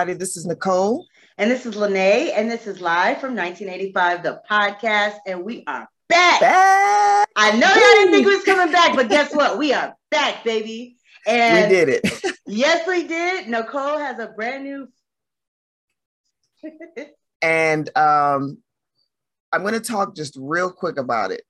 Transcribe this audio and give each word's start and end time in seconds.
everybody. 0.00 0.18
This 0.18 0.36
is 0.38 0.46
Nikoale. 0.46 1.04
And 1.36 1.50
this 1.50 1.66
is 1.66 1.74
Lenee. 1.74 2.32
And 2.34 2.50
this 2.50 2.66
is 2.66 2.80
live 2.80 3.20
from 3.20 3.36
1985, 3.36 4.22
the 4.22 4.40
podcast. 4.50 5.16
And 5.26 5.44
we 5.44 5.62
are 5.66 5.86
back. 6.08 6.40
Back. 6.40 7.28
I 7.36 7.50
know 7.52 7.66
y'all 7.68 7.76
didn't 7.76 8.12
think 8.12 8.26
we 8.26 8.34
was 8.34 8.44
coming 8.44 8.72
back, 8.72 8.96
but 8.96 9.10
guess 9.10 9.34
what? 9.34 9.58
We 9.58 9.74
are 9.74 9.94
back, 10.10 10.42
baby. 10.42 10.96
And 11.26 11.70
we 11.70 11.76
did 11.76 11.88
it. 11.90 12.36
yes, 12.46 12.88
we 12.88 13.06
did. 13.06 13.48
Nikoale 13.48 13.98
has 13.98 14.18
a 14.18 14.28
brand 14.28 14.64
new. 14.64 14.88
and 17.42 17.90
um, 17.94 18.56
I'm 19.52 19.60
going 19.60 19.74
to 19.74 19.80
talk 19.80 20.16
just 20.16 20.34
real 20.40 20.72
quick 20.72 20.98
about 20.98 21.30
it. 21.30 21.42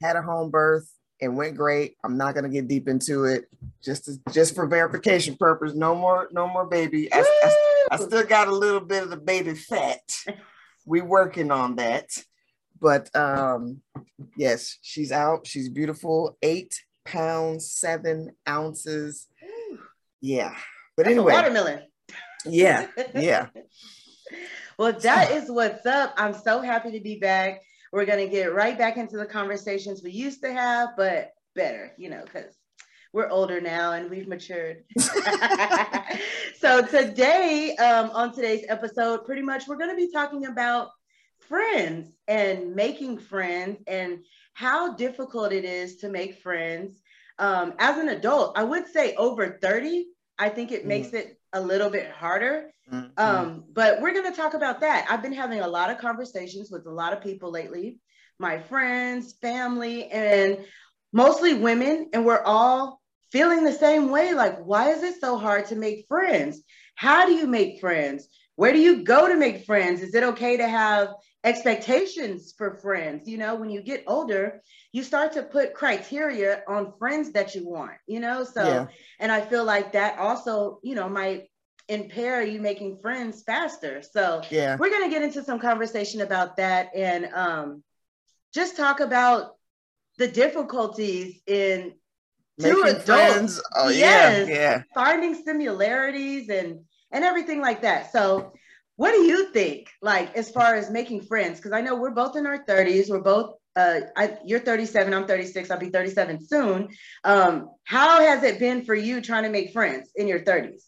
Had 0.00 0.16
a 0.16 0.22
home 0.22 0.50
birth 0.50 0.90
it 1.20 1.28
went 1.28 1.56
great. 1.56 1.96
I'm 2.04 2.16
not 2.16 2.34
gonna 2.34 2.48
get 2.48 2.68
deep 2.68 2.88
into 2.88 3.24
it, 3.24 3.48
just 3.82 4.04
to, 4.04 4.18
just 4.32 4.54
for 4.54 4.66
verification 4.66 5.36
purpose. 5.36 5.74
No 5.74 5.94
more, 5.94 6.28
no 6.32 6.46
more 6.46 6.66
baby. 6.66 7.12
I, 7.12 7.20
I, 7.20 7.56
I, 7.92 7.96
still 7.96 8.24
got 8.24 8.48
a 8.48 8.54
little 8.54 8.80
bit 8.80 9.02
of 9.02 9.10
the 9.10 9.16
baby 9.16 9.54
fat. 9.54 10.02
We 10.86 11.00
working 11.00 11.50
on 11.50 11.76
that, 11.76 12.10
but 12.80 13.14
um, 13.16 13.82
yes, 14.36 14.78
she's 14.82 15.12
out. 15.12 15.46
She's 15.46 15.68
beautiful. 15.68 16.36
Eight 16.42 16.74
pounds 17.04 17.70
seven 17.70 18.30
ounces. 18.48 19.26
Yeah, 20.20 20.54
but 20.96 21.04
That's 21.04 21.14
anyway, 21.14 21.32
watermelon. 21.32 21.82
Yeah, 22.44 22.86
yeah. 23.14 23.48
well, 24.78 24.92
that 24.92 25.32
is 25.32 25.50
what's 25.50 25.84
up. 25.84 26.14
I'm 26.16 26.34
so 26.34 26.60
happy 26.60 26.92
to 26.92 27.00
be 27.00 27.18
back. 27.18 27.62
We're 27.92 28.04
going 28.06 28.24
to 28.24 28.32
get 28.32 28.54
right 28.54 28.76
back 28.76 28.96
into 28.96 29.16
the 29.16 29.26
conversations 29.26 30.02
we 30.02 30.10
used 30.10 30.42
to 30.42 30.52
have, 30.52 30.90
but 30.96 31.30
better, 31.54 31.92
you 31.96 32.10
know, 32.10 32.22
because 32.24 32.54
we're 33.12 33.28
older 33.30 33.60
now 33.60 33.92
and 33.92 34.10
we've 34.10 34.28
matured. 34.28 34.84
so 36.58 36.84
today, 36.86 37.74
um, 37.76 38.10
on 38.10 38.32
today's 38.32 38.64
episode, 38.68 39.24
pretty 39.24 39.42
much 39.42 39.66
we're 39.66 39.76
going 39.76 39.90
to 39.90 39.96
be 39.96 40.12
talking 40.12 40.46
about 40.46 40.90
friends 41.48 42.12
and 42.26 42.74
making 42.74 43.18
friends 43.18 43.82
and 43.86 44.18
how 44.54 44.94
difficult 44.94 45.52
it 45.52 45.64
is 45.64 45.96
to 45.96 46.08
make 46.08 46.42
friends. 46.42 47.00
Um, 47.38 47.74
as 47.78 47.96
an 47.98 48.08
adult, 48.08 48.58
I 48.58 48.64
would 48.64 48.86
say 48.88 49.14
over 49.14 49.58
30, 49.62 50.06
I 50.38 50.48
think 50.48 50.72
it 50.72 50.86
makes 50.86 51.08
mm. 51.08 51.14
it 51.14 51.37
a 51.52 51.60
little 51.60 51.90
bit 51.90 52.10
harder 52.10 52.70
Mm-hmm. 52.92 53.06
Um, 53.16 53.64
but 53.72 54.00
we're 54.00 54.12
going 54.12 54.30
to 54.30 54.36
talk 54.36 54.54
about 54.54 54.80
that. 54.80 55.06
I've 55.10 55.22
been 55.22 55.32
having 55.32 55.60
a 55.60 55.68
lot 55.68 55.90
of 55.90 55.98
conversations 55.98 56.70
with 56.70 56.86
a 56.86 56.90
lot 56.90 57.12
of 57.12 57.22
people 57.22 57.50
lately, 57.50 57.98
my 58.38 58.58
friends, 58.58 59.34
family, 59.40 60.06
and 60.06 60.58
mostly 61.12 61.54
women. 61.54 62.08
And 62.12 62.24
we're 62.24 62.42
all 62.42 63.00
feeling 63.30 63.64
the 63.64 63.72
same 63.72 64.10
way. 64.10 64.32
Like, 64.32 64.64
why 64.64 64.90
is 64.90 65.02
it 65.02 65.20
so 65.20 65.36
hard 65.36 65.66
to 65.66 65.76
make 65.76 66.06
friends? 66.08 66.62
How 66.94 67.26
do 67.26 67.32
you 67.32 67.46
make 67.46 67.80
friends? 67.80 68.28
Where 68.56 68.72
do 68.72 68.80
you 68.80 69.04
go 69.04 69.28
to 69.28 69.36
make 69.36 69.66
friends? 69.66 70.02
Is 70.02 70.14
it 70.14 70.22
okay 70.22 70.56
to 70.56 70.68
have 70.68 71.10
expectations 71.44 72.54
for 72.56 72.76
friends? 72.76 73.28
You 73.28 73.38
know, 73.38 73.54
when 73.54 73.70
you 73.70 73.82
get 73.82 74.04
older, 74.06 74.62
you 74.92 75.02
start 75.02 75.32
to 75.32 75.42
put 75.42 75.74
criteria 75.74 76.62
on 76.68 76.92
friends 76.98 77.32
that 77.32 77.54
you 77.54 77.68
want, 77.68 77.96
you 78.06 78.20
know? 78.20 78.44
So, 78.44 78.64
yeah. 78.64 78.86
and 79.18 79.30
I 79.30 79.40
feel 79.40 79.64
like 79.64 79.92
that 79.92 80.18
also, 80.18 80.80
you 80.82 80.94
know, 80.94 81.08
might 81.08 81.48
impair 81.88 82.42
you 82.42 82.60
making 82.60 82.98
friends 83.00 83.42
faster. 83.42 84.02
So 84.02 84.42
yeah, 84.50 84.76
we're 84.78 84.90
gonna 84.90 85.10
get 85.10 85.22
into 85.22 85.42
some 85.42 85.58
conversation 85.58 86.20
about 86.20 86.56
that 86.56 86.90
and 86.94 87.26
um, 87.34 87.82
just 88.54 88.76
talk 88.76 89.00
about 89.00 89.56
the 90.18 90.28
difficulties 90.28 91.40
in 91.46 91.94
making 92.58 92.74
two 92.74 92.82
adults. 92.82 93.04
Friends. 93.04 93.62
Oh 93.76 93.88
yes, 93.88 94.48
yeah, 94.48 94.54
yeah. 94.54 94.82
Finding 94.94 95.34
similarities 95.34 96.48
and 96.50 96.80
and 97.10 97.24
everything 97.24 97.60
like 97.60 97.82
that. 97.82 98.12
So 98.12 98.52
what 98.98 99.12
do 99.12 99.22
you 99.22 99.50
think 99.52 99.88
like 100.02 100.36
as 100.36 100.50
far 100.50 100.74
as 100.74 100.90
making 100.90 101.22
friends 101.22 101.58
because 101.58 101.72
i 101.72 101.80
know 101.80 101.96
we're 101.96 102.10
both 102.10 102.36
in 102.36 102.46
our 102.46 102.64
30s 102.64 103.08
we're 103.08 103.20
both 103.20 103.54
uh, 103.76 104.00
I, 104.16 104.36
you're 104.44 104.60
37 104.60 105.14
i'm 105.14 105.26
36 105.26 105.70
i'll 105.70 105.78
be 105.78 105.90
37 105.90 106.44
soon 106.46 106.88
um, 107.24 107.70
how 107.84 108.20
has 108.20 108.42
it 108.42 108.58
been 108.58 108.84
for 108.84 108.94
you 108.94 109.20
trying 109.20 109.44
to 109.44 109.50
make 109.50 109.72
friends 109.72 110.10
in 110.16 110.28
your 110.28 110.40
30s 110.40 110.82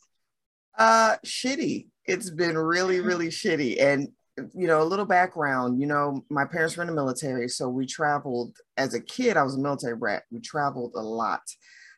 uh, 0.80 1.16
shitty. 1.24 1.86
It's 2.06 2.30
been 2.30 2.56
really, 2.56 3.00
really 3.10 3.28
shitty. 3.28 3.80
And 3.80 4.08
you 4.54 4.66
know, 4.66 4.82
a 4.82 4.84
little 4.84 5.04
background. 5.04 5.80
You 5.80 5.86
know, 5.86 6.24
my 6.30 6.46
parents 6.46 6.76
were 6.76 6.82
in 6.82 6.88
the 6.88 6.94
military, 6.94 7.48
so 7.48 7.68
we 7.68 7.86
traveled. 7.86 8.56
As 8.76 8.94
a 8.94 9.00
kid, 9.00 9.36
I 9.36 9.42
was 9.42 9.56
a 9.56 9.60
military 9.60 9.96
brat. 9.96 10.22
We 10.30 10.40
traveled 10.40 10.92
a 10.94 11.02
lot. 11.02 11.42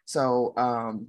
So 0.04 0.52
um, 0.56 1.08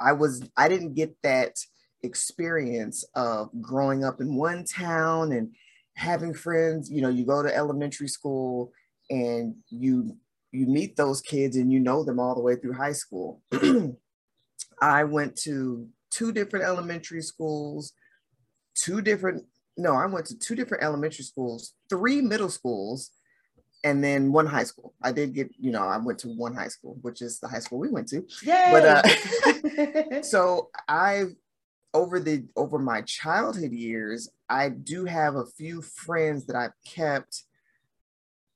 I 0.00 0.12
was. 0.12 0.42
I 0.56 0.68
didn't 0.68 0.94
get 0.94 1.14
that 1.22 1.56
experience 2.02 3.04
of 3.14 3.50
growing 3.60 4.04
up 4.04 4.20
in 4.20 4.34
one 4.34 4.64
town 4.64 5.32
and 5.32 5.52
having 5.94 6.34
friends. 6.34 6.90
You 6.90 7.02
know, 7.02 7.08
you 7.08 7.24
go 7.24 7.42
to 7.42 7.54
elementary 7.54 8.08
school 8.08 8.72
and 9.10 9.54
you 9.68 10.16
you 10.52 10.66
meet 10.66 10.96
those 10.96 11.20
kids 11.22 11.56
and 11.56 11.72
you 11.72 11.80
know 11.80 12.04
them 12.04 12.20
all 12.20 12.34
the 12.34 12.42
way 12.42 12.56
through 12.56 12.74
high 12.74 12.92
school. 12.92 13.40
I 14.80 15.04
went 15.04 15.36
to 15.42 15.88
two 16.10 16.32
different 16.32 16.64
elementary 16.64 17.22
schools, 17.22 17.94
two 18.74 19.00
different, 19.00 19.44
no, 19.76 19.94
I 19.94 20.06
went 20.06 20.26
to 20.26 20.38
two 20.38 20.54
different 20.54 20.84
elementary 20.84 21.24
schools, 21.24 21.74
three 21.88 22.20
middle 22.20 22.50
schools, 22.50 23.10
and 23.84 24.04
then 24.04 24.30
one 24.30 24.46
high 24.46 24.64
school. 24.64 24.94
I 25.02 25.12
did 25.12 25.34
get, 25.34 25.50
you 25.58 25.72
know, 25.72 25.82
I 25.82 25.96
went 25.96 26.18
to 26.20 26.28
one 26.28 26.54
high 26.54 26.68
school, 26.68 26.98
which 27.00 27.22
is 27.22 27.40
the 27.40 27.48
high 27.48 27.58
school 27.58 27.78
we 27.78 27.88
went 27.88 28.08
to. 28.08 28.24
Yay! 28.42 28.68
But 28.70 28.84
uh, 28.84 30.22
so 30.22 30.70
I, 30.86 31.24
over 31.94 32.18
the 32.20 32.44
over 32.56 32.78
my 32.78 33.02
childhood 33.02 33.72
years, 33.72 34.30
I 34.48 34.70
do 34.70 35.04
have 35.04 35.36
a 35.36 35.46
few 35.46 35.82
friends 35.82 36.46
that 36.46 36.56
I've 36.56 36.72
kept. 36.86 37.44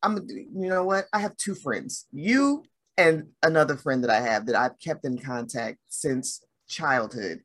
I'm, 0.02 0.26
you 0.28 0.68
know 0.68 0.84
what? 0.84 1.06
I 1.12 1.20
have 1.20 1.36
two 1.36 1.54
friends, 1.54 2.06
you 2.12 2.64
and 2.96 3.28
another 3.42 3.76
friend 3.76 4.02
that 4.04 4.10
I 4.10 4.20
have 4.20 4.46
that 4.46 4.54
I've 4.54 4.78
kept 4.78 5.04
in 5.04 5.18
contact 5.18 5.78
since 5.88 6.42
childhood. 6.68 7.40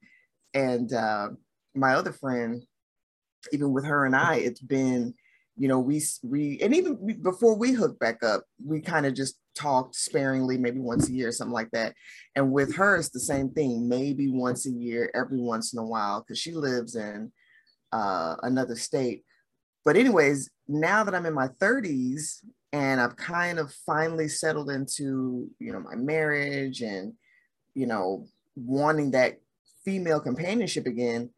And 0.54 0.94
uh, 0.94 1.30
my 1.76 1.96
other 1.96 2.12
friend, 2.14 2.64
even 3.52 3.74
with 3.74 3.86
her 3.86 4.06
and 4.06 4.16
I, 4.16 4.36
it's 4.36 4.62
been, 4.62 5.14
you 5.58 5.68
know, 5.68 5.80
we 5.80 6.02
we 6.24 6.60
and 6.62 6.76
even 6.76 7.22
before 7.22 7.56
we 7.56 7.74
hooked 7.74 8.00
back 8.00 8.24
up, 8.24 8.44
we 8.64 8.82
kind 8.82 9.06
of 9.06 9.14
just 9.14 9.36
talked 9.56 9.96
sparingly, 9.96 10.58
maybe 10.58 10.80
once 10.80 11.10
a 11.10 11.14
year, 11.14 11.32
something 11.32 11.54
like 11.54 11.72
that. 11.72 11.94
And 12.36 12.52
with 12.52 12.76
her, 12.76 12.98
it's 12.98 13.10
the 13.10 13.20
same 13.20 13.50
thing, 13.50 13.88
maybe 13.88 14.30
once 14.30 14.66
a 14.66 14.72
year, 14.72 15.12
every 15.14 15.40
once 15.40 15.74
in 15.74 15.80
a 15.80 15.86
while, 15.86 16.22
because 16.22 16.40
she 16.40 16.54
lives 16.54 16.96
in 16.96 17.32
uh, 17.92 18.36
another 18.44 18.76
state. 18.76 19.24
But 19.84 19.98
anyways, 19.98 20.50
now 20.68 21.04
that 21.04 21.16
I'm 21.16 21.26
in 21.26 21.34
my 21.34 21.48
30s 21.48 22.44
and 22.72 23.02
I've 23.02 23.16
kind 23.16 23.60
of 23.60 23.74
finally 23.86 24.28
settled 24.28 24.70
into, 24.70 25.50
you 25.60 25.74
know, 25.74 25.80
my 25.80 25.96
marriage 25.96 26.82
and, 26.82 27.14
you 27.74 27.88
know, 27.88 28.28
wanting 28.56 29.12
that 29.12 29.40
female 29.84 30.20
companionship 30.20 30.86
again, 30.86 31.32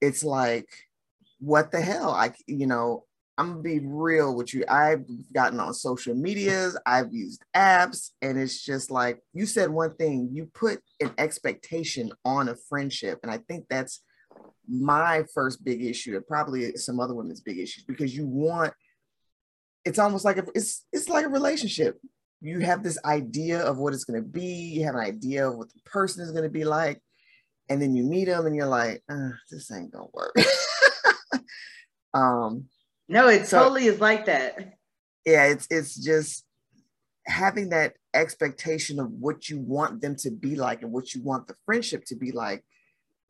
it's 0.00 0.22
like, 0.22 0.68
what 1.38 1.72
the 1.72 1.80
hell? 1.80 2.10
I, 2.10 2.32
you 2.46 2.66
know, 2.66 3.04
I'm 3.40 3.52
gonna 3.52 3.62
be 3.62 3.78
real 3.78 4.34
with 4.34 4.52
you. 4.52 4.64
I've 4.68 5.06
gotten 5.32 5.60
on 5.60 5.72
social 5.72 6.14
medias, 6.14 6.78
I've 6.84 7.10
used 7.10 7.42
apps, 7.56 8.10
and 8.20 8.38
it's 8.38 8.62
just 8.62 8.90
like 8.90 9.22
you 9.32 9.46
said 9.46 9.70
one 9.70 9.94
thing, 9.94 10.28
you 10.30 10.50
put 10.52 10.80
an 11.00 11.12
expectation 11.16 12.12
on 12.26 12.50
a 12.50 12.56
friendship. 12.68 13.20
And 13.22 13.32
I 13.32 13.38
think 13.38 13.64
that's 13.70 14.02
my 14.68 15.24
first 15.32 15.64
big 15.64 15.82
issue, 15.82 16.16
and 16.16 16.26
probably 16.26 16.76
some 16.76 17.00
other 17.00 17.14
women's 17.14 17.40
big 17.40 17.58
issues, 17.58 17.84
because 17.84 18.14
you 18.14 18.26
want 18.26 18.74
it's 19.86 19.98
almost 19.98 20.26
like 20.26 20.36
a, 20.36 20.44
it's 20.54 20.84
it's 20.92 21.08
like 21.08 21.24
a 21.24 21.28
relationship 21.28 21.98
you 22.42 22.60
have 22.60 22.82
this 22.82 22.98
idea 23.06 23.60
of 23.60 23.78
what 23.78 23.94
it's 23.94 24.04
to 24.04 24.20
be 24.20 24.44
you 24.44 24.84
have 24.84 24.94
an 24.94 25.00
idea 25.00 25.48
of 25.48 25.56
what 25.56 25.70
the 25.72 25.80
person 25.86 26.22
is 26.22 26.32
to 26.44 26.50
be 26.50 26.64
like 26.64 27.00
and 27.70 27.80
then 27.80 27.94
you 27.94 28.02
meet 28.02 28.26
them 28.26 28.44
and 28.44 28.54
you're 28.54 28.66
like 28.66 29.02
uh, 29.10 29.30
this 29.50 29.72
ain't 29.72 29.90
gonna 29.90 30.04
work 30.12 30.34
um 32.14 32.66
no 33.10 33.28
it 33.28 33.46
so, 33.46 33.58
totally 33.58 33.86
is 33.86 34.00
like 34.00 34.26
that 34.26 34.74
yeah 35.26 35.44
it's 35.44 35.66
it's 35.70 35.94
just 35.94 36.44
having 37.26 37.68
that 37.68 37.94
expectation 38.14 38.98
of 38.98 39.10
what 39.12 39.48
you 39.48 39.58
want 39.58 40.00
them 40.00 40.16
to 40.16 40.30
be 40.30 40.56
like 40.56 40.82
and 40.82 40.90
what 40.90 41.14
you 41.14 41.22
want 41.22 41.46
the 41.46 41.54
friendship 41.64 42.04
to 42.04 42.16
be 42.16 42.32
like 42.32 42.64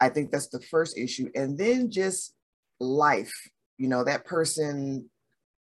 i 0.00 0.08
think 0.08 0.30
that's 0.30 0.48
the 0.48 0.60
first 0.60 0.96
issue 0.96 1.28
and 1.34 1.58
then 1.58 1.90
just 1.90 2.34
life 2.78 3.34
you 3.76 3.88
know 3.88 4.04
that 4.04 4.24
person 4.24 5.08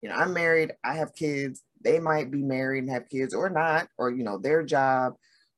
you 0.01 0.09
know 0.09 0.15
i'm 0.15 0.33
married 0.33 0.71
i 0.83 0.93
have 0.93 1.13
kids 1.13 1.61
they 1.85 1.99
might 1.99 2.31
be 2.31 2.41
married 2.41 2.83
and 2.83 2.91
have 2.91 3.07
kids 3.07 3.33
or 3.33 3.49
not, 3.49 3.87
or, 3.97 4.11
you 4.11 4.23
know, 4.23 4.39
their 4.39 4.63
job 4.63 5.13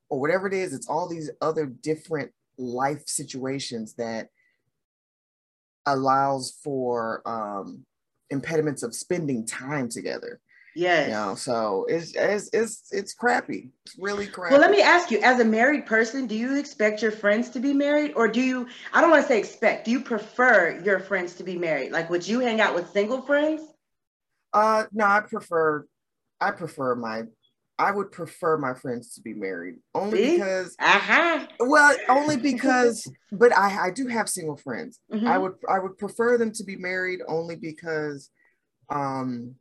or 0.09 0.19
whatever 0.19 0.45
it 0.45 0.53
is. 0.53 0.73
It's 0.73 0.89
all 0.89 1.07
these 1.07 1.31
other 1.41 1.65
different 1.65 2.31
life 2.57 3.03
situations 3.07 3.93
that 3.93 4.27
allows 5.85 6.57
for 6.63 7.21
um, 7.25 7.85
impediments 8.29 8.83
of 8.83 8.95
spending 8.95 9.45
time 9.45 9.89
together. 9.89 10.39
Yes. 10.75 11.07
You 11.07 11.13
know, 11.13 11.33
so 11.33 11.85
it's 11.89 12.13
it's 12.15 12.49
it's 12.53 12.89
it's 12.91 13.13
crappy. 13.15 13.71
It's 13.87 13.97
really 13.97 14.27
crappy. 14.27 14.51
Well, 14.51 14.61
let 14.61 14.69
me 14.69 14.81
ask 14.81 15.09
you, 15.09 15.19
as 15.23 15.39
a 15.39 15.45
married 15.45 15.87
person, 15.87 16.27
do 16.27 16.35
you 16.35 16.55
expect 16.55 17.01
your 17.01 17.09
friends 17.09 17.49
to 17.49 17.59
be 17.59 17.73
married? 17.73 18.13
Or 18.15 18.27
do 18.27 18.41
you 18.41 18.67
I 18.93 19.01
don't 19.01 19.09
want 19.09 19.23
to 19.23 19.27
say 19.27 19.39
expect, 19.39 19.85
do 19.85 19.91
you 19.91 20.01
prefer 20.01 20.79
your 20.85 20.99
friends 20.99 21.33
to 21.35 21.43
be 21.43 21.57
married? 21.57 21.91
Like 21.91 22.11
would 22.11 22.27
you 22.27 22.41
hang 22.41 22.61
out 22.61 22.75
with 22.75 22.91
single 22.91 23.23
friends? 23.23 23.63
Uh 24.53 24.83
no, 24.91 25.05
I 25.05 25.21
prefer 25.21 25.87
I 26.39 26.51
prefer 26.51 26.93
my 26.93 27.23
I 27.79 27.91
would 27.91 28.11
prefer 28.11 28.57
my 28.57 28.73
friends 28.73 29.13
to 29.15 29.21
be 29.21 29.33
married 29.33 29.75
only 29.93 30.17
See? 30.17 30.31
because 30.31 30.75
Uh-huh. 30.79 31.45
well 31.59 31.95
only 32.09 32.37
because 32.37 33.07
but 33.31 33.55
I 33.55 33.87
I 33.87 33.91
do 33.91 34.07
have 34.07 34.29
single 34.29 34.57
friends. 34.57 34.99
Mhm. 35.11 35.27
I 35.27 35.37
would 35.37 35.55
I 35.69 35.79
would 35.79 35.97
prefer 35.97 36.37
them 36.37 36.51
to 36.53 36.63
be 36.63 36.75
married 36.75 37.21
only 37.27 37.55
because 37.55 38.29
um 38.89 39.55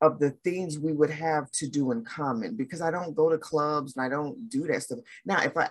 of 0.00 0.18
the 0.18 0.32
things 0.44 0.78
we 0.78 0.92
would 0.92 1.10
have 1.10 1.50
to 1.52 1.66
do 1.66 1.90
in 1.92 2.04
common 2.04 2.56
because 2.56 2.82
I 2.82 2.90
don't 2.90 3.14
go 3.14 3.30
to 3.30 3.38
clubs 3.38 3.96
and 3.96 4.04
I 4.04 4.08
don't 4.08 4.50
do 4.50 4.66
that 4.66 4.82
stuff. 4.82 4.98
Now 5.24 5.42
if 5.42 5.56
I 5.56 5.70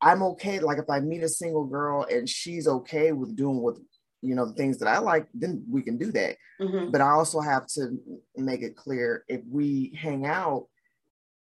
I'm 0.00 0.22
okay 0.22 0.58
like 0.60 0.78
if 0.78 0.90
I 0.90 1.00
meet 1.00 1.22
a 1.22 1.28
single 1.28 1.64
girl 1.64 2.06
and 2.10 2.28
she's 2.28 2.66
okay 2.66 3.12
with 3.12 3.36
doing 3.36 3.58
what 3.58 3.76
you 4.24 4.34
know 4.34 4.46
the 4.46 4.54
things 4.54 4.78
that 4.78 4.88
I 4.88 4.98
like 4.98 5.26
then 5.34 5.64
we 5.70 5.82
can 5.82 5.98
do 5.98 6.10
that. 6.12 6.36
Mhm. 6.60 6.90
But 6.92 7.00
I 7.00 7.10
also 7.10 7.40
have 7.40 7.66
to 7.76 7.98
make 8.36 8.62
it 8.62 8.76
clear 8.76 9.24
if 9.28 9.40
we 9.50 9.96
hang 10.00 10.26
out 10.26 10.66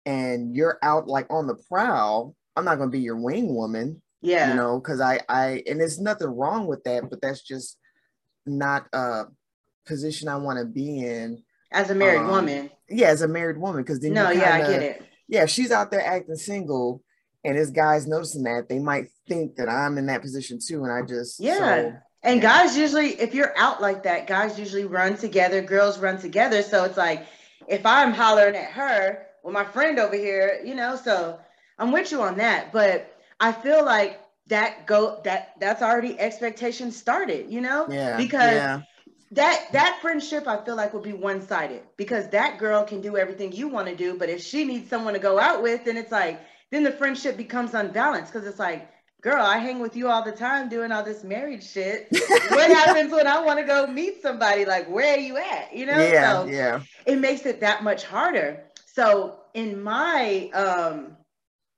and 0.06 0.54
you're 0.54 0.78
out 0.82 1.08
like 1.08 1.26
on 1.30 1.46
the 1.46 1.54
prowl, 1.68 2.34
I'm 2.56 2.64
not 2.64 2.76
going 2.78 2.90
to 2.90 2.96
be 2.96 3.00
your 3.02 3.16
wing 3.20 3.54
woman 3.54 4.00
Yeah. 4.20 4.50
you 4.50 4.54
know 4.54 4.78
because 4.80 5.00
i 5.00 5.20
i 5.28 5.62
and 5.66 5.78
there's 5.80 6.00
nothing 6.00 6.28
wrong 6.28 6.66
with 6.66 6.82
that 6.84 7.10
but 7.10 7.20
that's 7.20 7.42
just 7.42 7.76
not 8.46 8.86
a 8.92 9.24
position 9.86 10.28
i 10.28 10.36
want 10.36 10.58
to 10.58 10.64
be 10.64 11.04
in 11.04 11.42
as 11.72 11.90
a 11.90 11.94
married 11.94 12.20
um, 12.20 12.28
woman. 12.28 12.70
yeah 12.88 13.08
as 13.08 13.22
a 13.22 13.28
married 13.28 13.58
woman 13.58 13.82
because 13.82 14.00
then 14.00 14.14
No, 14.14 14.30
you 14.30 14.40
yeah, 14.40 14.54
I 14.54 14.58
get 14.60 14.82
it. 14.82 15.02
yeah 15.28 15.42
if 15.42 15.50
she's 15.50 15.70
out 15.72 15.90
there 15.90 16.04
acting 16.04 16.36
single 16.36 17.02
and 17.44 17.58
this 17.58 17.70
guy's 17.70 18.06
noticing 18.06 18.44
that 18.44 18.68
they 18.68 18.78
might 18.78 19.08
think 19.28 19.56
that 19.56 19.68
i'm 19.68 19.98
in 19.98 20.06
that 20.06 20.22
position 20.22 20.58
too 20.66 20.84
and 20.84 20.92
i 20.92 21.02
just 21.02 21.40
Yeah. 21.40 21.58
so, 21.58 21.92
And 22.24 22.42
guys 22.42 22.76
usually, 22.76 23.08
if 23.20 23.34
you're 23.34 23.56
out 23.56 23.82
like 23.82 24.04
that, 24.04 24.26
guys 24.26 24.58
usually 24.58 24.86
run 24.86 25.16
together, 25.16 25.62
girls 25.62 25.98
run 25.98 26.18
together. 26.18 26.62
So 26.62 26.84
it's 26.84 26.96
like, 26.98 27.26
if 27.68 27.86
I'm 27.86 28.12
hollering 28.12 28.56
at 28.56 28.72
her, 28.72 29.26
well, 29.42 29.52
my 29.54 29.64
friend 29.64 29.98
over 29.98 30.16
here, 30.16 30.60
you 30.64 30.74
know, 30.74 30.96
so 30.96 31.38
I'm 31.78 31.92
with 31.92 32.12
you 32.12 32.22
on 32.22 32.38
that. 32.38 32.72
But 32.72 33.12
I 33.40 33.52
feel 33.52 33.84
like 33.84 34.20
that 34.48 34.86
go 34.86 35.20
that 35.24 35.54
that's 35.60 35.82
already 35.82 36.18
expectation 36.18 36.92
started, 36.92 37.50
you 37.50 37.60
know? 37.60 37.90
yeah 37.90 38.16
Because 38.16 38.62
yeah 38.62 38.82
that 39.32 39.66
that 39.72 39.98
friendship 40.02 40.46
I 40.48 40.64
feel 40.64 40.76
like 40.76 40.94
will 40.94 41.00
be 41.00 41.12
one-sided 41.12 41.82
because 41.96 42.28
that 42.30 42.58
girl 42.58 42.84
can 42.84 43.00
do 43.00 43.16
everything 43.16 43.52
you 43.52 43.68
want 43.68 43.88
to 43.88 43.96
do, 43.96 44.16
but 44.18 44.28
if 44.30 44.42
she 44.42 44.64
needs 44.64 44.88
someone 44.88 45.14
to 45.14 45.20
go 45.20 45.38
out 45.40 45.62
with, 45.62 45.84
then 45.84 45.96
it's 45.96 46.12
like 46.12 46.40
then 46.70 46.84
the 46.84 46.92
friendship 46.92 47.36
becomes 47.36 47.74
unbalanced 47.74 48.32
because 48.32 48.46
it's 48.46 48.58
like, 48.58 48.88
girl, 49.24 49.44
I 49.44 49.58
hang 49.58 49.80
with 49.80 49.96
you 49.96 50.08
all 50.10 50.24
the 50.24 50.32
time 50.32 50.68
doing 50.70 50.92
all 50.92 51.04
this 51.04 51.24
married 51.24 51.64
shit. 51.64 52.12
what 52.48 52.70
happens 52.70 53.12
when 53.12 53.26
I 53.26 53.40
want 53.40 53.60
to 53.60 53.66
go 53.66 53.86
meet 53.86 54.22
somebody? 54.22 54.66
Like, 54.66 54.88
where 54.88 55.16
are 55.16 55.20
you 55.20 55.38
at? 55.38 55.74
You 55.74 55.86
know? 55.86 56.10
yeah 56.10 56.20
So 56.20 56.52
yeah 56.52 56.80
it 57.06 57.18
makes 57.18 57.46
it 57.46 57.60
that 57.60 57.84
much 57.84 58.04
harder. 58.04 58.64
So 58.86 59.40
in 59.54 59.82
my 59.82 60.50
um 60.54 61.16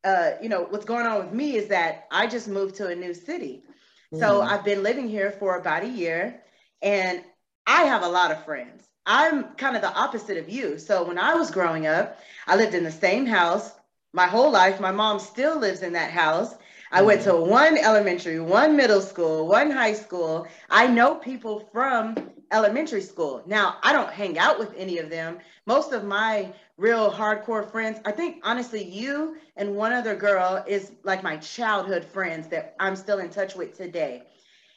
uh 0.04 0.32
you 0.42 0.48
know 0.48 0.66
what's 0.70 0.84
going 0.86 1.06
on 1.06 1.24
with 1.24 1.32
me 1.34 1.56
is 1.56 1.68
that 1.68 2.06
I 2.10 2.26
just 2.26 2.48
moved 2.48 2.76
to 2.76 2.88
a 2.88 2.96
new 2.96 3.14
city. 3.14 3.64
So 4.12 4.42
Mhm. 4.42 4.46
I've 4.46 4.64
been 4.64 4.82
living 4.82 5.08
here 5.08 5.30
for 5.30 5.58
about 5.58 5.84
a 5.84 5.88
year 5.88 6.42
and 6.82 7.22
I 7.66 7.82
have 7.84 8.02
a 8.02 8.08
lot 8.08 8.30
of 8.32 8.44
friends. 8.44 8.88
I'm 9.06 9.44
kind 9.54 9.76
of 9.76 9.82
the 9.82 9.92
opposite 9.94 10.38
of 10.38 10.48
you. 10.48 10.78
So 10.78 11.04
when 11.04 11.18
I 11.18 11.34
was 11.34 11.50
growing 11.50 11.86
up, 11.86 12.18
I 12.46 12.56
lived 12.56 12.74
in 12.74 12.84
the 12.84 12.92
same 12.92 13.26
house 13.26 13.72
my 14.12 14.26
whole 14.26 14.50
life. 14.50 14.80
My 14.80 14.92
mom 14.92 15.18
still 15.20 15.58
lives 15.58 15.82
in 15.82 15.92
that 15.94 16.10
house. 16.10 16.54
I 16.92 17.02
went 17.02 17.22
to 17.22 17.34
one 17.36 17.76
elementary, 17.78 18.40
one 18.40 18.76
middle 18.76 19.00
school, 19.00 19.46
one 19.46 19.70
high 19.70 19.92
school. 19.94 20.46
I 20.70 20.86
know 20.86 21.14
people 21.16 21.68
from 21.72 22.16
elementary 22.52 23.02
school. 23.02 23.42
Now, 23.46 23.76
I 23.82 23.92
don't 23.92 24.10
hang 24.10 24.38
out 24.38 24.58
with 24.58 24.72
any 24.76 24.98
of 24.98 25.10
them. 25.10 25.38
Most 25.66 25.92
of 25.92 26.04
my 26.04 26.52
real 26.76 27.10
hardcore 27.10 27.68
friends, 27.70 27.98
I 28.04 28.12
think 28.12 28.40
honestly, 28.44 28.84
you 28.84 29.36
and 29.56 29.74
one 29.76 29.92
other 29.92 30.14
girl 30.14 30.64
is 30.66 30.92
like 31.02 31.22
my 31.22 31.36
childhood 31.38 32.04
friends 32.04 32.48
that 32.48 32.76
I'm 32.78 32.96
still 32.96 33.18
in 33.18 33.30
touch 33.30 33.56
with 33.56 33.76
today. 33.76 34.22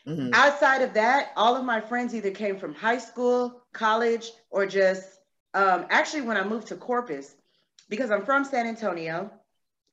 Mhm. 0.08 0.32
Outside 0.34 0.82
of 0.82 0.94
that, 0.94 1.32
all 1.36 1.56
of 1.56 1.64
my 1.64 1.80
friends 1.80 2.16
either 2.16 2.32
came 2.32 2.58
from 2.58 2.74
high 2.74 2.98
school, 2.98 3.62
college, 3.74 4.32
or 4.50 4.66
just 4.66 5.20
um, 5.54 5.86
actually 5.90 6.22
when 6.22 6.38
I 6.38 6.44
moved 6.44 6.68
to 6.68 6.76
Corpus, 6.76 7.36
because 7.90 8.12
I'm 8.12 8.24
from 8.26 8.46
San 8.46 8.68
Antonio. 8.68 9.32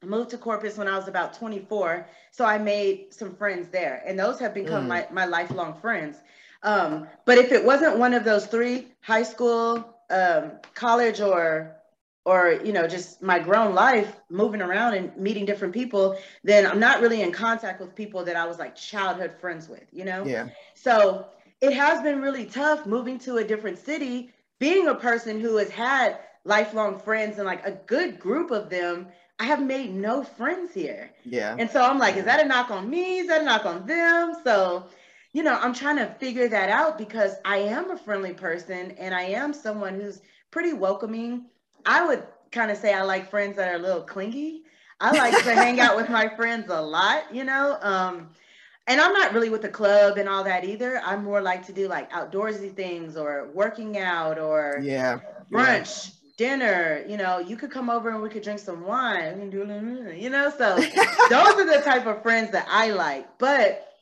I 0.02 0.06
moved 0.06 0.30
to 0.30 0.38
Corpus 0.38 0.76
when 0.76 0.88
I 0.88 0.96
was 0.96 1.08
about 1.08 1.34
24. 1.34 2.06
So 2.30 2.44
I 2.44 2.58
made 2.58 3.12
some 3.12 3.34
friends 3.34 3.68
there, 3.68 4.02
and 4.06 4.18
those 4.18 4.38
have 4.40 4.54
become 4.54 4.84
Mm. 4.84 4.88
my, 4.88 5.06
my 5.10 5.24
lifelong 5.26 5.74
friends. 5.74 6.22
Um, 6.62 7.06
but 7.24 7.38
if 7.38 7.52
it 7.52 7.64
wasn't 7.64 7.98
one 7.98 8.14
of 8.14 8.24
those 8.24 8.46
three, 8.46 8.88
high 9.00 9.22
school, 9.22 9.94
um, 10.10 10.52
college, 10.74 11.20
or 11.20 11.76
or 12.24 12.52
you 12.64 12.72
know 12.72 12.86
just 12.86 13.22
my 13.22 13.38
grown 13.38 13.74
life 13.74 14.20
moving 14.30 14.60
around 14.60 14.94
and 14.94 15.16
meeting 15.16 15.44
different 15.44 15.72
people 15.72 16.16
then 16.44 16.66
i'm 16.66 16.78
not 16.80 17.00
really 17.00 17.22
in 17.22 17.32
contact 17.32 17.80
with 17.80 17.94
people 17.94 18.24
that 18.24 18.36
i 18.36 18.46
was 18.46 18.58
like 18.58 18.74
childhood 18.74 19.32
friends 19.40 19.68
with 19.68 19.84
you 19.92 20.04
know 20.04 20.28
yeah 20.28 20.48
so 20.74 21.26
it 21.60 21.72
has 21.72 22.00
been 22.02 22.20
really 22.20 22.44
tough 22.44 22.86
moving 22.86 23.18
to 23.18 23.36
a 23.36 23.44
different 23.44 23.78
city 23.78 24.30
being 24.58 24.88
a 24.88 24.94
person 24.94 25.40
who 25.40 25.56
has 25.56 25.70
had 25.70 26.18
lifelong 26.44 26.98
friends 26.98 27.38
and 27.38 27.46
like 27.46 27.64
a 27.66 27.72
good 27.72 28.18
group 28.18 28.50
of 28.50 28.68
them 28.70 29.06
i 29.38 29.44
have 29.44 29.62
made 29.62 29.94
no 29.94 30.22
friends 30.22 30.72
here. 30.72 31.10
Yeah. 31.24 31.56
And 31.58 31.70
so 31.70 31.82
i'm 31.82 31.98
like 31.98 32.16
is 32.16 32.24
that 32.24 32.44
a 32.44 32.48
knock 32.48 32.70
on 32.70 32.88
me? 32.88 33.18
Is 33.18 33.28
that 33.28 33.42
a 33.42 33.44
knock 33.44 33.66
on 33.66 33.86
them? 33.86 34.34
So 34.44 34.86
you 35.32 35.42
know 35.42 35.58
i'm 35.60 35.74
trying 35.74 35.96
to 35.96 36.06
figure 36.18 36.48
that 36.48 36.70
out 36.70 36.96
because 36.96 37.34
i 37.44 37.58
am 37.58 37.90
a 37.90 37.98
friendly 37.98 38.32
person 38.32 38.92
and 38.92 39.14
i 39.14 39.22
am 39.22 39.52
someone 39.52 40.00
who's 40.00 40.22
pretty 40.50 40.72
welcoming. 40.72 41.46
I 41.84 42.06
would 42.06 42.22
kind 42.50 42.70
of 42.70 42.78
say 42.78 42.94
I 42.94 43.02
like 43.02 43.28
friends 43.28 43.56
that 43.56 43.68
are 43.68 43.76
a 43.76 43.78
little 43.78 44.02
clingy. 44.02 44.62
I 45.00 45.10
like 45.10 45.44
to 45.44 45.54
hang 45.54 45.80
out 45.80 45.96
with 45.96 46.08
my 46.20 46.28
friends 46.34 46.70
a 46.70 46.80
lot, 46.80 47.34
you 47.34 47.44
know. 47.44 47.78
Um, 47.82 48.30
and 48.86 49.00
I'm 49.00 49.12
not 49.12 49.34
really 49.34 49.50
with 49.50 49.62
the 49.62 49.68
club 49.68 50.16
and 50.16 50.28
all 50.28 50.44
that 50.44 50.64
either. 50.64 51.02
I'm 51.04 51.24
more 51.24 51.42
like 51.42 51.66
to 51.66 51.72
do 51.72 51.88
like 51.88 52.10
outdoorsy 52.10 52.74
things 52.74 53.16
or 53.16 53.50
working 53.52 53.98
out 53.98 54.38
or 54.38 54.80
yeah. 54.82 55.18
brunch, 55.50 56.14
dinner. 56.36 57.04
You 57.08 57.16
know, 57.16 57.38
you 57.38 57.56
could 57.56 57.70
come 57.70 57.90
over 57.90 58.10
and 58.10 58.22
we 58.22 58.28
could 58.28 58.42
drink 58.42 58.60
some 58.60 58.84
wine. 58.84 59.34
We 59.34 59.40
can 59.40 59.50
do, 59.50 60.12
you 60.16 60.30
know. 60.30 60.50
So 60.50 60.76
those 61.30 61.54
are 61.54 61.66
the 61.66 61.82
type 61.84 62.06
of 62.06 62.22
friends 62.22 62.52
that 62.52 62.66
I 62.70 62.90
like. 62.90 63.38
But 63.38 63.92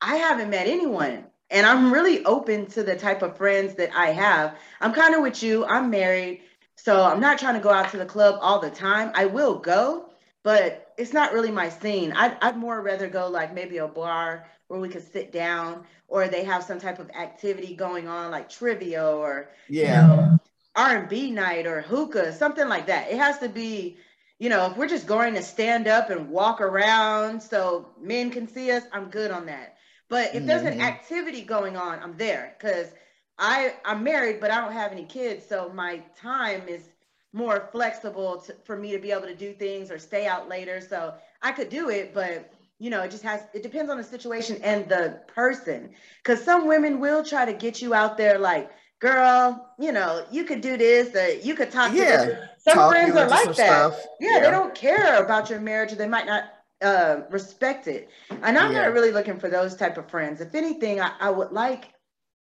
I 0.00 0.16
haven't 0.16 0.50
met 0.50 0.66
anyone. 0.66 1.24
And 1.50 1.66
I'm 1.66 1.92
really 1.92 2.24
open 2.24 2.66
to 2.66 2.82
the 2.82 2.96
type 2.96 3.22
of 3.22 3.36
friends 3.36 3.74
that 3.74 3.90
I 3.94 4.06
have. 4.10 4.56
I'm 4.80 4.92
kind 4.92 5.14
of 5.14 5.22
with 5.22 5.42
you. 5.42 5.64
I'm 5.66 5.90
married. 5.90 6.42
So 6.76 7.04
I'm 7.04 7.20
not 7.20 7.38
trying 7.38 7.54
to 7.54 7.60
go 7.60 7.70
out 7.70 7.90
to 7.90 7.98
the 7.98 8.06
club 8.06 8.38
all 8.40 8.58
the 8.60 8.70
time. 8.70 9.12
I 9.14 9.26
will 9.26 9.58
go, 9.58 10.10
but 10.42 10.92
it's 10.98 11.12
not 11.12 11.32
really 11.32 11.50
my 11.50 11.68
scene. 11.68 12.12
I'd, 12.12 12.36
I'd 12.42 12.56
more 12.56 12.80
rather 12.80 13.08
go 13.08 13.28
like 13.28 13.54
maybe 13.54 13.78
a 13.78 13.86
bar 13.86 14.46
where 14.68 14.80
we 14.80 14.88
could 14.88 15.10
sit 15.12 15.30
down 15.32 15.84
or 16.08 16.28
they 16.28 16.44
have 16.44 16.64
some 16.64 16.80
type 16.80 16.98
of 16.98 17.10
activity 17.10 17.76
going 17.76 18.08
on 18.08 18.30
like 18.30 18.48
trivia 18.48 19.04
or 19.04 19.50
yeah 19.68 20.02
you 20.02 20.16
know, 20.16 20.38
R&B 20.76 21.30
night 21.30 21.66
or 21.66 21.80
hookah, 21.82 22.32
something 22.32 22.68
like 22.68 22.86
that. 22.86 23.10
It 23.10 23.16
has 23.18 23.38
to 23.38 23.48
be, 23.48 23.96
you 24.38 24.48
know, 24.48 24.66
if 24.66 24.76
we're 24.76 24.88
just 24.88 25.06
going 25.06 25.34
to 25.34 25.42
stand 25.42 25.86
up 25.88 26.10
and 26.10 26.28
walk 26.30 26.60
around 26.60 27.42
so 27.42 27.88
men 28.00 28.30
can 28.30 28.46
see 28.46 28.70
us, 28.70 28.84
I'm 28.92 29.08
good 29.10 29.30
on 29.30 29.46
that. 29.46 29.74
But 30.08 30.34
if 30.34 30.44
there's 30.46 30.64
an 30.64 30.74
Mhm. 30.74 30.80
activity 30.80 31.42
going 31.42 31.76
on, 31.76 31.98
I'm 32.00 32.16
there 32.16 32.54
because 32.58 32.92
I 33.38 33.74
I'm 33.84 34.02
married, 34.02 34.40
but 34.40 34.50
I 34.50 34.60
don't 34.60 34.72
have 34.72 34.92
any 34.92 35.04
kids, 35.04 35.44
so 35.46 35.70
my 35.70 36.02
time 36.16 36.68
is 36.68 36.90
more 37.32 37.68
flexible 37.72 38.38
to, 38.38 38.54
for 38.64 38.76
me 38.76 38.92
to 38.92 38.98
be 38.98 39.10
able 39.10 39.26
to 39.26 39.34
do 39.34 39.52
things 39.52 39.90
or 39.90 39.98
stay 39.98 40.26
out 40.26 40.48
later. 40.48 40.80
So 40.80 41.14
I 41.42 41.52
could 41.52 41.68
do 41.68 41.88
it, 41.88 42.12
but 42.12 42.50
you 42.78 42.90
know, 42.90 43.02
it 43.02 43.10
just 43.10 43.22
has 43.24 43.46
it 43.52 43.62
depends 43.62 43.90
on 43.90 43.96
the 43.96 44.04
situation 44.04 44.58
and 44.62 44.88
the 44.88 45.16
person. 45.26 45.90
Because 46.22 46.42
some 46.42 46.66
women 46.66 46.98
will 47.00 47.22
try 47.22 47.44
to 47.44 47.52
get 47.52 47.80
you 47.82 47.94
out 47.94 48.16
there, 48.16 48.38
like, 48.38 48.70
girl, 49.04 49.68
you 49.78 49.92
know, 49.92 50.24
you 50.30 50.44
could 50.44 50.62
do 50.62 50.76
this, 50.78 51.14
or 51.14 51.28
you 51.46 51.54
could 51.54 51.70
talk 51.70 51.92
Yeah, 51.92 52.16
to 52.16 52.26
this. 52.26 52.38
Some 52.58 52.78
Talk 52.78 52.90
friends 52.90 53.14
are 53.14 53.28
like 53.28 53.54
that. 53.56 53.92
stuff. 53.92 54.06
Yeah, 54.18 54.40
they 54.40 54.50
don't 54.50 54.74
care 54.74 55.22
about 55.22 55.50
your 55.50 55.60
marriage, 55.60 55.92
or 55.92 55.96
they 55.96 56.08
might 56.08 56.26
not 56.26 56.44
uh, 56.82 57.20
respect 57.30 57.86
it. 57.86 58.08
And 58.30 58.56
I'm 58.56 58.72
Yeah. 58.72 58.82
not 58.82 58.94
really 58.94 59.12
looking 59.12 59.38
for 59.38 59.50
those 59.50 59.76
type 59.76 59.98
of 59.98 60.10
friends. 60.10 60.40
If 60.40 60.54
anything, 60.54 61.00
I, 61.00 61.12
I 61.20 61.30
would 61.30 61.52
like 61.52 61.92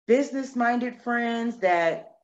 business 0.08 0.56
minded 0.56 1.00
friends 1.02 1.58
that 1.58 2.18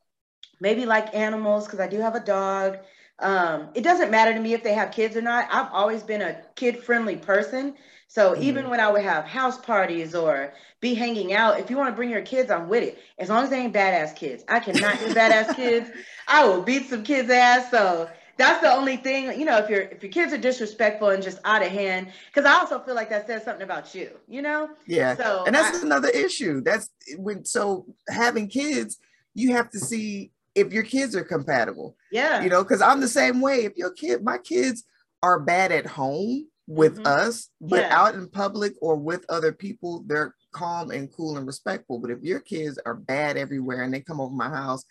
maybe 0.60 0.86
like 0.88 1.14
animals 1.14 1.66
because 1.66 1.80
I 1.80 1.88
do 1.88 2.00
have 2.00 2.16
a 2.16 2.20
dog. 2.20 2.80
Um, 3.20 3.70
it 3.74 3.82
doesn't 3.84 4.12
matter 4.12 4.34
to 4.34 4.40
me 4.40 4.54
if 4.54 4.64
they 4.64 4.74
have 4.74 4.92
kids 4.92 5.16
or 5.16 5.22
not. 5.22 5.48
I've 5.52 5.72
always 5.72 6.04
been 6.04 6.22
a 6.22 6.42
kid 6.56 6.84
friendly 6.84 7.16
person. 7.16 7.76
So 8.08 8.34
mm-hmm. 8.34 8.44
even 8.44 8.70
when 8.70 8.80
I 8.80 8.92
would 8.92 9.04
have 9.04 9.26
house 9.26 9.58
parties 9.58 10.16
or 10.16 10.54
be 10.82 10.94
hanging 10.94 11.34
out, 11.34 11.60
if 11.60 11.70
you 11.70 11.78
want 11.78 11.90
to 11.90 11.96
bring 11.96 12.10
your 12.10 12.22
kids, 12.22 12.52
I'm 12.52 12.68
with 12.68 12.84
it. 12.84 13.00
As 13.18 13.30
long 13.30 13.44
as 13.44 13.50
they 13.50 13.60
ain't 13.62 13.74
badass 13.74 14.16
kids. 14.16 14.44
I 14.48 14.60
cannot 14.60 15.00
do 15.00 15.14
badass 15.14 15.56
kids. 15.58 15.90
I 16.28 16.46
will 16.46 16.62
beat 16.62 16.90
some 16.90 17.04
kids' 17.04 17.30
ass. 17.30 17.72
So 17.72 18.10
that's 18.38 18.62
the 18.62 18.72
only 18.72 18.98
thing, 18.98 19.40
you 19.40 19.46
know, 19.46 19.58
if 19.58 19.70
your 19.70 19.82
if 19.82 20.04
your 20.04 20.12
kids 20.12 20.34
are 20.34 20.38
disrespectful 20.38 21.10
and 21.10 21.24
just 21.24 21.40
out 21.46 21.62
of 21.62 21.72
hand, 21.72 22.12
because 22.28 22.46
I 22.46 22.56
also 22.56 22.80
feel 22.80 22.96
like 22.96 23.10
that 23.10 23.28
says 23.28 23.46
something 23.46 23.64
about 23.64 23.96
you, 23.96 24.12
you 24.28 24.42
know? 24.42 24.70
Yeah. 24.88 25.16
So 25.16 25.44
and 25.46 25.56
that's 25.56 25.80
I, 25.80 25.86
another 25.86 26.10
issue. 26.10 26.62
That's 26.62 26.90
when 27.18 27.46
so 27.46 27.86
having 28.10 28.50
kids, 28.50 28.98
you 29.34 29.54
have 29.54 29.70
to 29.72 29.80
see 29.80 30.32
if 30.56 30.72
your 30.74 30.84
kids 30.84 31.16
are 31.16 31.24
compatible. 31.24 31.96
Yeah. 32.12 32.42
You 32.42 32.50
know, 32.50 32.64
because 32.64 32.82
I'm 32.82 33.02
the 33.02 33.08
same 33.08 33.42
way. 33.42 33.66
If 33.66 33.74
your 33.76 33.92
kid, 33.92 34.24
my 34.24 34.38
kids 34.38 34.84
are 35.22 35.40
bad 35.40 35.72
at 35.72 35.86
home 35.86 36.48
with 36.68 36.96
mm-hmm. 36.96 37.08
us, 37.08 37.50
but 37.62 37.82
yeah. 37.82 37.96
out 37.96 38.16
in 38.16 38.30
public 38.30 38.74
or 38.82 38.96
with 38.96 39.26
other 39.30 39.52
people, 39.52 40.04
they're 40.08 40.34
calm 40.54 40.92
and 40.92 41.12
cool 41.14 41.38
and 41.38 41.46
respectful. 41.46 42.00
But 42.00 42.12
if 42.12 42.24
your 42.24 42.40
kids 42.40 42.80
are 42.86 42.96
bad 42.96 43.38
everywhere 43.38 43.84
and 43.84 43.94
they 43.94 44.00
come 44.00 44.22
over 44.22 44.34
my 44.34 44.50
house, 44.50 44.84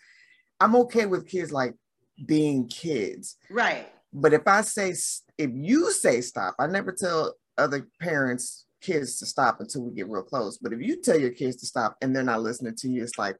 I'm 0.59 0.75
okay 0.77 1.05
with 1.05 1.27
kids 1.27 1.51
like 1.51 1.73
being 2.25 2.67
kids. 2.67 3.35
Right. 3.49 3.91
But 4.13 4.33
if 4.33 4.47
I 4.47 4.61
say, 4.61 4.93
if 5.37 5.51
you 5.53 5.91
say 5.91 6.21
stop, 6.21 6.55
I 6.59 6.67
never 6.67 6.93
tell 6.93 7.33
other 7.57 7.87
parents, 7.99 8.65
kids 8.81 9.17
to 9.19 9.25
stop 9.25 9.59
until 9.59 9.81
we 9.81 9.95
get 9.95 10.07
real 10.07 10.23
close. 10.23 10.57
But 10.57 10.71
if 10.71 10.79
you 10.79 11.01
tell 11.01 11.19
your 11.19 11.31
kids 11.31 11.57
to 11.57 11.65
stop 11.65 11.97
and 12.01 12.15
they're 12.15 12.23
not 12.23 12.41
listening 12.41 12.75
to 12.77 12.87
you, 12.87 13.03
it's 13.03 13.17
like, 13.17 13.35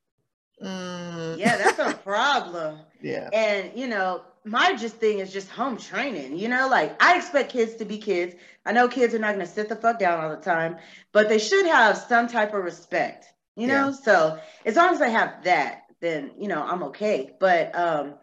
Mm. 0.64 1.38
Yeah, 1.38 1.58
that's 1.58 1.80
a 1.80 1.98
problem. 1.98 2.80
yeah. 3.02 3.30
And 3.34 3.72
you 3.76 3.88
know, 3.88 4.22
my 4.46 4.76
just 4.76 4.96
thing 4.96 5.20
is 5.20 5.34
just 5.34 5.50
home 5.50 5.78
training. 5.78 6.38
You 6.38 6.48
know, 6.48 6.68
like 6.70 7.02
I 7.04 7.18
expect 7.18 7.52
kids 7.52 7.76
to 7.76 7.86
be 7.86 7.98
kids. 7.98 8.36
I 8.66 8.72
know 8.72 8.88
kids 8.88 9.14
are 9.14 9.20
not 9.20 9.34
gonna 9.34 9.46
sit 9.46 9.70
the 9.70 9.76
fuck 9.76 10.00
down 10.00 10.24
all 10.24 10.30
the 10.30 10.42
time, 10.42 10.78
but 11.12 11.30
they 11.30 11.40
should 11.40 11.66
have 11.66 11.98
some 11.98 12.28
type 12.28 12.54
of 12.54 12.64
respect. 12.64 13.34
You 13.56 13.68
know, 13.68 13.88
yeah. 13.88 13.92
so 13.92 14.40
as 14.66 14.76
long 14.76 14.94
as 14.94 15.00
they 15.00 15.12
have 15.12 15.44
that, 15.44 15.84
then 16.02 16.32
you 16.40 16.48
know 16.48 16.64
I'm 16.64 16.84
okay. 16.84 17.32
But 17.40 17.76
um, 17.76 18.16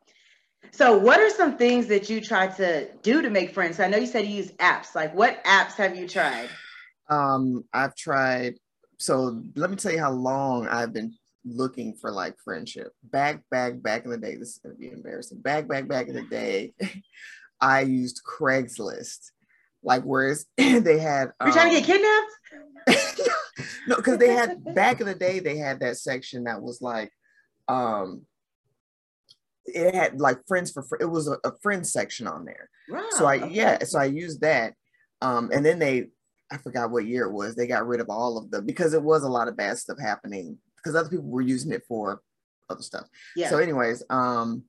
so 0.70 0.98
what 0.98 1.20
are 1.20 1.30
some 1.30 1.56
things 1.56 1.86
that 1.88 2.08
you 2.08 2.20
try 2.20 2.46
to 2.46 2.88
do 3.02 3.22
to 3.22 3.30
make 3.30 3.52
friends? 3.52 3.80
I 3.80 3.88
know 3.88 3.98
you 3.98 4.06
said 4.06 4.26
you 4.26 4.36
use 4.36 4.52
apps. 4.52 4.94
Like 4.94 5.14
what 5.14 5.42
apps 5.44 5.74
have 5.74 5.96
you 5.96 6.08
tried? 6.08 6.48
Um, 7.08 7.64
I've 7.72 7.94
tried. 7.94 8.54
So 8.98 9.42
let 9.56 9.70
me 9.70 9.76
tell 9.76 9.92
you 9.92 9.98
how 9.98 10.12
long 10.12 10.68
I've 10.68 10.92
been 10.92 11.14
looking 11.44 11.94
for 11.94 12.10
like 12.10 12.36
friendship. 12.44 12.92
Back, 13.02 13.42
back, 13.50 13.82
back 13.82 14.04
in 14.04 14.10
the 14.10 14.18
day, 14.18 14.36
this 14.36 14.50
is 14.50 14.58
gonna 14.58 14.74
be 14.74 14.90
embarrassing. 14.90 15.40
Back, 15.40 15.68
back, 15.68 15.88
back 15.88 16.08
in 16.08 16.14
the 16.14 16.22
day, 16.22 16.72
I 17.60 17.82
used 17.82 18.22
Craigslist. 18.24 19.30
Like 19.82 20.02
whereas 20.04 20.46
they 20.56 20.98
had 20.98 21.32
um, 21.40 21.48
You're 21.48 21.52
trying 21.52 21.74
to 21.74 21.80
get 21.80 21.86
kidnapped? 21.86 23.28
no, 23.88 23.96
because 23.96 24.18
they 24.18 24.32
had 24.32 24.62
back 24.74 25.00
in 25.00 25.06
the 25.06 25.14
day, 25.14 25.40
they 25.40 25.56
had 25.56 25.80
that 25.80 25.96
section 25.96 26.44
that 26.44 26.62
was 26.62 26.80
like 26.80 27.10
um 27.68 28.22
it 29.64 29.94
had 29.94 30.20
like 30.20 30.38
friends 30.46 30.72
for 30.72 30.84
it 31.00 31.04
was 31.06 31.28
a, 31.28 31.38
a 31.44 31.52
friends 31.62 31.92
section 31.92 32.26
on 32.26 32.44
there. 32.44 32.68
Wow, 32.88 33.08
so 33.10 33.26
I 33.26 33.36
okay. 33.36 33.54
yeah, 33.54 33.78
so 33.84 33.98
I 33.98 34.04
used 34.04 34.40
that. 34.42 34.74
Um, 35.20 35.50
and 35.52 35.64
then 35.64 35.78
they 35.78 36.08
I 36.50 36.58
forgot 36.58 36.90
what 36.90 37.06
year 37.06 37.24
it 37.24 37.32
was. 37.32 37.54
They 37.54 37.66
got 37.66 37.86
rid 37.86 38.00
of 38.00 38.10
all 38.10 38.38
of 38.38 38.50
them 38.50 38.66
because 38.66 38.94
it 38.94 39.02
was 39.02 39.22
a 39.22 39.28
lot 39.28 39.48
of 39.48 39.56
bad 39.56 39.78
stuff 39.78 39.98
happening 39.98 40.58
because 40.82 40.96
other 40.96 41.08
people 41.08 41.26
were 41.26 41.40
using 41.40 41.72
it 41.72 41.84
for 41.86 42.22
other 42.68 42.82
stuff. 42.82 43.06
Yeah. 43.36 43.50
So, 43.50 43.58
anyways, 43.58 44.02
um, 44.10 44.64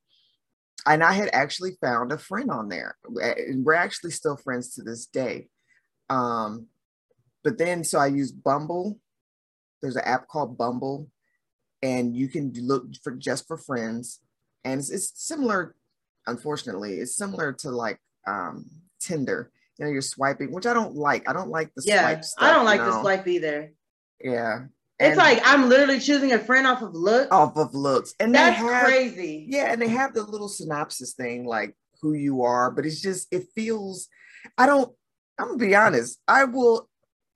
and 0.85 1.03
I 1.03 1.13
had 1.13 1.29
actually 1.33 1.77
found 1.81 2.11
a 2.11 2.17
friend 2.17 2.51
on 2.51 2.69
there, 2.69 2.97
and 3.05 3.65
we're 3.65 3.73
actually 3.73 4.11
still 4.11 4.37
friends 4.37 4.75
to 4.75 4.83
this 4.83 5.05
day. 5.05 5.47
Um, 6.09 6.67
but 7.43 7.57
then, 7.57 7.83
so 7.83 7.99
I 7.99 8.07
use 8.07 8.31
Bumble. 8.31 8.99
There's 9.81 9.95
an 9.95 10.03
app 10.05 10.27
called 10.27 10.57
Bumble, 10.57 11.09
and 11.81 12.15
you 12.15 12.27
can 12.27 12.53
look 12.53 12.85
for 13.03 13.11
just 13.11 13.47
for 13.47 13.57
friends, 13.57 14.19
and 14.63 14.79
it's, 14.79 14.89
it's 14.89 15.11
similar. 15.15 15.75
Unfortunately, 16.27 16.95
it's 16.95 17.15
similar 17.15 17.53
to 17.53 17.71
like 17.71 17.99
um, 18.27 18.65
Tinder. 18.99 19.51
You 19.77 19.85
know, 19.85 19.91
you're 19.91 20.01
swiping, 20.01 20.51
which 20.51 20.65
I 20.65 20.73
don't 20.73 20.95
like. 20.95 21.27
I 21.27 21.33
don't 21.33 21.49
like 21.49 21.73
the 21.75 21.83
yeah, 21.85 22.03
swipe 22.03 22.23
stuff, 22.23 22.43
I 22.43 22.53
don't 22.53 22.65
like 22.65 22.81
know? 22.81 22.91
the 22.91 23.01
swipe 23.01 23.27
either. 23.27 23.73
Yeah, 24.21 24.65
it's 24.99 25.17
like 25.17 25.41
I'm 25.43 25.69
literally 25.69 25.99
choosing 25.99 26.31
a 26.31 26.39
friend 26.39 26.67
off 26.67 26.81
of 26.81 26.93
looks. 26.93 27.31
Off 27.31 27.57
of 27.57 27.73
looks. 27.73 28.13
And 28.19 28.33
that's 28.33 28.57
have, 28.57 28.85
crazy. 28.85 29.45
Yeah, 29.49 29.71
and 29.71 29.81
they 29.81 29.87
have 29.87 30.13
the 30.13 30.23
little 30.23 30.49
synopsis 30.49 31.13
thing, 31.13 31.45
like 31.45 31.75
who 32.01 32.13
you 32.13 32.43
are, 32.43 32.71
but 32.71 32.85
it's 32.85 33.01
just 33.01 33.27
it 33.31 33.45
feels 33.55 34.07
I 34.57 34.65
don't 34.65 34.91
I'm 35.39 35.47
gonna 35.47 35.57
be 35.57 35.75
honest, 35.75 36.19
I 36.27 36.45
will 36.45 36.89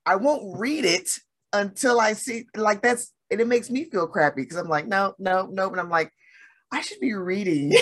I 0.05 0.15
won't 0.15 0.57
read 0.59 0.85
it 0.85 1.09
until 1.53 1.99
I 1.99 2.13
see 2.13 2.45
like 2.55 2.81
that's 2.81 3.11
and 3.31 3.41
it 3.41 3.47
makes 3.47 3.69
me 3.69 3.85
feel 3.85 4.07
crappy 4.07 4.41
because 4.43 4.57
I'm 4.57 4.69
like, 4.69 4.87
no, 4.87 5.13
no, 5.19 5.47
no, 5.51 5.69
but 5.69 5.79
I'm 5.79 5.89
like, 5.89 6.11
I 6.71 6.81
should 6.81 6.99
be 6.99 7.13
reading. 7.13 7.73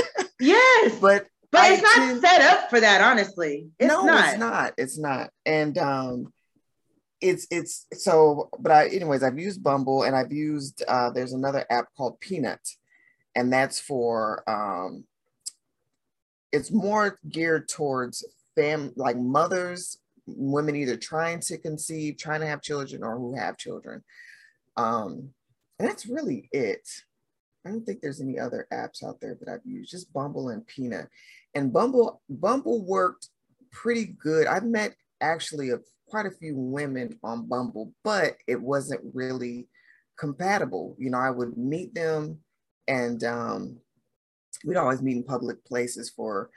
yes. 0.40 0.98
but 1.00 1.26
but 1.50 1.60
I 1.60 1.72
it's 1.74 1.82
not 1.82 1.94
tend, 1.94 2.20
set 2.20 2.40
up 2.42 2.70
for 2.70 2.80
that, 2.80 3.00
honestly. 3.00 3.68
It's 3.78 3.88
no, 3.88 4.04
not. 4.04 4.28
it's 4.28 4.38
not. 4.38 4.72
It's 4.76 4.98
not. 4.98 5.30
And 5.46 5.78
um 5.78 6.32
it's 7.24 7.46
it's 7.50 7.86
so 7.92 8.48
but 8.58 8.70
i 8.70 8.86
anyways 8.88 9.22
i've 9.22 9.38
used 9.38 9.62
bumble 9.62 10.02
and 10.02 10.14
i've 10.14 10.32
used 10.32 10.84
uh 10.88 11.10
there's 11.10 11.32
another 11.32 11.64
app 11.70 11.86
called 11.96 12.20
peanut 12.20 12.60
and 13.34 13.52
that's 13.52 13.80
for 13.80 14.42
um 14.48 15.04
it's 16.52 16.70
more 16.70 17.18
geared 17.28 17.68
towards 17.68 18.24
fam 18.54 18.92
like 18.96 19.16
mothers 19.16 19.98
women 20.26 20.76
either 20.76 20.96
trying 20.96 21.40
to 21.40 21.58
conceive 21.58 22.16
trying 22.16 22.40
to 22.40 22.46
have 22.46 22.62
children 22.62 23.02
or 23.02 23.18
who 23.18 23.34
have 23.34 23.58
children. 23.58 24.02
Um 24.76 25.30
and 25.78 25.88
that's 25.88 26.06
really 26.06 26.48
it. 26.52 26.88
I 27.66 27.70
don't 27.70 27.84
think 27.84 28.00
there's 28.00 28.20
any 28.20 28.38
other 28.38 28.66
apps 28.72 29.02
out 29.02 29.20
there 29.20 29.36
that 29.40 29.48
i've 29.48 29.64
used 29.64 29.90
just 29.90 30.12
bumble 30.12 30.50
and 30.50 30.66
peanut. 30.66 31.08
And 31.54 31.72
bumble 31.72 32.22
bumble 32.28 32.84
worked 32.84 33.28
pretty 33.70 34.06
good. 34.06 34.46
I've 34.46 34.64
met 34.64 34.94
actually 35.20 35.70
a 35.70 35.78
quite 36.08 36.26
a 36.26 36.30
few 36.30 36.56
women 36.56 37.18
on 37.22 37.46
Bumble, 37.46 37.92
but 38.02 38.36
it 38.46 38.60
wasn't 38.60 39.00
really 39.14 39.68
compatible. 40.18 40.96
You 40.98 41.10
know, 41.10 41.18
I 41.18 41.30
would 41.30 41.56
meet 41.56 41.94
them 41.94 42.38
and 42.86 43.22
um, 43.24 43.78
we'd 44.64 44.76
always 44.76 45.02
meet 45.02 45.16
in 45.16 45.24
public 45.24 45.64
places 45.64 46.10
for 46.10 46.50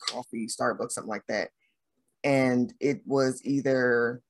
coffee, 0.00 0.46
Starbucks, 0.46 0.92
something 0.92 1.10
like 1.10 1.26
that. 1.28 1.50
And 2.22 2.72
it 2.80 3.02
was 3.06 3.40
either 3.44 4.22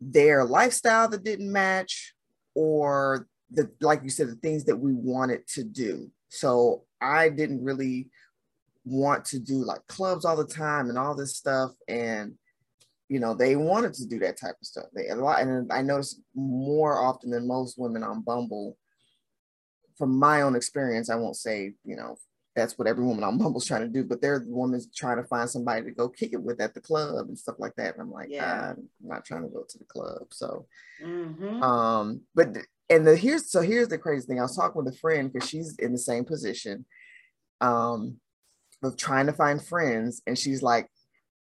their 0.00 0.44
lifestyle 0.44 1.08
that 1.08 1.24
didn't 1.24 1.52
match 1.52 2.14
or 2.54 3.28
the 3.50 3.70
like 3.80 4.02
you 4.02 4.10
said, 4.10 4.28
the 4.28 4.36
things 4.36 4.64
that 4.64 4.76
we 4.76 4.92
wanted 4.92 5.46
to 5.48 5.64
do. 5.64 6.10
So 6.28 6.84
I 7.00 7.28
didn't 7.28 7.64
really 7.64 8.10
want 8.84 9.24
to 9.26 9.38
do 9.38 9.64
like 9.64 9.86
clubs 9.86 10.24
all 10.24 10.36
the 10.36 10.44
time 10.46 10.88
and 10.88 10.98
all 10.98 11.14
this 11.14 11.36
stuff. 11.36 11.72
And 11.86 12.34
you 13.08 13.20
know, 13.20 13.34
they 13.34 13.56
wanted 13.56 13.94
to 13.94 14.06
do 14.06 14.18
that 14.20 14.38
type 14.38 14.56
of 14.60 14.66
stuff. 14.66 14.86
They 14.94 15.08
a 15.08 15.16
lot, 15.16 15.40
and 15.40 15.72
I 15.72 15.82
noticed 15.82 16.20
more 16.34 16.98
often 16.98 17.30
than 17.30 17.48
most 17.48 17.78
women 17.78 18.02
on 18.02 18.22
Bumble. 18.22 18.76
From 19.96 20.16
my 20.16 20.42
own 20.42 20.54
experience, 20.54 21.10
I 21.10 21.16
won't 21.16 21.36
say 21.36 21.74
you 21.84 21.96
know 21.96 22.16
that's 22.58 22.76
what 22.76 22.88
every 22.88 23.04
woman 23.04 23.24
on 23.24 23.38
Bumble's 23.38 23.66
trying 23.66 23.82
to 23.82 23.88
do, 23.88 24.04
but 24.04 24.20
they're 24.20 24.40
the 24.40 24.46
women 24.48 24.80
trying 24.94 25.16
to 25.16 25.24
find 25.24 25.48
somebody 25.48 25.84
to 25.84 25.90
go 25.90 26.08
kick 26.08 26.32
it 26.32 26.42
with 26.42 26.60
at 26.60 26.74
the 26.74 26.80
club 26.80 27.28
and 27.28 27.38
stuff 27.38 27.56
like 27.58 27.74
that. 27.76 27.94
And 27.94 28.02
I'm 28.02 28.10
like, 28.10 28.28
yeah. 28.30 28.74
I'm 28.76 28.88
not 29.00 29.24
trying 29.24 29.42
to 29.42 29.48
go 29.48 29.64
to 29.66 29.78
the 29.78 29.84
club. 29.84 30.26
So, 30.32 30.66
mm-hmm. 31.02 31.62
um, 31.62 32.20
but 32.34 32.56
and 32.90 33.06
the 33.06 33.16
here's 33.16 33.50
so 33.50 33.62
here's 33.62 33.88
the 33.88 33.98
crazy 33.98 34.26
thing. 34.26 34.38
I 34.38 34.42
was 34.42 34.56
talking 34.56 34.82
with 34.82 34.94
a 34.94 34.98
friend 34.98 35.32
because 35.32 35.48
she's 35.48 35.76
in 35.78 35.92
the 35.92 35.98
same 35.98 36.24
position, 36.24 36.84
um, 37.60 38.16
of 38.82 38.96
trying 38.96 39.26
to 39.26 39.32
find 39.32 39.64
friends, 39.64 40.22
and 40.26 40.38
she's 40.38 40.62
like, 40.62 40.88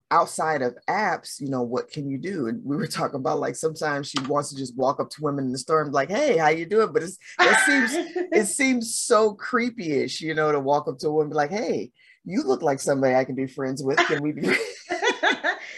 outside 0.10 0.62
of 0.62 0.78
apps, 0.90 1.40
you 1.40 1.50
know, 1.50 1.62
what 1.62 1.92
can 1.92 2.10
you 2.10 2.18
do? 2.18 2.48
And 2.48 2.64
we 2.64 2.78
were 2.78 2.88
talking 2.88 3.20
about 3.20 3.40
like 3.40 3.56
sometimes 3.56 4.10
she 4.10 4.20
wants 4.28 4.50
to 4.50 4.56
just 4.56 4.78
walk 4.78 5.00
up 5.00 5.10
to 5.12 5.22
women 5.22 5.46
in 5.46 5.52
the 5.52 5.58
store 5.58 5.82
and 5.82 5.92
be 5.92 5.96
like, 5.96 6.10
hey, 6.10 6.38
how 6.38 6.50
you 6.50 6.66
doing? 6.66 6.94
But 6.94 7.04
it's 7.04 7.18
it 7.40 7.58
seems 7.66 7.92
it 8.32 8.46
seems 8.56 8.96
so 8.96 9.34
creepy-ish, 9.34 10.22
you 10.22 10.34
know, 10.34 10.52
to 10.52 10.60
walk 10.60 10.88
up 10.88 10.98
to 11.00 11.08
a 11.08 11.12
woman 11.12 11.26
and 11.26 11.32
be 11.32 11.36
like, 11.36 11.52
hey, 11.52 11.92
you 12.24 12.44
look 12.44 12.62
like 12.62 12.80
somebody 12.80 13.16
I 13.16 13.26
can 13.26 13.36
be 13.36 13.48
friends 13.48 13.84
with. 13.84 13.98
Can 13.98 14.22
we 14.22 14.32
be 14.32 14.42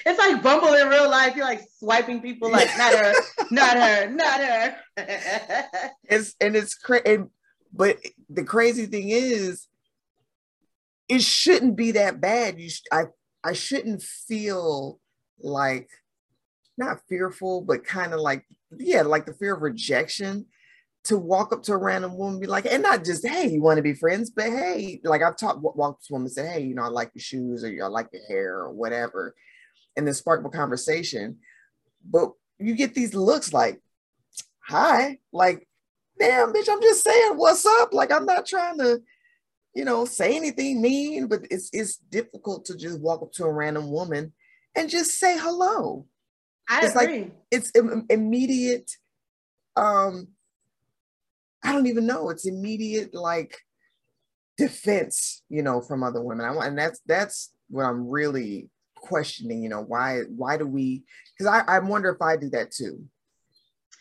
it's 0.06 0.20
like 0.20 0.42
Bumble 0.44 0.74
in 0.74 0.88
real 0.90 1.10
life. 1.10 1.36
You're 1.36 1.46
like 1.46 1.62
swiping 1.78 2.22
people 2.22 2.52
like 2.52 2.70
not 2.78 2.94
her, 2.94 3.14
not 3.52 3.78
her, 3.78 4.10
not 4.10 4.40
her. 4.40 4.76
it's 6.04 6.36
and 6.40 6.56
it's 6.56 6.76
crazy. 6.76 7.24
But 7.72 7.98
the 8.30 8.44
crazy 8.44 8.88
thing 8.88 9.10
is, 9.10 9.68
it 11.08 11.22
shouldn't 11.22 11.76
be 11.76 11.92
that 11.92 12.20
bad. 12.20 12.60
You, 12.60 12.70
sh- 12.70 12.82
I 12.92 13.04
I 13.44 13.54
shouldn't 13.54 14.02
feel 14.02 15.00
like 15.40 15.90
not 16.78 17.02
fearful, 17.08 17.62
but 17.62 17.86
kind 17.86 18.14
of 18.14 18.20
like, 18.20 18.46
yeah, 18.78 19.02
like 19.02 19.26
the 19.26 19.34
fear 19.34 19.56
of 19.56 19.62
rejection 19.62 20.46
to 21.06 21.18
walk 21.18 21.54
up 21.54 21.64
to 21.64 21.74
a 21.74 21.78
random 21.78 22.18
woman, 22.18 22.40
be 22.40 22.48
like, 22.48 22.66
and 22.66 22.84
not 22.84 23.06
just, 23.06 23.26
hey, 23.26 23.48
you 23.48 23.62
want 23.62 23.78
to 23.78 23.84
be 23.84 23.94
friends, 23.94 24.30
but 24.30 24.46
hey, 24.46 25.00
like 25.04 25.22
I've 25.22 25.38
talked, 25.38 25.62
walked 25.62 26.06
to 26.06 26.14
woman 26.14 26.26
and 26.26 26.32
said, 26.32 26.52
hey, 26.52 26.62
you 26.62 26.76
know, 26.76 26.84
I 26.84 26.88
like 26.88 27.12
your 27.16 27.22
shoes 27.22 27.64
or 27.64 27.68
I 27.84 27.88
like 27.88 28.10
your 28.12 28.26
hair 28.28 28.58
or 28.60 28.72
whatever, 28.72 29.36
and 29.96 30.06
then 30.06 30.14
spark 30.14 30.46
a 30.46 30.50
conversation. 30.50 31.38
But 32.10 32.32
you 32.60 32.76
get 32.76 32.94
these 32.94 33.14
looks 33.14 33.54
like, 33.54 33.82
hi, 34.60 35.20
like, 35.32 35.68
damn, 36.20 36.54
bitch, 36.54 36.68
I'm 36.70 36.82
just 36.82 37.04
saying 37.04 37.34
what's 37.36 37.66
up. 37.66 37.94
Like, 37.94 38.12
I'm 38.12 38.26
not 38.26 38.46
trying 38.46 38.78
to, 38.80 39.02
you 39.74 39.86
know, 39.86 40.06
say 40.06 40.36
anything 40.36 40.82
mean, 40.82 41.28
but 41.28 41.42
it's 41.52 41.70
it's 41.74 41.98
difficult 41.98 42.66
to 42.66 42.76
just 42.76 43.00
walk 43.00 43.22
up 43.22 43.32
to 43.34 43.46
a 43.46 43.52
random 43.52 43.90
woman 43.92 44.34
and 44.76 44.90
just 44.90 45.12
say 45.12 45.38
hello. 45.38 46.06
I 46.70 46.86
it's 46.86 46.96
agree. 46.96 47.20
like 47.22 47.32
it's 47.52 47.72
Im- 47.76 48.06
immediate 48.10 48.90
um 49.76 50.30
I 51.64 51.74
don't 51.74 51.88
even 51.88 52.06
know. 52.06 52.30
It's 52.30 52.48
immediate 52.48 53.14
like 53.14 53.58
defense, 54.58 55.44
you 55.50 55.62
know, 55.62 55.82
from 55.82 56.04
other 56.04 56.22
women. 56.22 56.46
I 56.46 56.52
want, 56.52 56.68
and 56.68 56.78
that's 56.78 57.00
that's 57.06 57.52
what 57.70 57.84
I'm 57.84 58.10
really 58.10 58.70
questioning. 58.96 59.64
You 59.64 59.70
know, 59.70 59.82
why 59.82 60.22
why 60.36 60.58
do 60.58 60.66
we? 60.66 61.04
Because 61.38 61.52
I 61.52 61.76
I 61.76 61.80
wonder 61.80 62.10
if 62.10 62.22
I 62.22 62.38
do 62.38 62.50
that 62.52 62.72
too. 62.72 63.04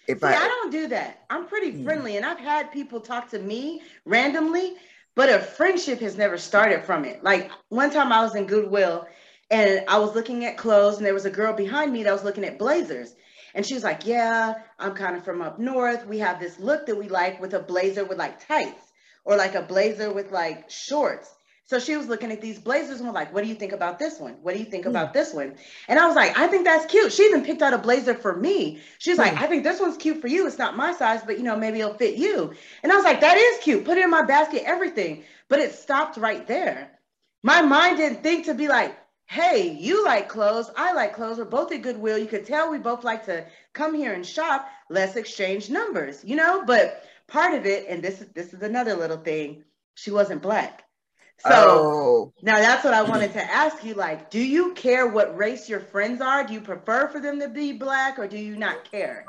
If 0.06 0.20
See, 0.20 0.26
I, 0.26 0.34
I 0.34 0.48
don't 0.48 0.70
do 0.70 0.88
that. 0.88 1.24
I'm 1.30 1.46
pretty 1.46 1.70
hmm. 1.72 1.84
friendly, 1.84 2.16
and 2.16 2.24
I've 2.24 2.38
had 2.38 2.72
people 2.72 3.00
talk 3.00 3.30
to 3.30 3.38
me 3.38 3.82
randomly, 4.04 4.74
but 5.18 5.28
a 5.28 5.40
friendship 5.40 5.98
has 5.98 6.16
never 6.16 6.38
started 6.38 6.84
from 6.84 7.04
it. 7.04 7.24
Like 7.24 7.50
one 7.70 7.90
time 7.90 8.12
I 8.12 8.22
was 8.22 8.36
in 8.36 8.46
Goodwill 8.46 9.04
and 9.50 9.84
I 9.88 9.98
was 9.98 10.14
looking 10.14 10.44
at 10.44 10.56
clothes, 10.56 10.98
and 10.98 11.04
there 11.04 11.12
was 11.12 11.24
a 11.24 11.30
girl 11.30 11.52
behind 11.52 11.92
me 11.92 12.04
that 12.04 12.12
was 12.12 12.22
looking 12.22 12.44
at 12.44 12.56
blazers. 12.56 13.12
And 13.52 13.66
she 13.66 13.74
was 13.74 13.82
like, 13.82 14.06
Yeah, 14.06 14.54
I'm 14.78 14.94
kind 14.94 15.16
of 15.16 15.24
from 15.24 15.42
up 15.42 15.58
north. 15.58 16.06
We 16.06 16.20
have 16.20 16.38
this 16.38 16.60
look 16.60 16.86
that 16.86 16.96
we 16.96 17.08
like 17.08 17.40
with 17.40 17.52
a 17.54 17.58
blazer 17.58 18.04
with 18.04 18.16
like 18.16 18.46
tights 18.46 18.92
or 19.24 19.36
like 19.36 19.56
a 19.56 19.62
blazer 19.62 20.12
with 20.12 20.30
like 20.30 20.70
shorts. 20.70 21.28
So 21.68 21.78
she 21.78 21.98
was 21.98 22.08
looking 22.08 22.32
at 22.32 22.40
these 22.40 22.58
blazers 22.58 22.98
and 22.98 23.06
was 23.06 23.14
like, 23.14 23.32
What 23.34 23.44
do 23.44 23.48
you 23.48 23.54
think 23.54 23.72
about 23.72 23.98
this 23.98 24.18
one? 24.18 24.36
What 24.42 24.54
do 24.54 24.58
you 24.58 24.64
think 24.64 24.86
mm. 24.86 24.90
about 24.90 25.12
this 25.12 25.34
one? 25.34 25.54
And 25.86 25.98
I 25.98 26.06
was 26.06 26.16
like, 26.16 26.36
I 26.38 26.46
think 26.46 26.64
that's 26.64 26.86
cute. 26.86 27.12
She 27.12 27.24
even 27.24 27.44
picked 27.44 27.60
out 27.60 27.74
a 27.74 27.78
blazer 27.78 28.14
for 28.14 28.34
me. 28.34 28.80
She's 28.98 29.16
mm. 29.16 29.20
like, 29.20 29.34
I 29.34 29.46
think 29.46 29.64
this 29.64 29.78
one's 29.78 29.98
cute 29.98 30.20
for 30.20 30.28
you. 30.28 30.46
It's 30.46 30.58
not 30.58 30.78
my 30.78 30.94
size, 30.94 31.20
but 31.26 31.36
you 31.36 31.44
know, 31.44 31.56
maybe 31.56 31.80
it'll 31.80 31.92
fit 31.92 32.16
you. 32.16 32.54
And 32.82 32.90
I 32.90 32.96
was 32.96 33.04
like, 33.04 33.20
That 33.20 33.36
is 33.36 33.58
cute. 33.62 33.84
Put 33.84 33.98
it 33.98 34.04
in 34.04 34.10
my 34.10 34.22
basket, 34.22 34.62
everything. 34.64 35.24
But 35.48 35.60
it 35.60 35.74
stopped 35.74 36.16
right 36.16 36.46
there. 36.46 36.90
My 37.42 37.60
mind 37.60 37.98
didn't 37.98 38.22
think 38.22 38.46
to 38.46 38.54
be 38.54 38.68
like, 38.68 38.96
hey, 39.26 39.76
you 39.78 40.06
like 40.06 40.28
clothes, 40.28 40.70
I 40.74 40.94
like 40.94 41.14
clothes, 41.14 41.36
we're 41.36 41.44
both 41.44 41.70
at 41.70 41.82
Goodwill. 41.82 42.16
You 42.16 42.26
could 42.26 42.46
tell 42.46 42.70
we 42.70 42.78
both 42.78 43.04
like 43.04 43.26
to 43.26 43.44
come 43.74 43.94
here 43.94 44.14
and 44.14 44.24
shop. 44.26 44.66
Let's 44.88 45.16
exchange 45.16 45.68
numbers, 45.68 46.24
you 46.24 46.34
know? 46.34 46.64
But 46.64 47.04
part 47.26 47.54
of 47.54 47.66
it, 47.66 47.86
and 47.88 48.02
this 48.02 48.22
is 48.22 48.28
this 48.28 48.54
is 48.54 48.62
another 48.62 48.94
little 48.94 49.18
thing, 49.18 49.64
she 49.94 50.10
wasn't 50.10 50.40
black. 50.40 50.87
So 51.40 51.50
oh. 51.52 52.32
now 52.42 52.56
that's 52.56 52.84
what 52.84 52.94
I 52.94 53.02
wanted 53.02 53.32
to 53.34 53.42
ask 53.42 53.84
you. 53.84 53.94
Like, 53.94 54.30
do 54.30 54.40
you 54.40 54.74
care 54.74 55.06
what 55.06 55.36
race 55.36 55.68
your 55.68 55.80
friends 55.80 56.20
are? 56.20 56.44
Do 56.44 56.52
you 56.52 56.60
prefer 56.60 57.08
for 57.08 57.20
them 57.20 57.38
to 57.40 57.48
be 57.48 57.72
black 57.72 58.18
or 58.18 58.26
do 58.26 58.38
you 58.38 58.56
not 58.56 58.90
care? 58.90 59.24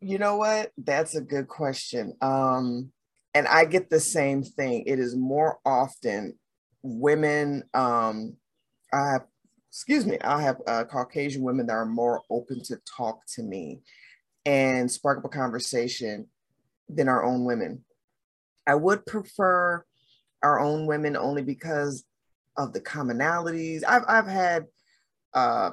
You 0.00 0.18
know 0.18 0.36
what? 0.36 0.72
That's 0.76 1.16
a 1.16 1.22
good 1.22 1.48
question. 1.48 2.14
Um, 2.20 2.92
and 3.32 3.48
I 3.48 3.64
get 3.64 3.88
the 3.88 4.00
same 4.00 4.42
thing. 4.42 4.84
It 4.86 4.98
is 4.98 5.16
more 5.16 5.58
often 5.64 6.38
women 6.82 7.62
um 7.72 8.36
I 8.92 9.12
have 9.12 9.22
excuse 9.74 10.06
me, 10.06 10.18
I 10.20 10.40
have 10.42 10.58
uh, 10.68 10.84
Caucasian 10.84 11.42
women 11.42 11.66
that 11.66 11.72
are 11.72 11.84
more 11.84 12.22
open 12.30 12.62
to 12.66 12.76
talk 12.96 13.22
to 13.34 13.42
me 13.42 13.80
and 14.46 14.88
spark 14.88 15.18
up 15.18 15.24
a 15.24 15.28
conversation 15.28 16.28
than 16.88 17.08
our 17.08 17.24
own 17.24 17.44
women. 17.44 17.84
I 18.68 18.76
would 18.76 19.04
prefer 19.04 19.84
our 20.44 20.60
own 20.60 20.86
women 20.86 21.16
only 21.16 21.42
because 21.42 22.04
of 22.56 22.72
the 22.72 22.80
commonalities. 22.80 23.82
I've, 23.86 24.04
I've 24.06 24.28
had 24.28 24.66
uh, 25.32 25.70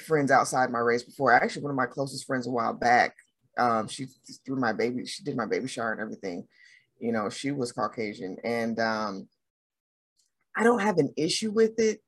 friends 0.00 0.30
outside 0.30 0.70
my 0.70 0.78
race 0.78 1.02
before. 1.02 1.32
Actually, 1.32 1.62
one 1.62 1.72
of 1.72 1.76
my 1.76 1.86
closest 1.86 2.26
friends 2.26 2.46
a 2.46 2.50
while 2.50 2.72
back, 2.72 3.14
um, 3.58 3.88
she 3.88 4.06
threw 4.46 4.56
my 4.56 4.72
baby, 4.72 5.04
she 5.04 5.22
did 5.22 5.36
my 5.36 5.46
baby 5.46 5.68
shower 5.68 5.92
and 5.92 6.00
everything. 6.00 6.46
You 6.98 7.12
know, 7.12 7.28
she 7.28 7.50
was 7.50 7.72
Caucasian. 7.72 8.38
And 8.42 8.80
um, 8.80 9.28
I 10.56 10.62
don't 10.62 10.80
have 10.80 10.96
an 10.96 11.12
issue 11.16 11.50
with 11.50 11.78
it 11.78 12.00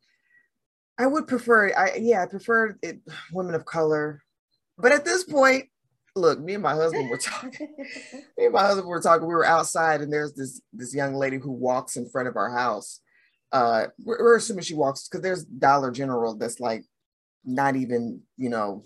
I 0.98 1.06
would 1.06 1.28
prefer, 1.28 1.72
I 1.76 1.96
yeah, 2.00 2.22
I 2.22 2.26
prefer 2.26 2.76
it, 2.82 3.00
women 3.32 3.54
of 3.54 3.64
color. 3.64 4.20
But 4.76 4.92
at 4.92 5.04
this 5.04 5.22
point, 5.24 5.66
look, 6.18 6.40
me 6.40 6.54
and 6.54 6.62
my 6.62 6.74
husband 6.74 7.08
were 7.08 7.18
talking. 7.18 7.68
me 8.36 8.44
and 8.44 8.52
my 8.52 8.62
husband 8.62 8.86
were 8.86 9.00
talking. 9.00 9.26
We 9.26 9.34
were 9.34 9.44
outside, 9.44 10.00
and 10.00 10.12
there's 10.12 10.34
this 10.34 10.60
this 10.72 10.94
young 10.94 11.14
lady 11.14 11.38
who 11.38 11.52
walks 11.52 11.96
in 11.96 12.08
front 12.08 12.28
of 12.28 12.36
our 12.36 12.50
house. 12.50 13.00
Uh, 13.50 13.86
we're, 14.04 14.22
we're 14.22 14.36
assuming 14.36 14.64
she 14.64 14.74
walks 14.74 15.08
because 15.08 15.22
there's 15.22 15.44
Dollar 15.44 15.90
General 15.90 16.34
that's 16.34 16.60
like 16.60 16.84
not 17.44 17.76
even 17.76 18.20
you 18.36 18.50
know 18.50 18.84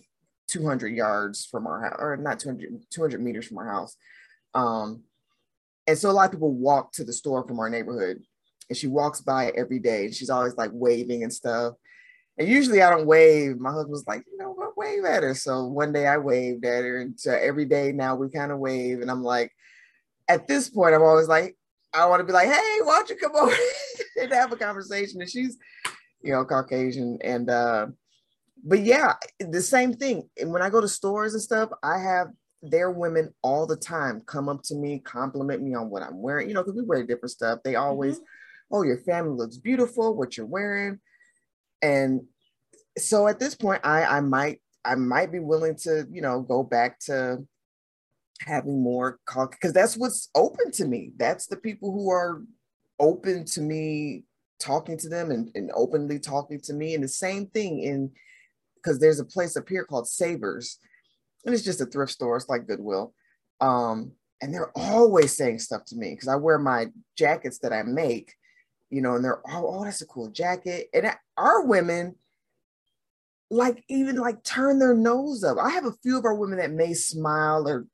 200 0.49 0.89
yards 0.89 1.47
from 1.47 1.67
our 1.67 1.83
house, 1.83 1.97
or 1.99 2.17
not 2.17 2.39
200 2.39 2.85
200 2.91 3.23
meters 3.23 3.47
from 3.47 3.59
our 3.59 3.69
house. 3.69 3.97
Um, 4.55 5.03
and 5.87 5.99
so 5.99 6.11
a 6.11 6.13
lot 6.13 6.27
of 6.27 6.33
people 6.33 6.53
walk 6.53 6.93
to 6.93 7.05
the 7.05 7.13
store 7.13 7.47
from 7.47 7.59
our 7.59 7.71
neighborhood, 7.71 8.23
and 8.69 8.77
she 8.77 8.87
walks 8.87 9.21
by 9.21 9.51
every 9.57 9.79
day, 9.79 10.05
and 10.05 10.15
she's 10.15 10.31
always 10.31 10.57
like 10.57 10.71
waving 10.73 11.23
and 11.23 11.33
stuff. 11.33 11.75
And 12.39 12.49
usually 12.49 12.83
I 12.83 12.91
don't 12.91 13.07
wave. 13.07 13.59
My 13.59 13.71
husband 13.71 13.93
was 13.93 14.07
like, 14.07 14.25
you 14.31 14.39
know 14.39 14.53
what, 14.53 14.77
wave 14.77 15.05
at 15.05 15.23
her. 15.23 15.35
So 15.35 15.67
one 15.67 15.93
day 15.93 16.07
I 16.07 16.17
waved 16.17 16.65
at 16.65 16.85
her. 16.85 17.01
And 17.01 17.19
so 17.19 17.33
every 17.33 17.67
day 17.67 17.93
now 17.93 18.15
we 18.15 18.31
kind 18.31 18.53
of 18.53 18.59
wave. 18.59 19.01
And 19.01 19.11
I'm 19.11 19.23
like, 19.23 19.53
at 20.29 20.49
this 20.49 20.71
point, 20.71 20.95
I'm 20.95 21.03
always 21.03 21.29
like, 21.29 21.57
I 21.93 22.07
want 22.07 22.21
to 22.21 22.25
be 22.25 22.33
like, 22.33 22.49
hey, 22.49 22.79
why 22.83 22.97
don't 22.97 23.11
you 23.11 23.17
come 23.17 23.33
over 23.39 23.55
and 24.21 24.33
have 24.33 24.51
a 24.51 24.57
conversation? 24.57 25.21
And 25.21 25.31
she's, 25.31 25.59
you 26.23 26.33
know, 26.33 26.45
Caucasian. 26.45 27.19
And 27.23 27.51
uh, 27.51 27.89
but 28.65 28.81
yeah, 28.81 29.15
the 29.39 29.61
same 29.61 29.93
thing. 29.93 30.29
And 30.41 30.53
when 30.53 30.63
I 30.63 30.71
go 30.71 30.81
to 30.81 30.89
stores 30.89 31.35
and 31.35 31.43
stuff, 31.43 31.69
I 31.83 31.99
have 31.99 32.29
their 32.63 32.91
women 32.91 33.35
all 33.43 33.67
the 33.67 33.77
time 33.77 34.23
come 34.25 34.49
up 34.49 34.63
to 34.63 34.75
me, 34.75 35.01
compliment 35.01 35.63
me 35.63 35.75
on 35.75 35.91
what 35.91 36.03
I'm 36.03 36.23
wearing, 36.23 36.49
you 36.49 36.55
know, 36.55 36.63
because 36.63 36.77
we 36.77 36.85
wear 36.85 37.05
different 37.05 37.33
stuff. 37.33 37.59
They 37.63 37.75
always, 37.75 38.17
mm-hmm. 38.17 38.77
oh, 38.77 38.83
your 38.83 38.99
family 38.99 39.37
looks 39.37 39.59
beautiful, 39.59 40.17
what 40.17 40.37
you're 40.37 40.47
wearing 40.47 40.99
and 41.83 42.23
so 42.97 43.27
at 43.27 43.39
this 43.39 43.55
point 43.55 43.81
i 43.85 44.05
i 44.05 44.21
might 44.21 44.61
i 44.85 44.95
might 44.95 45.33
be 45.33 45.39
willing 45.39 45.75
to 45.75 46.07
you 46.11 46.23
know 46.23 46.41
go 46.41 46.63
back 46.63 46.99
to 47.01 47.39
having 48.47 48.83
more 48.83 49.19
because 49.27 49.73
that's 49.73 49.97
what's 49.97 50.29
open 50.35 50.71
to 50.73 50.85
me. 50.85 51.13
That's 51.17 51.47
the 51.47 51.57
people 51.57 51.93
who 51.93 52.11
are 52.11 52.43
open 52.99 53.45
to 53.47 53.61
me 53.61 54.25
talking 54.59 54.97
to 54.99 55.09
them 55.09 55.31
and, 55.31 55.51
and 55.55 55.71
openly 55.75 56.19
talking 56.19 56.61
to 56.61 56.73
me. 56.73 56.95
And 56.95 57.03
the 57.03 57.09
same 57.09 57.47
thing 57.47 57.81
in 57.81 58.11
because 58.77 58.99
there's 58.99 59.21
a 59.21 59.25
place 59.25 59.57
up 59.57 59.69
here 59.69 59.85
called 59.85 60.09
savers 60.09 60.79
and 61.45 61.55
it's 61.55 61.65
just 61.65 61.81
a 61.81 61.87
thrift 61.87 62.13
store 62.13 62.37
it's 62.37 62.49
like 62.49 62.67
goodwill. 62.67 63.15
Um 63.61 64.13
and 64.41 64.53
they're 64.53 64.73
always 64.77 65.37
saying 65.37 65.61
stuff 65.61 65.85
to 65.85 65.97
me 65.97 66.11
because 66.11 66.27
i 66.27 66.35
wear 66.35 66.59
my 66.59 66.89
jackets 67.17 67.59
that 67.61 67.73
i 67.73 67.85
make 67.85 68.35
you 68.93 69.01
know, 69.01 69.15
and 69.15 69.25
they're 69.25 69.41
oh, 69.49 69.67
oh, 69.67 69.85
that's 69.85 70.03
a 70.03 70.07
cool 70.07 70.29
jacket. 70.29 70.91
And 70.93 71.11
our 71.39 71.65
women, 71.65 72.15
like 73.51 73.83
even 73.89 74.17
like 74.17 74.45
turn 74.45 74.79
their 74.79 74.95
nose 74.95 75.43
up. 75.43 75.57
I 75.59 75.71
have 75.71 75.87
a 75.87 75.95
few 76.03 76.19
of 76.19 76.27
our 76.27 76.35
women 76.35 76.59
that 76.59 76.71
may 76.71 76.93
smile 76.93 77.67
or 77.67 77.87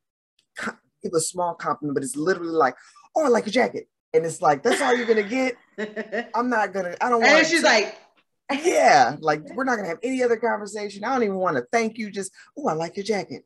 give 1.02 1.12
a 1.14 1.20
small 1.20 1.54
compliment, 1.54 1.94
but 1.94 2.02
it's 2.02 2.16
literally 2.16 2.50
like, 2.50 2.74
oh, 3.16 3.24
I 3.24 3.28
like 3.28 3.46
your 3.46 3.52
jacket. 3.52 3.88
And 4.12 4.26
it's 4.26 4.42
like, 4.42 4.64
that's 4.64 4.82
all 4.82 4.94
you're 4.94 5.06
gonna 5.06 5.22
get. 5.22 5.54
I'm 6.34 6.50
not 6.50 6.72
gonna, 6.72 6.96
I 7.00 7.08
don't 7.08 7.20
want 7.20 7.32
And 7.32 7.46
she's 7.46 7.62
like, 7.62 7.96
yeah, 8.64 9.14
like 9.20 9.54
we're 9.54 9.64
not 9.64 9.76
gonna 9.76 9.88
have 9.88 10.00
any 10.02 10.24
other 10.24 10.37
conversation. 10.37 11.04
I 11.04 11.12
don't 11.12 11.22
even 11.22 11.37
want 11.37 11.56
to 11.58 11.64
thank 11.70 11.96
you. 11.96 12.11
Just, 12.11 12.32
oh, 12.56 12.66
I 12.66 12.72
like 12.72 12.96
your 12.96 13.04
jacket. 13.04 13.44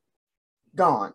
Gone. 0.75 1.13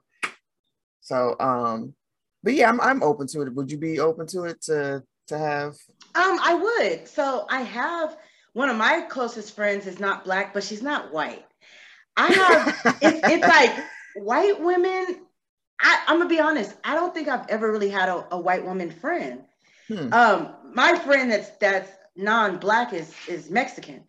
So 1.02 1.36
um, 1.40 1.96
but 2.44 2.54
yeah, 2.54 2.70
I'm 2.70 2.80
I'm 2.80 3.02
open 3.02 3.26
to 3.28 3.42
it. 3.42 3.56
Would 3.56 3.72
you 3.72 3.80
be 3.80 4.00
open 4.00 4.28
to 4.28 4.44
it 4.44 4.62
to 4.64 5.04
to 5.28 5.38
have? 5.38 5.76
Um, 6.16 6.40
I 6.44 6.54
would. 6.54 7.08
So 7.08 7.46
I 7.50 7.62
have 7.62 8.18
one 8.54 8.70
of 8.70 8.78
my 8.78 9.02
closest 9.02 9.56
friends 9.56 9.86
is 9.88 10.00
not 10.00 10.26
black, 10.26 10.54
but 10.54 10.64
she's 10.64 10.82
not 10.82 11.14
white. 11.14 11.46
I 12.16 12.28
have 12.28 12.98
it's, 13.02 13.20
it's 13.28 13.48
like 13.48 13.72
white 14.16 14.60
women. 14.62 15.22
I, 15.80 16.04
am 16.08 16.18
gonna 16.18 16.30
be 16.30 16.40
honest. 16.40 16.76
I 16.84 16.96
don't 16.96 17.14
think 17.14 17.28
I've 17.28 17.48
ever 17.50 17.72
really 17.72 17.90
had 17.90 18.10
a, 18.10 18.26
a 18.32 18.40
white 18.40 18.66
woman 18.66 18.90
friend. 18.90 19.44
Hmm. 19.88 20.12
Um, 20.12 20.56
my 20.74 20.98
friend 20.98 21.32
that's 21.32 21.50
that's 21.52 21.92
non-black 22.16 22.94
is 22.94 23.14
is 23.28 23.50
Mexican. 23.50 24.04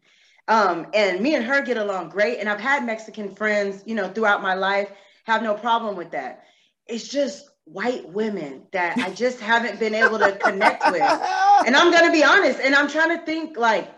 Um, 0.49 0.87
and 0.95 1.21
me 1.21 1.35
and 1.35 1.45
her 1.45 1.61
get 1.61 1.77
along 1.77 2.09
great. 2.09 2.39
And 2.39 2.49
I've 2.49 2.61
had 2.61 2.87
Mexican 2.87 3.35
friends, 3.35 3.83
you 3.85 3.95
know, 3.95 4.09
throughout 4.09 4.41
my 4.41 4.55
life, 4.55 4.91
have 5.25 5.43
no 5.43 5.55
problem 5.55 5.95
with 5.95 6.13
that. 6.13 6.45
It's 6.87 7.07
just 7.07 7.48
white 7.73 8.09
women 8.09 8.63
that 8.73 8.99
I 8.99 9.11
just 9.11 9.41
haven't 9.41 9.79
been 9.79 9.95
able 9.95 10.19
to 10.19 10.33
connect 10.33 10.91
with. 10.91 11.03
And 11.67 11.75
I'm 11.75 11.91
gonna 11.91 12.13
be 12.13 12.23
honest, 12.23 12.61
and 12.61 12.73
I'm 12.73 12.89
trying 12.89 13.19
to 13.19 13.25
think 13.27 13.57
like, 13.57 13.91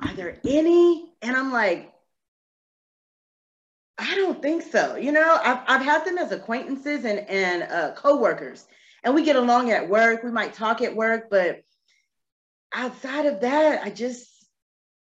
are 0.00 0.14
there 0.14 0.38
any? 0.44 1.12
And 1.20 1.36
I'm 1.36 1.52
like, 1.52 1.92
I 3.98 4.14
don't 4.14 4.40
think 4.40 4.62
so. 4.62 4.96
You 4.96 5.12
know, 5.12 5.38
I've, 5.42 5.58
I've 5.66 5.82
had 5.82 6.04
them 6.04 6.16
as 6.18 6.32
acquaintances 6.32 7.04
and, 7.04 7.18
and 7.28 7.64
uh, 7.64 7.92
co-workers. 7.94 8.66
and 9.02 9.14
we 9.14 9.24
get 9.24 9.36
along 9.36 9.70
at 9.72 9.88
work. 9.88 10.22
We 10.22 10.30
might 10.30 10.54
talk 10.54 10.80
at 10.80 10.94
work, 10.96 11.28
but 11.30 11.62
outside 12.72 13.26
of 13.26 13.40
that, 13.40 13.82
I 13.84 13.90
just 13.90 14.28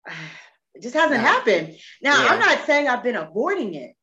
it 0.76 0.82
just 0.82 0.96
hasn't 0.96 1.22
yeah. 1.22 1.28
happened. 1.28 1.76
Now, 2.02 2.22
yeah. 2.22 2.30
I'm 2.32 2.40
not 2.40 2.66
saying 2.66 2.88
I've 2.88 3.04
been 3.04 3.16
avoiding 3.16 3.76
it, 3.76 3.96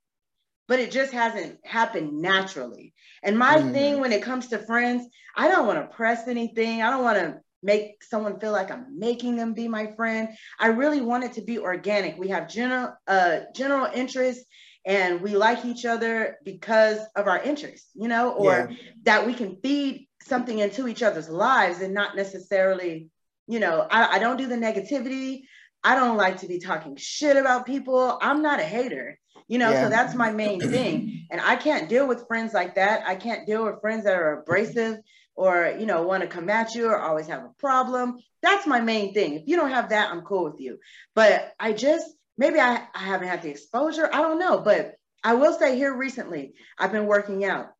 but 0.69 0.79
it 0.79 0.93
just 0.93 1.13
hasn't 1.13 1.59
happened 1.65 2.13
naturally. 2.21 2.95
And 3.23 3.39
my 3.39 3.57
mm. 3.57 3.73
thing 3.73 4.01
when 4.01 4.13
it 4.13 4.23
comes 4.23 4.49
to 4.49 4.59
friends, 4.59 5.09
I 5.35 5.49
don't 5.49 5.67
want 5.67 5.81
to 5.81 5.97
press 5.97 6.29
anything. 6.29 6.83
I 6.83 6.91
don't 6.91 7.03
want 7.03 7.19
to 7.19 7.41
make 7.63 8.05
someone 8.05 8.39
feel 8.39 8.53
like 8.53 8.71
I'm 8.71 8.99
making 8.99 9.37
them 9.37 9.55
be 9.55 9.67
my 9.67 9.93
friend. 9.97 10.29
I 10.61 10.69
really 10.69 11.01
want 11.01 11.25
it 11.25 11.33
to 11.35 11.43
be 11.43 11.59
organic. 11.59 12.17
We 12.17 12.29
have 12.29 12.49
general 12.49 12.95
uh 13.09 13.41
general 13.55 13.89
interests 13.93 14.45
and 14.85 15.21
we 15.21 15.35
like 15.35 15.65
each 15.65 15.85
other 15.85 16.39
because 16.45 16.99
of 17.17 17.27
our 17.27 17.43
interests, 17.43 17.91
you 17.95 18.09
know, 18.09 18.33
or 18.33 18.69
yeah. 18.71 18.77
that 19.03 19.27
we 19.27 19.35
can 19.35 19.57
feed 19.57 20.09
something 20.23 20.59
into 20.59 20.87
each 20.87 21.03
other's 21.03 21.29
lives 21.29 21.81
and 21.81 21.93
not 21.93 22.17
necessarily, 22.17 23.09
you 23.47 23.59
know, 23.59 23.87
I, 23.91 24.17
I 24.17 24.19
don't 24.19 24.37
do 24.37 24.47
the 24.47 24.57
negativity. 24.57 25.43
I 25.83 25.95
don't 25.95 26.17
like 26.17 26.39
to 26.39 26.49
be 26.49 26.59
talking 26.59 26.97
shit 26.97 27.37
about 27.37 27.67
people. 27.67 28.19
I'm 28.21 28.43
not 28.43 28.61
a 28.61 28.65
hater, 28.65 29.19
you 29.49 29.59
know, 29.59 29.71
yeah. 29.71 29.85
so 29.85 29.89
that's 29.89 30.15
my 30.15 30.31
main 30.31 30.61
thing. 30.61 31.27
And 31.31 31.41
I 31.41 31.57
can't 31.57 31.89
deal 31.89 32.07
with 32.07 32.29
friends 32.29 32.53
like 32.53 32.77
that. 32.77 33.03
I 33.07 33.17
can't 33.17 33.47
deal 33.47 33.65
with 33.65 33.81
friends 33.81 34.05
that 34.05 34.15
are 34.15 34.41
abrasive 34.41 34.99
or, 35.35 35.75
you 35.79 35.87
know, 35.87 36.03
want 36.03 36.23
to 36.23 36.29
come 36.29 36.49
at 36.51 36.75
you 36.75 36.89
or 36.89 37.01
always 37.01 37.27
have 37.29 37.45
a 37.45 37.53
problem. 37.59 38.19
That's 38.43 38.67
my 38.67 38.81
main 38.81 39.15
thing. 39.15 39.35
If 39.35 39.43
you 39.47 39.57
don't 39.57 39.71
have 39.71 39.89
that, 39.89 40.11
I'm 40.11 40.23
cool 40.23 40.45
with 40.45 40.61
you. 40.61 40.79
But 41.15 41.53
I 41.59 41.73
just, 41.73 42.07
maybe 42.37 42.61
I, 42.61 42.87
I 42.95 42.99
haven't 42.99 43.29
had 43.29 43.43
the 43.43 43.51
exposure. 43.51 44.09
I 44.13 44.21
don't 44.21 44.39
know. 44.39 44.61
But 44.61 44.95
I 45.25 45.35
will 45.35 45.53
say 45.53 45.77
here 45.77 45.95
recently, 45.95 46.55
I've 46.79 46.93
been 46.93 47.07
working 47.07 47.45
out. 47.45 47.71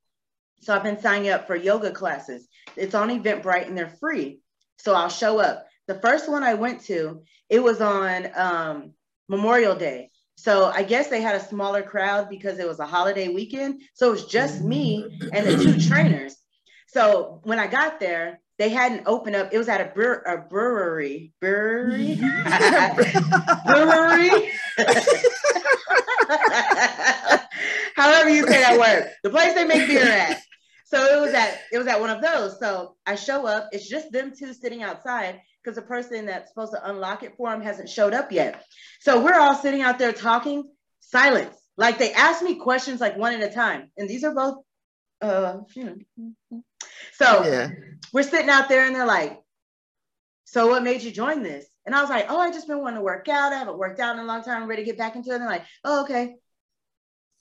So 0.61 0.75
I've 0.75 0.83
been 0.83 1.01
signing 1.01 1.31
up 1.31 1.47
for 1.47 1.55
yoga 1.55 1.93
classes. 1.93 2.49
It's 2.77 2.95
on 2.95 3.11
Eventbrite 3.11 3.69
and 3.69 3.77
they're 3.77 3.97
free. 4.01 4.41
So 4.79 4.95
I'll 4.95 5.09
show 5.09 5.39
up. 5.39 5.67
The 5.87 6.01
first 6.01 6.29
one 6.31 6.43
I 6.43 6.55
went 6.55 6.83
to, 6.85 7.23
it 7.49 7.63
was 7.63 7.81
on 7.81 8.29
um, 8.35 8.93
Memorial 9.29 9.75
Day. 9.75 10.11
So 10.39 10.67
I 10.67 10.85
guess 10.85 11.09
they 11.09 11.21
had 11.21 11.35
a 11.35 11.45
smaller 11.45 11.83
crowd 11.83 12.31
because 12.31 12.61
it 12.61 12.69
was 12.69 12.79
a 12.79 12.87
holiday 12.87 13.27
weekend. 13.27 13.83
So 13.95 14.07
it 14.07 14.13
was 14.13 14.27
just 14.27 14.63
me 14.63 15.03
mm-hmm. 15.03 15.31
and 15.33 15.45
the 15.45 15.57
two 15.57 15.81
trainers. 15.89 16.37
So 16.87 17.41
when 17.43 17.59
I 17.59 17.67
got 17.67 17.99
there, 17.99 18.39
they 18.57 18.69
hadn't 18.69 19.03
opened 19.07 19.35
up. 19.35 19.49
It 19.53 19.59
was 19.59 19.69
at 19.69 19.81
a, 19.81 19.87
bre- 19.87 20.23
a 20.25 20.39
brewery, 20.39 21.33
brewery, 21.41 22.15
brewery. 23.67 24.31
However 27.97 28.31
you 28.31 28.47
say 28.47 28.61
that 28.61 28.79
word, 28.79 29.11
the 29.25 29.31
place 29.31 29.55
they 29.55 29.65
make 29.65 29.89
beer 29.89 30.09
at. 30.09 30.41
So 30.85 31.05
it 31.05 31.21
was 31.21 31.35
at 31.35 31.59
it 31.73 31.79
was 31.79 31.89
at 31.89 32.01
one 32.01 32.11
of 32.11 32.23
those. 32.23 32.61
So 32.61 32.95
I 33.05 33.17
show 33.17 33.45
up. 33.45 33.71
It's 33.73 33.89
just 33.89 34.13
them 34.13 34.33
two 34.39 34.55
sitting 34.55 34.85
outside, 34.85 35.41
because 35.63 35.77
the 35.77 35.83
person 35.83 36.27
that's 36.27 36.51
supposed 36.51 36.73
to 36.73 36.91
unlock 36.91 37.23
it 37.23 37.37
for 37.37 37.53
him 37.53 37.61
hasn't 37.61 37.89
showed 37.89 38.15
up 38.15 38.33
yet. 38.33 38.65
So 39.01 39.23
we're 39.23 39.39
all 39.39 39.55
sitting 39.55 39.83
out 39.83 39.99
there 39.99 40.13
talking, 40.13 40.65
silence. 41.01 41.55
Like 41.77 41.99
they 41.99 42.13
ask 42.13 42.43
me 42.43 42.57
questions 42.57 43.01
like 43.01 43.17
one 43.17 43.35
at 43.35 43.51
a 43.51 43.55
time. 43.55 43.91
And 43.97 44.09
these 44.09 44.25
are 44.25 44.35
both, 44.35 44.65
uh, 45.21 45.59
you 45.75 45.85
know. 45.85 46.63
So 47.15 47.45
yeah. 47.45 47.71
we're 48.13 48.23
sitting 48.23 48.51
out 48.51 48.69
there 48.69 48.87
and 48.87 48.95
they're 48.95 49.07
like, 49.07 49.41
so 50.45 50.69
what 50.69 50.83
made 50.83 51.03
you 51.03 51.11
join 51.11 51.43
this? 51.43 51.67
And 51.85 51.95
I 51.95 52.01
was 52.01 52.11
like, 52.11 52.27
oh, 52.29 52.39
I 52.39 52.51
just 52.51 52.69
been 52.69 52.81
wanting 52.81 52.99
to 52.99 53.03
work 53.03 53.29
out. 53.29 53.53
I 53.53 53.59
haven't 53.59 53.79
worked 53.79 54.01
out 54.01 54.15
in 54.15 54.21
a 54.21 54.25
long 54.25 54.43
time. 54.43 54.63
I'm 54.63 54.69
ready 54.69 54.83
to 54.83 54.87
get 54.87 54.99
back 54.99 55.17
into 55.17 55.31
it. 55.31 55.35
And 55.35 55.43
they're 55.43 55.51
like, 55.51 55.65
oh, 55.85 56.03
okay. 56.03 56.35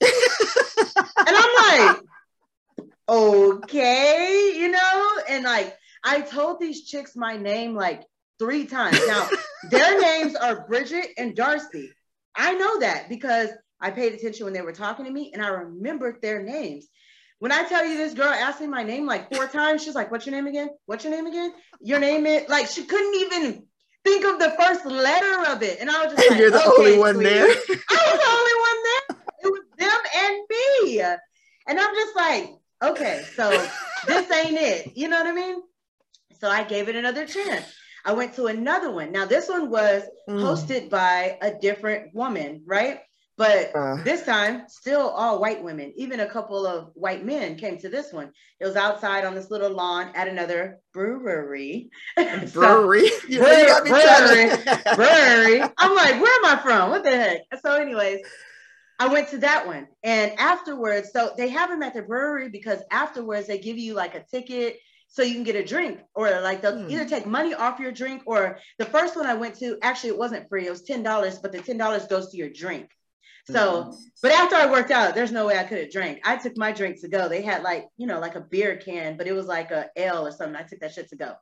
and 0.00 0.10
I'm 1.16 1.88
like, 1.88 2.88
okay, 3.08 4.52
you 4.56 4.70
know? 4.70 5.10
And 5.28 5.44
like, 5.44 5.76
I 6.04 6.20
told 6.20 6.60
these 6.60 6.84
chicks 6.86 7.16
my 7.16 7.36
name 7.36 7.74
like 7.74 8.04
three 8.38 8.66
times. 8.66 8.98
Now, 9.06 9.28
their 9.70 10.00
names 10.00 10.34
are 10.36 10.66
Bridget 10.66 11.08
and 11.16 11.34
Darcy. 11.34 11.90
I 12.34 12.54
know 12.54 12.80
that 12.80 13.08
because 13.08 13.50
I 13.80 13.90
paid 13.90 14.12
attention 14.12 14.44
when 14.44 14.52
they 14.54 14.60
were 14.62 14.72
talking 14.72 15.04
to 15.04 15.10
me 15.10 15.30
and 15.32 15.42
I 15.42 15.48
remembered 15.48 16.20
their 16.22 16.42
names. 16.42 16.86
When 17.40 17.52
I 17.52 17.64
tell 17.64 17.84
you 17.84 17.96
this 17.96 18.14
girl 18.14 18.28
asked 18.28 18.60
me 18.60 18.66
my 18.66 18.82
name 18.82 19.06
like 19.06 19.32
four 19.32 19.46
times, 19.46 19.84
she's 19.84 19.94
like, 19.94 20.10
What's 20.10 20.26
your 20.26 20.34
name 20.34 20.46
again? 20.48 20.70
What's 20.86 21.04
your 21.04 21.12
name 21.12 21.26
again? 21.26 21.52
Your 21.80 22.00
name 22.00 22.26
is 22.26 22.48
like 22.48 22.66
she 22.66 22.84
couldn't 22.84 23.14
even 23.14 23.64
think 24.04 24.24
of 24.24 24.38
the 24.40 24.56
first 24.60 24.84
letter 24.86 25.50
of 25.50 25.62
it. 25.62 25.78
And 25.80 25.88
I 25.90 26.04
was 26.04 26.14
just 26.14 26.30
like, 26.30 26.38
You're 26.38 26.50
the 26.50 26.58
okay, 26.58 26.68
only 26.68 26.98
one 26.98 27.14
sweetie. 27.14 27.30
there. 27.30 27.44
I 27.44 27.48
was 27.48 28.20
the 28.20 28.30
only 28.38 28.56
one 28.66 28.78
there. 28.84 29.16
It 29.44 29.52
was 29.52 29.62
them 29.78 30.00
and 30.16 30.36
me. 30.50 31.00
And 31.68 31.78
I'm 31.78 31.94
just 31.94 32.16
like, 32.16 32.50
okay, 32.82 33.24
so 33.36 33.50
this 34.06 34.30
ain't 34.32 34.56
it. 34.58 34.96
You 34.96 35.08
know 35.08 35.18
what 35.18 35.26
I 35.28 35.32
mean? 35.32 35.62
So 36.40 36.48
I 36.48 36.64
gave 36.64 36.88
it 36.88 36.96
another 36.96 37.26
chance. 37.26 37.64
I 38.04 38.12
went 38.12 38.34
to 38.34 38.46
another 38.46 38.90
one. 38.90 39.12
Now, 39.12 39.26
this 39.26 39.48
one 39.48 39.70
was 39.70 40.02
mm. 40.28 40.40
hosted 40.40 40.88
by 40.88 41.36
a 41.42 41.52
different 41.54 42.14
woman, 42.14 42.62
right? 42.66 43.00
But 43.38 43.70
uh, 43.76 44.02
this 44.02 44.24
time, 44.24 44.64
still 44.66 45.10
all 45.10 45.40
white 45.40 45.62
women. 45.62 45.92
Even 45.96 46.18
a 46.18 46.26
couple 46.26 46.66
of 46.66 46.90
white 46.94 47.24
men 47.24 47.56
came 47.56 47.78
to 47.78 47.88
this 47.88 48.12
one. 48.12 48.32
It 48.58 48.66
was 48.66 48.74
outside 48.74 49.24
on 49.24 49.36
this 49.36 49.48
little 49.48 49.70
lawn 49.70 50.10
at 50.16 50.26
another 50.26 50.80
brewery. 50.92 51.88
Brewery? 52.16 52.48
so, 52.48 52.60
brewery, 52.60 53.08
brewery, 53.28 54.50
brewery. 54.96 55.62
I'm 55.78 55.94
like, 55.94 56.20
where 56.20 56.44
am 56.44 56.46
I 56.46 56.60
from? 56.60 56.90
What 56.90 57.04
the 57.04 57.16
heck? 57.16 57.42
So, 57.62 57.74
anyways, 57.74 58.22
I 58.98 59.06
went 59.06 59.28
to 59.28 59.38
that 59.38 59.68
one. 59.68 59.86
And 60.02 60.32
afterwards, 60.38 61.10
so 61.12 61.32
they 61.36 61.48
have 61.50 61.70
them 61.70 61.84
at 61.84 61.94
the 61.94 62.02
brewery 62.02 62.48
because 62.48 62.80
afterwards 62.90 63.46
they 63.46 63.58
give 63.58 63.78
you 63.78 63.94
like 63.94 64.16
a 64.16 64.24
ticket 64.24 64.78
so 65.08 65.22
you 65.22 65.34
can 65.34 65.42
get 65.42 65.56
a 65.56 65.64
drink 65.64 66.00
or 66.14 66.28
like 66.40 66.62
they'll 66.62 66.76
mm. 66.76 66.90
either 66.90 67.08
take 67.08 67.26
money 67.26 67.54
off 67.54 67.80
your 67.80 67.92
drink 67.92 68.22
or 68.26 68.58
the 68.78 68.84
first 68.84 69.16
one 69.16 69.26
I 69.26 69.34
went 69.34 69.56
to, 69.56 69.78
actually 69.82 70.10
it 70.10 70.18
wasn't 70.18 70.48
free. 70.48 70.66
It 70.66 70.70
was 70.70 70.82
$10, 70.82 71.42
but 71.42 71.50
the 71.50 71.58
$10 71.58 72.08
goes 72.08 72.30
to 72.30 72.36
your 72.36 72.50
drink. 72.50 72.90
So, 73.50 73.84
mm. 73.84 73.96
but 74.22 74.32
after 74.32 74.56
I 74.56 74.70
worked 74.70 74.90
out, 74.90 75.14
there's 75.14 75.32
no 75.32 75.46
way 75.46 75.58
I 75.58 75.64
could 75.64 75.78
have 75.78 75.90
drank. 75.90 76.20
I 76.24 76.36
took 76.36 76.56
my 76.58 76.72
drink 76.72 77.00
to 77.00 77.08
go. 77.08 77.28
They 77.28 77.40
had 77.40 77.62
like, 77.62 77.86
you 77.96 78.06
know, 78.06 78.20
like 78.20 78.34
a 78.34 78.40
beer 78.40 78.76
can, 78.76 79.16
but 79.16 79.26
it 79.26 79.32
was 79.32 79.46
like 79.46 79.70
a 79.70 79.88
ale 79.96 80.26
or 80.26 80.30
something. 80.30 80.56
I 80.56 80.62
took 80.62 80.80
that 80.80 80.92
shit 80.92 81.08
to 81.08 81.16
go. 81.16 81.32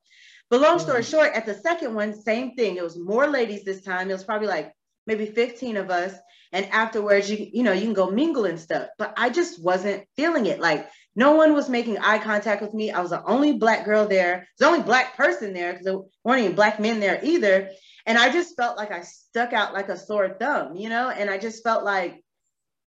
But 0.49 0.61
long 0.61 0.79
story 0.79 1.03
mm. 1.03 1.11
short, 1.11 1.33
at 1.35 1.47
the 1.47 1.55
second 1.55 1.95
one, 1.95 2.15
same 2.15 2.55
thing. 2.55 2.77
It 2.77 2.85
was 2.85 2.97
more 2.97 3.27
ladies 3.27 3.65
this 3.65 3.83
time. 3.83 4.09
It 4.09 4.15
was 4.15 4.25
probably 4.25 4.47
like 4.47 4.73
maybe 5.07 5.27
15 5.27 5.77
of 5.77 5.91
us. 5.91 6.15
And 6.53 6.67
afterwards, 6.67 7.29
you 7.29 7.49
you 7.53 7.65
know, 7.65 7.73
you 7.73 7.83
can 7.83 7.93
go 7.93 8.09
mingle 8.09 8.45
and 8.45 8.61
stuff. 8.61 8.89
But 8.99 9.15
I 9.17 9.31
just 9.31 9.61
wasn't 9.61 10.05
feeling 10.17 10.47
it. 10.47 10.61
Like 10.61 10.89
no 11.17 11.35
one 11.35 11.55
was 11.55 11.71
making 11.71 11.99
eye 11.99 12.19
contact 12.19 12.61
with 12.61 12.75
me. 12.75 12.93
I 12.93 13.01
was 13.01 13.11
the 13.11 13.25
only 13.25 13.55
black 13.55 13.87
girl 13.87 14.07
there. 14.07 14.47
The 14.59 14.67
only 14.67 14.83
black 14.83 15.17
person 15.17 15.55
there 15.55 15.73
because 15.73 15.87
there 15.87 15.99
weren't 16.23 16.43
even 16.43 16.55
black 16.55 16.79
men 16.79 17.01
there 17.01 17.19
either. 17.23 17.71
And 18.05 18.19
I 18.19 18.31
just 18.31 18.55
felt 18.55 18.77
like 18.77 18.93
I 18.93 19.01
stuck 19.01 19.55
out 19.55 19.73
like 19.73 19.89
a 19.89 19.97
sore 19.97 20.37
thumb, 20.39 20.77
you 20.77 20.91
know? 20.91 21.09
And 21.09 21.31
I 21.31 21.39
just 21.39 21.65
felt 21.65 21.85
like 21.85 22.23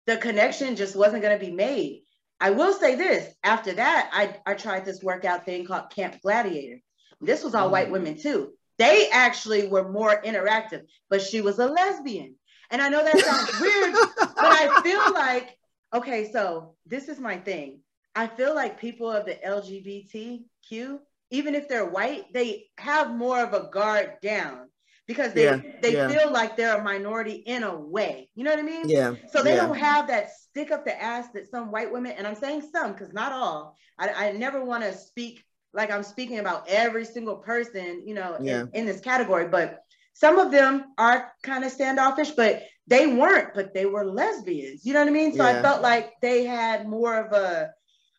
the 0.07 0.17
connection 0.17 0.75
just 0.75 0.95
wasn't 0.95 1.23
going 1.23 1.39
to 1.39 1.43
be 1.43 1.53
made. 1.53 2.03
I 2.39 2.51
will 2.51 2.73
say 2.73 2.95
this 2.95 3.33
after 3.43 3.73
that, 3.73 4.09
I, 4.13 4.35
I 4.45 4.55
tried 4.55 4.85
this 4.85 5.01
workout 5.01 5.45
thing 5.45 5.65
called 5.65 5.89
Camp 5.89 6.21
Gladiator. 6.21 6.81
This 7.21 7.43
was 7.43 7.55
all 7.55 7.71
white 7.71 7.87
mm. 7.87 7.93
women 7.93 8.21
too. 8.21 8.51
They 8.77 9.09
actually 9.09 9.67
were 9.67 9.89
more 9.89 10.21
interactive, 10.21 10.81
but 11.09 11.21
she 11.21 11.41
was 11.41 11.57
a 11.57 11.65
lesbian. 11.65 12.35
And 12.69 12.81
I 12.81 12.89
know 12.89 13.03
that 13.03 13.17
sounds 13.17 13.59
weird, 13.59 13.95
but 14.19 14.35
I 14.37 14.81
feel 14.83 15.13
like, 15.13 15.57
okay, 15.93 16.29
so 16.31 16.75
this 16.85 17.07
is 17.07 17.19
my 17.19 17.37
thing. 17.37 17.79
I 18.17 18.25
feel 18.25 18.55
like 18.55 18.79
people 18.79 19.11
of 19.11 19.27
the 19.27 19.35
LGBTQ, 19.45 20.97
even 21.29 21.53
if 21.53 21.69
they're 21.69 21.87
white, 21.87 22.33
they 22.33 22.65
have 22.79 23.15
more 23.15 23.43
of 23.43 23.53
a 23.53 23.69
guard 23.71 24.13
down 24.23 24.69
because 25.05 25.33
they 25.33 25.43
yeah, 25.43 25.59
they 25.83 25.93
yeah. 25.93 26.07
feel 26.07 26.31
like 26.31 26.57
they're 26.57 26.79
a 26.79 26.83
minority 26.83 27.43
in 27.45 27.61
a 27.61 27.79
way. 27.79 28.27
You 28.33 28.43
know 28.43 28.49
what 28.49 28.59
I 28.59 28.63
mean? 28.63 28.89
Yeah. 28.89 29.13
So 29.31 29.43
they 29.43 29.55
yeah. 29.55 29.67
don't 29.67 29.77
have 29.77 30.07
that 30.07 30.31
stick 30.31 30.71
up 30.71 30.83
the 30.83 30.99
ass 30.99 31.27
that 31.35 31.47
some 31.51 31.69
white 31.69 31.91
women, 31.91 32.13
and 32.13 32.25
I'm 32.25 32.35
saying 32.35 32.63
some 32.71 32.93
because 32.93 33.13
not 33.13 33.31
all. 33.31 33.75
I, 33.99 34.29
I 34.29 34.31
never 34.31 34.65
want 34.65 34.83
to 34.83 34.97
speak 34.97 35.43
like 35.75 35.91
I'm 35.91 36.01
speaking 36.03 36.39
about 36.39 36.67
every 36.67 37.05
single 37.05 37.35
person, 37.35 38.01
you 38.03 38.15
know, 38.15 38.33
in, 38.37 38.69
in 38.73 38.85
this 38.87 38.99
category, 38.99 39.47
but 39.47 39.83
some 40.13 40.39
of 40.39 40.51
them 40.51 40.85
are 40.97 41.31
kind 41.43 41.63
of 41.63 41.71
standoffish, 41.71 42.31
but 42.31 42.63
they 42.87 43.05
weren't, 43.05 43.53
but 43.53 43.75
they 43.75 43.85
were 43.85 44.05
lesbians. 44.05 44.85
You 44.85 44.93
know 44.93 45.01
what 45.01 45.09
I 45.09 45.11
mean? 45.11 45.35
So 45.35 45.43
I 45.43 45.61
felt 45.61 45.83
like 45.83 46.13
they 46.21 46.45
had 46.45 46.87
more 46.87 47.15
of 47.15 47.31
a 47.33 47.73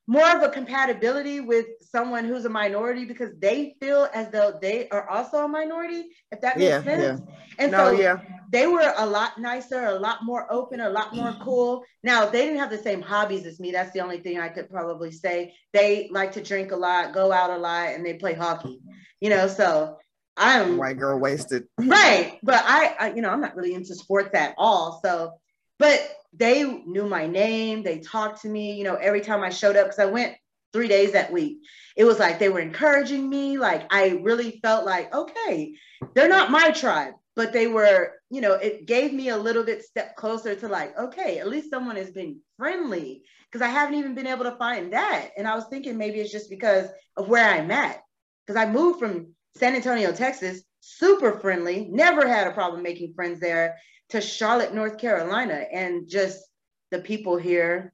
more 0.08 0.34
of 0.34 0.42
a 0.42 0.48
compatibility 0.48 1.38
with 1.40 1.66
someone 1.82 2.24
who's 2.24 2.46
a 2.46 2.48
minority 2.48 3.04
because 3.04 3.30
they 3.38 3.76
feel 3.78 4.08
as 4.14 4.30
though 4.30 4.58
they 4.60 4.88
are 4.88 5.06
also 5.10 5.44
a 5.44 5.48
minority, 5.48 6.06
if 6.32 6.40
that 6.40 6.56
makes 6.56 6.70
yeah, 6.70 6.82
sense. 6.82 7.20
Yeah. 7.20 7.34
And 7.58 7.72
no, 7.72 7.78
so 7.78 7.90
yeah. 7.90 8.20
they 8.50 8.66
were 8.66 8.94
a 8.96 9.04
lot 9.04 9.38
nicer, 9.38 9.84
a 9.84 9.98
lot 9.98 10.24
more 10.24 10.50
open, 10.50 10.80
a 10.80 10.88
lot 10.88 11.14
more 11.14 11.36
cool. 11.42 11.84
Now 12.02 12.24
they 12.24 12.46
didn't 12.46 12.58
have 12.58 12.70
the 12.70 12.78
same 12.78 13.02
hobbies 13.02 13.44
as 13.44 13.60
me. 13.60 13.70
That's 13.70 13.92
the 13.92 14.00
only 14.00 14.18
thing 14.18 14.40
I 14.40 14.48
could 14.48 14.70
probably 14.70 15.12
say. 15.12 15.52
They 15.74 16.08
like 16.10 16.32
to 16.32 16.42
drink 16.42 16.72
a 16.72 16.76
lot, 16.76 17.12
go 17.12 17.30
out 17.30 17.50
a 17.50 17.58
lot, 17.58 17.88
and 17.90 18.04
they 18.04 18.14
play 18.14 18.32
hockey. 18.32 18.80
You 19.20 19.28
know, 19.28 19.46
so 19.46 19.98
I'm 20.38 20.78
white 20.78 20.98
girl 20.98 21.18
wasted. 21.18 21.68
Right. 21.76 22.38
But 22.42 22.62
I, 22.66 22.96
I 22.98 23.12
you 23.12 23.20
know, 23.20 23.28
I'm 23.28 23.42
not 23.42 23.56
really 23.56 23.74
into 23.74 23.94
sports 23.94 24.30
at 24.32 24.54
all. 24.56 25.00
So, 25.04 25.32
but 25.78 26.17
they 26.38 26.64
knew 26.64 27.06
my 27.06 27.26
name. 27.26 27.82
They 27.82 27.98
talked 27.98 28.42
to 28.42 28.48
me, 28.48 28.74
you 28.74 28.84
know, 28.84 28.94
every 28.94 29.20
time 29.20 29.42
I 29.42 29.50
showed 29.50 29.76
up 29.76 29.86
because 29.86 29.98
I 29.98 30.06
went 30.06 30.36
three 30.72 30.88
days 30.88 31.12
that 31.12 31.32
week. 31.32 31.58
It 31.96 32.04
was 32.04 32.18
like 32.18 32.38
they 32.38 32.48
were 32.48 32.60
encouraging 32.60 33.28
me. 33.28 33.58
Like 33.58 33.92
I 33.92 34.20
really 34.22 34.60
felt 34.62 34.84
like, 34.84 35.12
okay, 35.14 35.74
they're 36.14 36.28
not 36.28 36.50
my 36.50 36.70
tribe, 36.70 37.14
but 37.34 37.52
they 37.52 37.66
were, 37.66 38.12
you 38.30 38.40
know, 38.40 38.54
it 38.54 38.86
gave 38.86 39.12
me 39.12 39.30
a 39.30 39.36
little 39.36 39.64
bit 39.64 39.84
step 39.84 40.16
closer 40.16 40.54
to 40.54 40.68
like, 40.68 40.96
okay, 40.98 41.38
at 41.38 41.48
least 41.48 41.70
someone 41.70 41.96
has 41.96 42.10
been 42.10 42.40
friendly 42.56 43.22
because 43.50 43.64
I 43.64 43.70
haven't 43.70 43.98
even 43.98 44.14
been 44.14 44.26
able 44.26 44.44
to 44.44 44.56
find 44.56 44.92
that. 44.92 45.30
And 45.36 45.48
I 45.48 45.54
was 45.54 45.66
thinking 45.66 45.96
maybe 45.96 46.20
it's 46.20 46.32
just 46.32 46.50
because 46.50 46.88
of 47.16 47.28
where 47.28 47.48
I'm 47.48 47.70
at. 47.70 48.00
Because 48.46 48.60
I 48.60 48.70
moved 48.70 48.98
from 48.98 49.34
San 49.56 49.74
Antonio, 49.74 50.12
Texas, 50.12 50.62
super 50.80 51.38
friendly, 51.38 51.88
never 51.90 52.26
had 52.28 52.46
a 52.46 52.52
problem 52.52 52.82
making 52.82 53.14
friends 53.14 53.40
there, 53.40 53.76
to 54.10 54.20
Charlotte, 54.20 54.74
North 54.74 54.98
Carolina. 54.98 55.64
And 55.72 56.08
just 56.08 56.42
the 56.90 57.00
people 57.00 57.36
here 57.36 57.92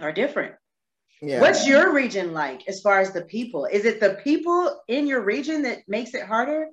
are 0.00 0.12
different. 0.12 0.54
Yeah. 1.20 1.40
What's 1.40 1.66
your 1.66 1.92
region 1.92 2.32
like 2.32 2.68
as 2.68 2.80
far 2.80 3.00
as 3.00 3.12
the 3.12 3.22
people? 3.22 3.64
Is 3.64 3.84
it 3.84 4.00
the 4.00 4.20
people 4.22 4.80
in 4.86 5.06
your 5.06 5.22
region 5.22 5.62
that 5.62 5.78
makes 5.88 6.14
it 6.14 6.24
harder? 6.24 6.68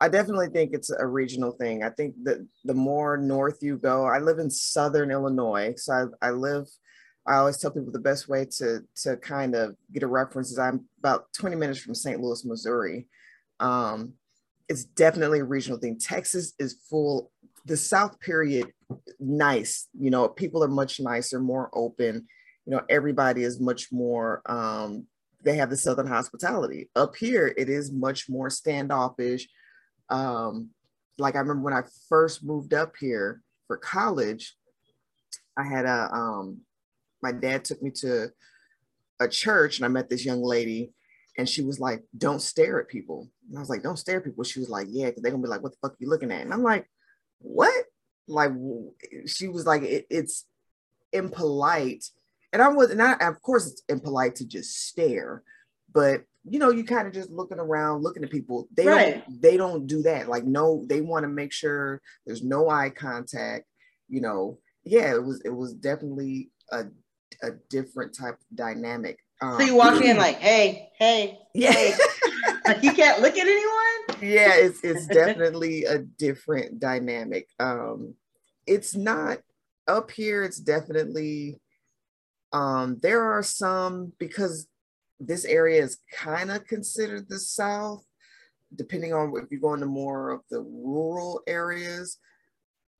I 0.00 0.08
definitely 0.08 0.48
think 0.48 0.72
it's 0.72 0.90
a 0.90 1.06
regional 1.06 1.52
thing. 1.52 1.84
I 1.84 1.90
think 1.90 2.16
that 2.24 2.44
the 2.64 2.74
more 2.74 3.16
north 3.16 3.62
you 3.62 3.78
go, 3.78 4.04
I 4.04 4.18
live 4.18 4.40
in 4.40 4.50
southern 4.50 5.12
Illinois, 5.12 5.74
so 5.76 6.10
I, 6.20 6.26
I 6.26 6.30
live. 6.30 6.66
I 7.24 7.36
always 7.36 7.58
tell 7.58 7.70
people 7.70 7.92
the 7.92 8.00
best 8.00 8.28
way 8.28 8.44
to 8.58 8.80
to 9.02 9.16
kind 9.18 9.54
of 9.54 9.76
get 9.92 10.02
a 10.02 10.08
reference 10.08 10.50
is 10.50 10.58
I'm 10.58 10.86
about 10.98 11.32
20 11.34 11.54
minutes 11.54 11.78
from 11.78 11.94
St. 11.94 12.20
Louis, 12.20 12.44
Missouri. 12.44 13.06
Um, 13.60 14.14
it's 14.68 14.82
definitely 14.82 15.38
a 15.38 15.44
regional 15.44 15.78
thing. 15.78 16.00
Texas 16.00 16.52
is 16.58 16.80
full. 16.90 17.30
The 17.64 17.76
South 17.76 18.18
period, 18.20 18.72
nice. 19.20 19.88
You 19.98 20.10
know, 20.10 20.28
people 20.28 20.64
are 20.64 20.68
much 20.68 21.00
nicer, 21.00 21.40
more 21.40 21.70
open 21.72 22.26
you 22.66 22.72
know 22.72 22.82
everybody 22.88 23.42
is 23.42 23.60
much 23.60 23.92
more 23.92 24.42
um, 24.46 25.06
they 25.44 25.56
have 25.56 25.70
the 25.70 25.76
southern 25.76 26.06
hospitality. 26.06 26.88
Up 26.94 27.16
here 27.16 27.52
it 27.56 27.68
is 27.68 27.92
much 27.92 28.28
more 28.28 28.50
standoffish. 28.50 29.48
Um, 30.08 30.70
like 31.18 31.36
i 31.36 31.38
remember 31.38 31.62
when 31.62 31.74
i 31.74 31.82
first 32.08 32.42
moved 32.42 32.72
up 32.72 32.94
here 32.98 33.42
for 33.66 33.76
college 33.76 34.56
i 35.58 35.62
had 35.62 35.84
a 35.84 36.08
um, 36.12 36.60
my 37.22 37.32
dad 37.32 37.64
took 37.64 37.82
me 37.82 37.90
to 37.90 38.30
a 39.20 39.28
church 39.28 39.76
and 39.76 39.84
i 39.84 39.88
met 39.88 40.08
this 40.08 40.24
young 40.24 40.42
lady 40.42 40.92
and 41.38 41.48
she 41.48 41.62
was 41.62 41.78
like 41.78 42.02
don't 42.16 42.42
stare 42.42 42.80
at 42.80 42.88
people. 42.88 43.28
And 43.48 43.58
i 43.58 43.60
was 43.60 43.68
like 43.68 43.82
don't 43.82 43.98
stare 43.98 44.18
at 44.18 44.24
people. 44.24 44.44
She 44.44 44.60
was 44.60 44.68
like 44.68 44.86
yeah 44.90 45.06
because 45.06 45.22
they're 45.22 45.32
gonna 45.32 45.42
be 45.42 45.48
like 45.48 45.62
what 45.62 45.72
the 45.72 45.78
fuck 45.82 45.92
are 45.92 45.96
you 46.00 46.08
looking 46.08 46.32
at? 46.32 46.42
And 46.42 46.52
i'm 46.52 46.62
like 46.62 46.86
what 47.42 47.84
like 48.28 48.52
she 49.26 49.48
was 49.48 49.66
like 49.66 49.82
it, 49.82 50.06
it's 50.10 50.46
impolite 51.12 52.04
and 52.52 52.60
I 52.60 52.68
was 52.68 52.94
not, 52.94 53.22
of 53.22 53.40
course, 53.40 53.70
it's 53.70 53.82
impolite 53.88 54.36
to 54.36 54.46
just 54.46 54.86
stare, 54.88 55.42
but 55.92 56.22
you 56.44 56.58
know, 56.58 56.70
you 56.70 56.84
kind 56.84 57.06
of 57.06 57.14
just 57.14 57.30
looking 57.30 57.58
around, 57.58 58.02
looking 58.02 58.24
at 58.24 58.30
people. 58.30 58.68
They 58.76 58.86
right. 58.86 59.24
don't, 59.26 59.40
they 59.40 59.56
don't 59.56 59.86
do 59.86 60.02
that. 60.02 60.28
Like, 60.28 60.44
no, 60.44 60.84
they 60.88 61.00
want 61.00 61.22
to 61.22 61.28
make 61.28 61.52
sure 61.52 62.02
there's 62.26 62.42
no 62.42 62.68
eye 62.68 62.90
contact. 62.90 63.64
You 64.08 64.20
know, 64.20 64.58
yeah, 64.84 65.14
it 65.14 65.24
was, 65.24 65.40
it 65.44 65.50
was 65.50 65.72
definitely 65.72 66.50
a, 66.70 66.84
a 67.42 67.52
different 67.70 68.14
type 68.14 68.34
of 68.34 68.56
dynamic. 68.56 69.18
Um, 69.40 69.58
so 69.58 69.64
you 69.64 69.76
walk 69.76 70.02
in 70.02 70.16
like, 70.18 70.38
hey, 70.38 70.90
hey, 70.98 71.38
yeah, 71.54 71.72
hey. 71.72 71.94
like 72.64 72.82
you 72.82 72.92
can't 72.92 73.20
look 73.20 73.36
at 73.36 73.46
anyone. 73.46 73.68
Yeah, 74.20 74.54
it's 74.54 74.84
it's 74.84 75.06
definitely 75.06 75.84
a 75.84 75.98
different 75.98 76.78
dynamic. 76.78 77.48
Um, 77.58 78.14
it's 78.68 78.94
not 78.94 79.38
up 79.88 80.12
here. 80.12 80.44
It's 80.44 80.58
definitely 80.58 81.60
um, 82.52 82.98
there 83.02 83.32
are 83.32 83.42
some 83.42 84.12
because 84.18 84.68
this 85.18 85.44
area 85.44 85.82
is 85.82 85.98
kind 86.14 86.50
of 86.50 86.66
considered 86.66 87.28
the 87.28 87.38
South, 87.38 88.04
depending 88.74 89.12
on 89.12 89.32
if 89.42 89.50
you 89.50 89.60
go 89.60 89.74
into 89.74 89.86
more 89.86 90.30
of 90.30 90.40
the 90.50 90.60
rural 90.60 91.40
areas 91.46 92.18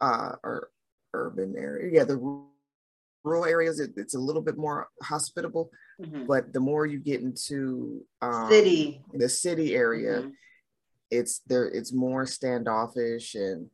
uh, 0.00 0.32
or 0.42 0.70
urban 1.14 1.54
area. 1.56 1.90
Yeah, 1.92 2.04
the 2.04 2.18
rural 3.24 3.44
areas, 3.44 3.80
it, 3.80 3.92
it's 3.96 4.14
a 4.14 4.20
little 4.20 4.42
bit 4.42 4.56
more 4.56 4.88
hospitable. 5.02 5.70
Mm-hmm. 6.00 6.26
But 6.26 6.52
the 6.52 6.60
more 6.60 6.86
you 6.86 6.98
get 6.98 7.20
into 7.20 8.04
um, 8.20 8.48
city, 8.50 9.02
the 9.12 9.28
city 9.28 9.74
area, 9.74 10.20
mm-hmm. 10.20 10.30
it's 11.10 11.40
there. 11.46 11.66
It's 11.66 11.92
more 11.92 12.26
standoffish 12.26 13.34
and 13.34 13.68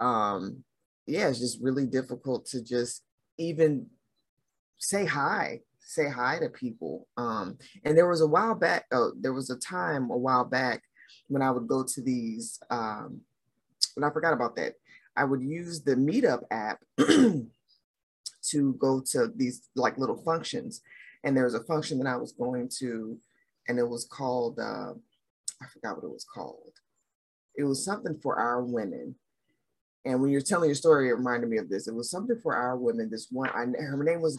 um, 0.00 0.64
yeah, 1.06 1.28
it's 1.28 1.38
just 1.38 1.60
really 1.60 1.86
difficult 1.86 2.46
to 2.46 2.62
just 2.62 3.02
even 3.38 3.86
say 4.78 5.04
hi 5.04 5.60
say 5.80 6.08
hi 6.08 6.38
to 6.38 6.48
people 6.48 7.06
um 7.16 7.56
and 7.84 7.96
there 7.96 8.08
was 8.08 8.20
a 8.20 8.26
while 8.26 8.54
back 8.54 8.84
oh, 8.92 9.12
there 9.20 9.32
was 9.32 9.50
a 9.50 9.58
time 9.58 10.10
a 10.10 10.16
while 10.16 10.44
back 10.44 10.82
when 11.28 11.42
i 11.42 11.50
would 11.50 11.66
go 11.66 11.82
to 11.82 12.00
these 12.02 12.58
um 12.70 13.20
and 13.96 14.04
i 14.04 14.10
forgot 14.10 14.32
about 14.32 14.56
that 14.56 14.74
i 15.16 15.24
would 15.24 15.42
use 15.42 15.82
the 15.82 15.94
meetup 15.94 16.42
app 16.50 16.78
to 16.98 18.74
go 18.74 19.00
to 19.00 19.30
these 19.36 19.68
like 19.74 19.98
little 19.98 20.16
functions 20.22 20.80
and 21.24 21.36
there 21.36 21.44
was 21.44 21.54
a 21.54 21.64
function 21.64 21.98
that 21.98 22.06
i 22.06 22.16
was 22.16 22.32
going 22.32 22.68
to 22.68 23.18
and 23.68 23.78
it 23.78 23.88
was 23.88 24.04
called 24.04 24.58
uh, 24.58 24.92
i 25.62 25.66
forgot 25.72 25.96
what 25.96 26.04
it 26.04 26.12
was 26.12 26.26
called 26.32 26.72
it 27.56 27.64
was 27.64 27.84
something 27.84 28.18
for 28.22 28.36
our 28.38 28.62
women 28.62 29.14
and 30.04 30.20
when 30.20 30.30
you're 30.30 30.40
telling 30.40 30.68
your 30.68 30.74
story, 30.74 31.08
it 31.08 31.14
reminded 31.14 31.48
me 31.48 31.56
of 31.56 31.68
this. 31.68 31.88
It 31.88 31.94
was 31.94 32.10
something 32.10 32.38
for 32.42 32.54
our 32.54 32.76
women. 32.76 33.08
This 33.10 33.28
one, 33.30 33.48
I, 33.50 33.64
her 33.82 34.04
name 34.04 34.20
was 34.20 34.38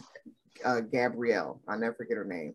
uh, 0.64 0.80
Gabrielle. 0.80 1.60
I'll 1.68 1.78
never 1.78 1.94
forget 1.94 2.16
her 2.16 2.24
name. 2.24 2.54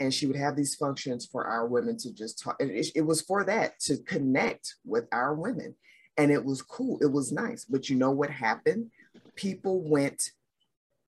And 0.00 0.12
she 0.12 0.26
would 0.26 0.36
have 0.36 0.56
these 0.56 0.74
functions 0.74 1.26
for 1.30 1.46
our 1.46 1.66
women 1.66 1.96
to 1.98 2.12
just 2.12 2.40
talk. 2.40 2.56
It, 2.58 2.88
it 2.96 3.02
was 3.02 3.20
for 3.20 3.44
that 3.44 3.78
to 3.80 3.98
connect 3.98 4.74
with 4.84 5.06
our 5.12 5.34
women. 5.34 5.76
And 6.16 6.32
it 6.32 6.44
was 6.44 6.62
cool. 6.62 6.98
It 7.00 7.12
was 7.12 7.30
nice. 7.30 7.64
But 7.64 7.88
you 7.88 7.96
know 7.96 8.10
what 8.10 8.30
happened? 8.30 8.90
People 9.36 9.80
went, 9.88 10.30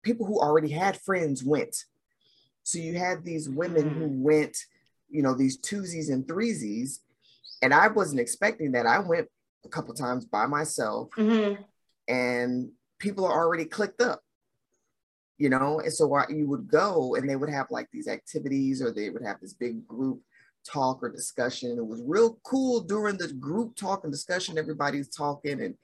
people 0.03 0.27
who 0.27 0.39
already 0.39 0.71
had 0.71 1.01
friends 1.01 1.43
went. 1.43 1.77
So 2.65 2.79
you 2.79 2.99
had 2.99 3.25
these 3.25 3.49
women 3.49 3.89
who 3.89 4.09
mm. 4.09 4.19
went, 4.21 4.57
you 5.09 5.23
know, 5.23 5.35
these 5.35 5.59
twosies 5.59 6.13
and 6.13 6.27
threesies. 6.27 6.99
And 7.63 7.73
I 7.73 7.89
wasn't 7.89 8.21
expecting 8.21 8.73
that. 8.73 8.87
I 8.87 8.99
went 8.99 9.29
a 9.65 9.69
couple 9.69 9.95
times 9.95 10.27
by 10.27 10.47
myself 10.47 11.09
mm-hmm. 11.17 11.63
and 12.09 12.71
people 12.99 13.25
are 13.25 13.33
already 13.33 13.65
clicked 13.65 14.01
up 14.01 14.21
you 15.39 15.49
know 15.49 15.81
and 15.81 15.93
so 15.93 16.17
you 16.29 16.47
would 16.47 16.69
go 16.69 17.15
and 17.15 17.29
they 17.29 17.37
would 17.37 17.51
have 17.51 17.67
like 17.71 17.89
these 17.93 18.09
activities 18.09 18.81
or 18.83 18.93
they 18.93 19.11
would 19.11 19.25
have 19.25 19.41
this 19.41 19.55
big 19.55 19.87
group 19.87 20.21
talk 20.65 21.03
or 21.03 21.11
discussion 21.11 21.77
it 21.77 21.87
was 21.87 22.03
real 22.07 22.39
cool 22.45 22.81
during 22.81 23.17
the 23.17 23.29
group 23.35 23.75
talk 23.77 24.05
and 24.05 24.13
discussion 24.13 24.59
everybody's 24.59 25.09
talking 25.09 25.61
and 25.61 25.75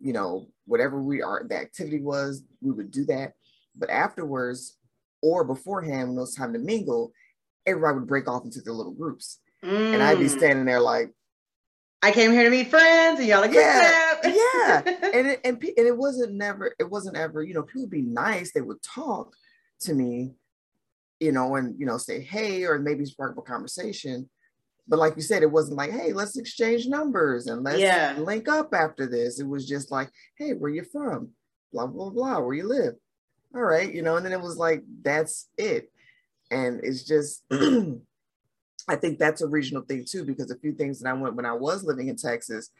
you 0.00 0.12
know 0.12 0.46
whatever 0.66 1.02
we 1.02 1.20
are 1.20 1.44
the 1.48 1.56
activity 1.56 2.00
was 2.00 2.44
we 2.60 2.70
would 2.70 2.90
do 2.90 3.04
that 3.04 3.34
but 3.76 3.90
afterwards 3.90 4.78
or 5.22 5.44
beforehand 5.44 6.08
when 6.08 6.18
it 6.18 6.20
was 6.20 6.34
time 6.34 6.52
to 6.52 6.58
mingle 6.58 7.12
everybody 7.66 7.98
would 7.98 8.08
break 8.08 8.28
off 8.28 8.44
into 8.44 8.60
their 8.60 8.74
little 8.74 8.92
groups 8.92 9.38
mm. 9.64 9.94
and 9.94 10.02
i'd 10.02 10.18
be 10.18 10.24
mm. 10.24 10.36
standing 10.36 10.64
there 10.64 10.80
like 10.80 11.12
I 12.02 12.10
came 12.10 12.32
here 12.32 12.42
to 12.42 12.50
meet 12.50 12.68
friends, 12.68 13.20
and 13.20 13.28
y'all 13.28 13.40
like, 13.40 13.54
yeah, 13.54 14.14
yeah. 14.24 14.82
And 15.14 15.28
it, 15.28 15.40
and 15.44 15.62
and 15.62 15.86
it 15.86 15.96
wasn't 15.96 16.34
never, 16.34 16.74
it 16.78 16.90
wasn't 16.90 17.16
ever, 17.16 17.42
you 17.42 17.54
know, 17.54 17.62
people 17.62 17.82
would 17.82 17.90
be 17.90 18.02
nice. 18.02 18.52
They 18.52 18.60
would 18.60 18.82
talk 18.82 19.34
to 19.80 19.94
me, 19.94 20.32
you 21.20 21.30
know, 21.30 21.54
and 21.54 21.78
you 21.78 21.86
know, 21.86 21.98
say 21.98 22.20
hey, 22.20 22.64
or 22.64 22.78
maybe 22.78 23.04
spark 23.04 23.32
up 23.32 23.38
a 23.38 23.42
conversation. 23.42 24.28
But 24.88 24.98
like 24.98 25.14
you 25.14 25.22
said, 25.22 25.44
it 25.44 25.50
wasn't 25.50 25.76
like, 25.76 25.92
hey, 25.92 26.12
let's 26.12 26.36
exchange 26.36 26.88
numbers 26.88 27.46
and 27.46 27.62
let's 27.62 27.78
yeah. 27.78 28.16
link 28.18 28.48
up 28.48 28.74
after 28.74 29.06
this. 29.06 29.38
It 29.38 29.46
was 29.46 29.68
just 29.68 29.92
like, 29.92 30.10
hey, 30.36 30.54
where 30.54 30.72
you 30.72 30.82
from? 30.82 31.30
Blah 31.72 31.86
blah 31.86 32.10
blah. 32.10 32.40
Where 32.40 32.54
you 32.54 32.66
live? 32.66 32.94
All 33.54 33.62
right, 33.62 33.92
you 33.92 34.02
know. 34.02 34.16
And 34.16 34.24
then 34.24 34.32
it 34.32 34.40
was 34.40 34.56
like, 34.56 34.82
that's 35.02 35.48
it. 35.58 35.90
And 36.50 36.80
it's 36.82 37.04
just 37.04 37.44
I 38.88 38.96
think 38.96 39.18
that's 39.18 39.42
a 39.42 39.48
regional 39.48 39.82
thing 39.82 40.04
too, 40.08 40.24
because 40.24 40.50
a 40.50 40.58
few 40.58 40.72
things 40.72 41.00
that 41.00 41.08
I 41.08 41.12
went 41.12 41.36
when 41.36 41.46
I 41.46 41.52
was 41.52 41.84
living 41.84 42.08
in 42.08 42.16
Texas, 42.16 42.70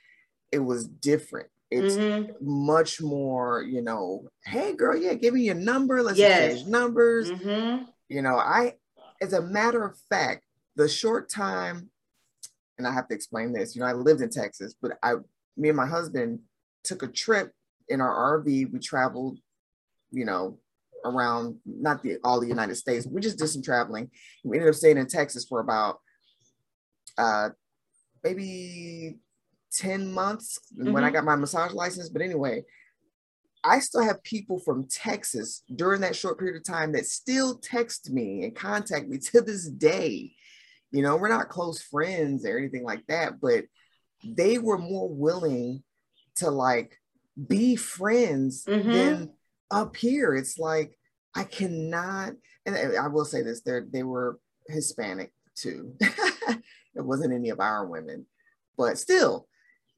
it 0.51 0.59
was 0.59 0.87
different. 0.87 1.49
It's 1.71 1.97
mm-hmm. 1.97 2.33
much 2.41 3.01
more, 3.01 3.63
you 3.63 3.81
know, 3.81 4.29
hey 4.45 4.75
girl, 4.75 4.97
yeah, 4.97 5.15
give 5.15 5.35
me 5.35 5.43
your 5.43 5.55
number. 5.55 6.03
Let's 6.03 6.19
yes. 6.19 6.53
exchange 6.53 6.69
numbers. 6.69 7.31
Mm-hmm. 7.31 7.85
You 8.09 8.23
know, 8.23 8.37
I, 8.37 8.75
as 9.23 9.33
a 9.33 9.41
matter 9.41 9.85
of 9.85 9.97
fact, 10.11 10.45
the 10.77 10.89
short 10.89 11.31
time, 11.31 11.89
and 12.77 12.87
I 12.87 12.93
have 12.93 13.09
to 13.09 13.15
explain 13.15 13.53
this, 13.53 13.75
you 13.75 13.81
know, 13.81 13.87
I 13.87 13.93
lived 13.93 14.21
in 14.21 14.29
Texas, 14.29 14.75
but 14.81 14.99
I, 15.03 15.15
me 15.57 15.69
and 15.69 15.77
my 15.77 15.87
husband 15.87 16.41
took 16.85 17.03
a 17.03 17.09
trip 17.09 17.53
in 17.89 18.01
our 18.01 18.43
RV. 18.43 18.73
We 18.73 18.79
traveled, 18.79 19.39
you 20.11 20.25
know, 20.25 20.59
around 21.05 21.57
not 21.67 22.03
the 22.03 22.19
all 22.25 22.41
the 22.41 22.49
United 22.49 22.77
States. 22.77 23.07
We 23.07 23.21
just 23.21 23.39
did 23.39 23.49
some 23.49 23.63
traveling. 23.63 24.11
We 24.45 24.57
ended 24.57 24.71
up 24.71 24.77
staying 24.77 24.99
in 24.99 25.07
Texas 25.07 25.45
for 25.45 25.61
about 25.61 25.99
uh 27.19 27.51
maybe 28.25 29.19
10 29.73 30.13
months 30.13 30.61
mm-hmm. 30.75 30.93
when 30.93 31.03
I 31.03 31.09
mm-hmm. 31.09 31.15
got 31.17 31.25
my 31.25 31.37
massage 31.37 31.73
license. 31.73 32.09
But 32.09 32.23
anyway, 32.23 32.65
I 33.65 33.79
still 33.79 34.03
have 34.03 34.23
people 34.23 34.59
from 34.59 34.87
Texas 34.89 35.63
during 35.75 36.01
that 36.03 36.17
short 36.17 36.39
period 36.39 36.57
of 36.57 36.65
time 36.65 36.93
that 36.93 37.07
still 37.07 37.59
text 37.59 38.11
me 38.11 38.45
and 38.45 38.55
contact 38.55 39.09
me 39.09 39.19
to 39.33 39.41
this 39.41 39.69
day. 39.69 40.33
You 40.91 41.03
know, 41.03 41.17
we're 41.17 41.29
not 41.29 41.49
close 41.49 41.81
friends 41.81 42.45
or 42.45 42.59
anything 42.59 42.85
like 42.85 43.07
that, 43.09 43.41
but 43.41 43.65
they 44.25 44.59
were 44.59 44.79
more 44.79 45.09
willing 45.09 45.83
to 46.37 46.51
like 46.51 46.99
be 47.49 47.77
friends 47.77 48.65
mm-hmm. 48.67 48.91
than 48.91 49.31
up 49.73 49.97
here. 49.97 50.35
It's 50.35 50.59
like 50.59 50.97
I 51.35 51.45
cannot, 51.45 52.35
and 52.67 52.77
I 52.77 53.09
will 53.09 53.25
say 53.25 53.43
this: 53.43 53.63
they 53.63 53.81
they 53.91 54.03
were 54.05 54.39
Hispanic 54.69 55.33
too. 55.57 55.95
it 56.01 56.61
wasn't 56.95 57.33
any 57.33 57.49
of 57.49 57.59
our 57.59 57.87
women, 57.87 58.27
but 58.77 58.99
still, 58.99 59.49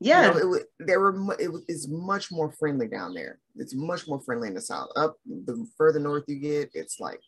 yeah, 0.00 0.32
you 0.32 0.40
know, 0.40 0.54
it, 0.54 0.66
there 0.78 1.00
were. 1.00 1.37
It 1.38 1.52
was 1.52 1.88
much 1.88 2.30
more 2.30 2.52
friendly 2.52 2.88
down 2.88 3.14
there. 3.14 3.40
It's 3.56 3.74
much 3.74 4.08
more 4.08 4.20
friendly 4.20 4.48
in 4.48 4.54
the 4.54 4.60
south. 4.60 4.90
Up 4.96 5.16
the 5.26 5.66
further 5.76 5.98
north 5.98 6.24
you 6.28 6.37
get, 6.37 6.70
it's 6.74 7.00
like, 7.00 7.20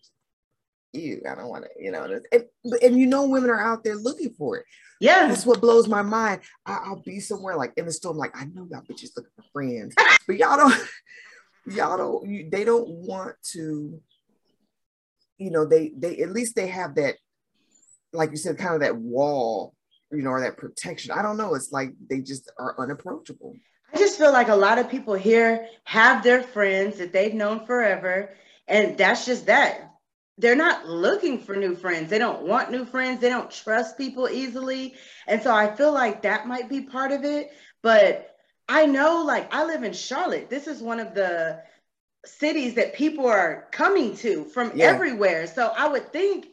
ew, 0.92 1.22
I 1.28 1.34
don't 1.34 1.48
want 1.48 1.64
to, 1.64 1.70
you 1.82 1.90
know. 1.90 2.20
And, 2.32 2.44
and 2.82 2.98
you 2.98 3.06
know, 3.06 3.26
women 3.26 3.50
are 3.50 3.60
out 3.60 3.84
there 3.84 3.96
looking 3.96 4.34
for 4.38 4.58
it. 4.58 4.64
Yeah, 5.00 5.28
that's 5.28 5.44
what 5.44 5.60
blows 5.60 5.88
my 5.88 6.02
mind. 6.02 6.40
I, 6.64 6.88
will 6.88 7.02
be 7.04 7.20
somewhere 7.20 7.56
like 7.56 7.72
in 7.76 7.86
the 7.86 7.92
store, 7.92 8.12
I'm 8.12 8.18
like, 8.18 8.36
I 8.36 8.44
know 8.46 8.66
y'all 8.70 8.82
bitches 8.82 9.10
looking 9.16 9.32
for 9.36 9.44
friends, 9.52 9.94
but 10.26 10.36
y'all 10.36 10.56
don't. 10.56 10.88
Y'all 11.66 11.96
don't. 11.96 12.28
You, 12.28 12.48
they 12.50 12.64
don't 12.64 12.88
want 12.88 13.36
to. 13.52 14.00
You 15.38 15.50
know, 15.50 15.66
they 15.66 15.92
they 15.96 16.18
at 16.22 16.30
least 16.30 16.56
they 16.56 16.68
have 16.68 16.94
that, 16.94 17.16
like 18.12 18.30
you 18.30 18.36
said, 18.36 18.58
kind 18.58 18.74
of 18.74 18.80
that 18.80 18.96
wall 18.96 19.74
you 20.12 20.22
know, 20.22 20.30
or 20.30 20.40
that 20.40 20.56
protection. 20.56 21.12
I 21.12 21.22
don't 21.22 21.36
know. 21.36 21.54
It's 21.54 21.72
like 21.72 21.92
they 22.08 22.20
just 22.20 22.50
are 22.58 22.74
unapproachable. 22.78 23.54
I 23.92 23.98
just 23.98 24.18
feel 24.18 24.32
like 24.32 24.48
a 24.48 24.56
lot 24.56 24.78
of 24.78 24.90
people 24.90 25.14
here 25.14 25.68
have 25.84 26.22
their 26.22 26.42
friends 26.42 26.98
that 26.98 27.12
they've 27.12 27.34
known 27.34 27.66
forever, 27.66 28.34
and 28.66 28.96
that's 28.98 29.26
just 29.26 29.46
that. 29.46 29.92
They're 30.38 30.56
not 30.56 30.86
looking 30.86 31.40
for 31.40 31.56
new 31.56 31.74
friends. 31.74 32.10
They 32.10 32.18
don't 32.18 32.46
want 32.46 32.70
new 32.70 32.84
friends. 32.84 33.20
They 33.20 33.30
don't 33.30 33.50
trust 33.50 33.96
people 33.96 34.28
easily. 34.28 34.94
And 35.26 35.42
so 35.42 35.50
I 35.50 35.74
feel 35.74 35.92
like 35.92 36.22
that 36.22 36.46
might 36.46 36.68
be 36.68 36.82
part 36.82 37.10
of 37.10 37.24
it. 37.24 37.52
But 37.82 38.35
I 38.68 38.86
know, 38.86 39.22
like, 39.24 39.52
I 39.54 39.64
live 39.64 39.84
in 39.84 39.92
Charlotte. 39.92 40.50
This 40.50 40.66
is 40.66 40.82
one 40.82 41.00
of 41.00 41.14
the 41.14 41.62
cities 42.24 42.74
that 42.74 42.94
people 42.94 43.26
are 43.26 43.68
coming 43.70 44.16
to 44.16 44.44
from 44.44 44.72
yeah. 44.74 44.86
everywhere. 44.86 45.46
So 45.46 45.72
I 45.76 45.88
would 45.88 46.12
think 46.12 46.48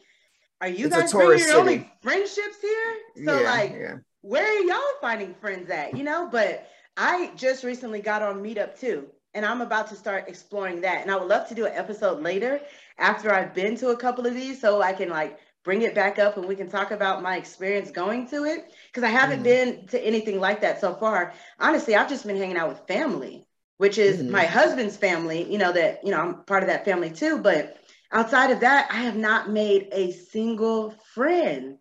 are 0.60 0.68
you 0.68 0.86
it's 0.86 0.96
guys 0.96 1.12
bringing 1.12 1.46
your 1.46 1.58
only 1.58 1.92
friendships 2.00 2.56
here? 2.62 3.26
So 3.26 3.40
yeah, 3.40 3.50
like, 3.50 3.72
yeah. 3.72 3.96
where 4.22 4.46
are 4.46 4.60
y'all 4.60 4.80
finding 5.00 5.34
friends 5.34 5.68
at? 5.68 5.96
You 5.96 6.04
know, 6.04 6.28
but 6.30 6.68
I 6.96 7.32
just 7.36 7.64
recently 7.64 8.00
got 8.00 8.22
on 8.22 8.42
Meetup 8.42 8.78
too, 8.78 9.08
and 9.34 9.44
I'm 9.44 9.60
about 9.60 9.88
to 9.88 9.96
start 9.96 10.24
exploring 10.28 10.80
that. 10.82 11.02
And 11.02 11.10
I 11.10 11.16
would 11.16 11.28
love 11.28 11.48
to 11.48 11.54
do 11.54 11.66
an 11.66 11.72
episode 11.74 12.22
later 12.22 12.60
after 12.98 13.34
I've 13.34 13.52
been 13.52 13.76
to 13.76 13.88
a 13.88 13.96
couple 13.96 14.26
of 14.26 14.34
these, 14.34 14.60
so 14.60 14.80
I 14.80 14.92
can 14.92 15.10
like 15.10 15.38
bring 15.64 15.82
it 15.82 15.94
back 15.94 16.18
up 16.18 16.36
and 16.36 16.46
we 16.46 16.54
can 16.54 16.68
talk 16.68 16.90
about 16.90 17.22
my 17.22 17.36
experience 17.36 17.90
going 17.90 18.28
to 18.28 18.44
it 18.44 18.72
because 18.88 19.02
I 19.02 19.08
haven't 19.08 19.40
mm. 19.40 19.44
been 19.44 19.86
to 19.88 20.00
anything 20.00 20.38
like 20.38 20.60
that 20.60 20.80
so 20.80 20.94
far. 20.94 21.32
Honestly, 21.58 21.96
I've 21.96 22.08
just 22.08 22.26
been 22.26 22.36
hanging 22.36 22.58
out 22.58 22.68
with 22.68 22.86
family, 22.86 23.44
which 23.78 23.98
is 23.98 24.22
mm. 24.22 24.30
my 24.30 24.44
husband's 24.44 24.96
family. 24.96 25.50
You 25.50 25.58
know 25.58 25.72
that 25.72 26.04
you 26.04 26.10
know 26.10 26.20
I'm 26.20 26.44
part 26.44 26.62
of 26.62 26.68
that 26.68 26.84
family 26.84 27.10
too, 27.10 27.38
but 27.38 27.78
outside 28.12 28.50
of 28.50 28.60
that, 28.60 28.88
I 28.90 28.96
have 28.96 29.16
not 29.16 29.50
made 29.50 29.88
a 29.90 30.12
single 30.12 30.94
friend. 31.14 31.78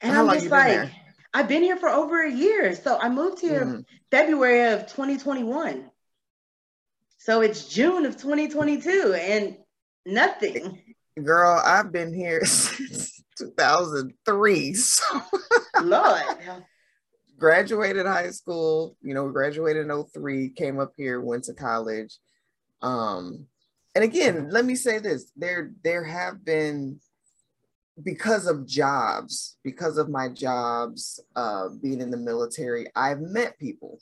And 0.00 0.12
How 0.12 0.28
I'm 0.28 0.34
just 0.34 0.50
like, 0.50 0.90
I've 1.32 1.48
been 1.48 1.62
here 1.62 1.76
for 1.76 1.88
over 1.88 2.22
a 2.22 2.30
year. 2.30 2.74
So 2.74 2.98
I 2.98 3.08
moved 3.08 3.40
here 3.40 3.64
mm. 3.64 3.84
February 4.10 4.72
of 4.72 4.82
2021. 4.82 5.90
So 7.18 7.40
it's 7.40 7.68
June 7.68 8.06
of 8.06 8.16
2022 8.16 9.14
and 9.18 9.56
nothing. 10.06 10.80
Girl, 11.22 11.60
I've 11.64 11.90
been 11.90 12.12
here 12.12 12.44
since 12.44 13.13
2003. 13.36 14.74
So 14.74 15.22
Lord. 15.82 16.22
graduated 17.38 18.06
high 18.06 18.30
school, 18.30 18.96
you 19.02 19.14
know, 19.14 19.28
graduated 19.28 19.86
in 19.86 20.04
03, 20.04 20.50
came 20.50 20.78
up 20.78 20.92
here, 20.96 21.20
went 21.20 21.44
to 21.44 21.54
college. 21.54 22.16
Um, 22.82 23.46
and 23.94 24.04
again, 24.04 24.48
let 24.50 24.64
me 24.64 24.74
say 24.74 24.98
this: 24.98 25.30
there 25.36 25.72
there 25.82 26.04
have 26.04 26.44
been 26.44 27.00
because 28.02 28.46
of 28.46 28.66
jobs, 28.66 29.56
because 29.62 29.98
of 29.98 30.08
my 30.08 30.28
jobs, 30.28 31.20
uh, 31.36 31.68
being 31.82 32.00
in 32.00 32.10
the 32.10 32.16
military, 32.16 32.86
I've 32.96 33.20
met 33.20 33.58
people, 33.58 34.00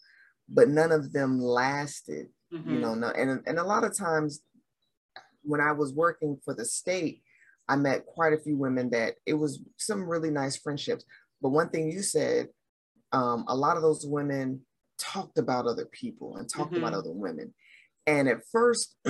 but 0.49 0.69
none 0.69 0.93
of 0.93 1.13
them 1.13 1.41
lasted. 1.41 2.29
Mm-hmm. 2.53 2.71
You 2.71 2.81
know, 2.81 2.95
no, 2.95 3.09
and 3.09 3.43
and 3.47 3.59
a 3.59 3.65
lot 3.65 3.85
of 3.85 3.97
times 3.97 4.41
when 5.43 5.61
I 5.61 5.73
was 5.73 5.93
working 5.93 6.39
for 6.45 6.55
the 6.55 6.65
state, 6.65 7.23
I 7.73 7.77
met 7.77 8.05
quite 8.05 8.35
a 8.35 8.39
few 8.39 8.59
women 8.59 8.91
that 8.91 9.15
it 9.25 9.33
was 9.33 9.61
some 9.79 10.07
really 10.07 10.31
nice 10.31 10.59
friendships. 10.59 11.07
But 11.41 11.51
one 11.51 11.71
thing 11.71 11.91
you 11.91 12.03
said, 12.03 12.49
um, 13.13 13.47
a 13.49 13.57
lot 13.57 13.77
of 13.77 13.83
those 13.83 14.05
women 14.07 14.61
talked 14.99 15.39
about 15.39 15.67
other 15.67 15.87
people 15.87 16.37
and 16.37 16.47
talked 16.47 16.73
mm-hmm. 16.73 16.85
about 16.85 16.93
other 16.93 17.13
women. 17.13 17.55
And 18.07 18.29
at 18.29 18.47
first, 18.53 18.95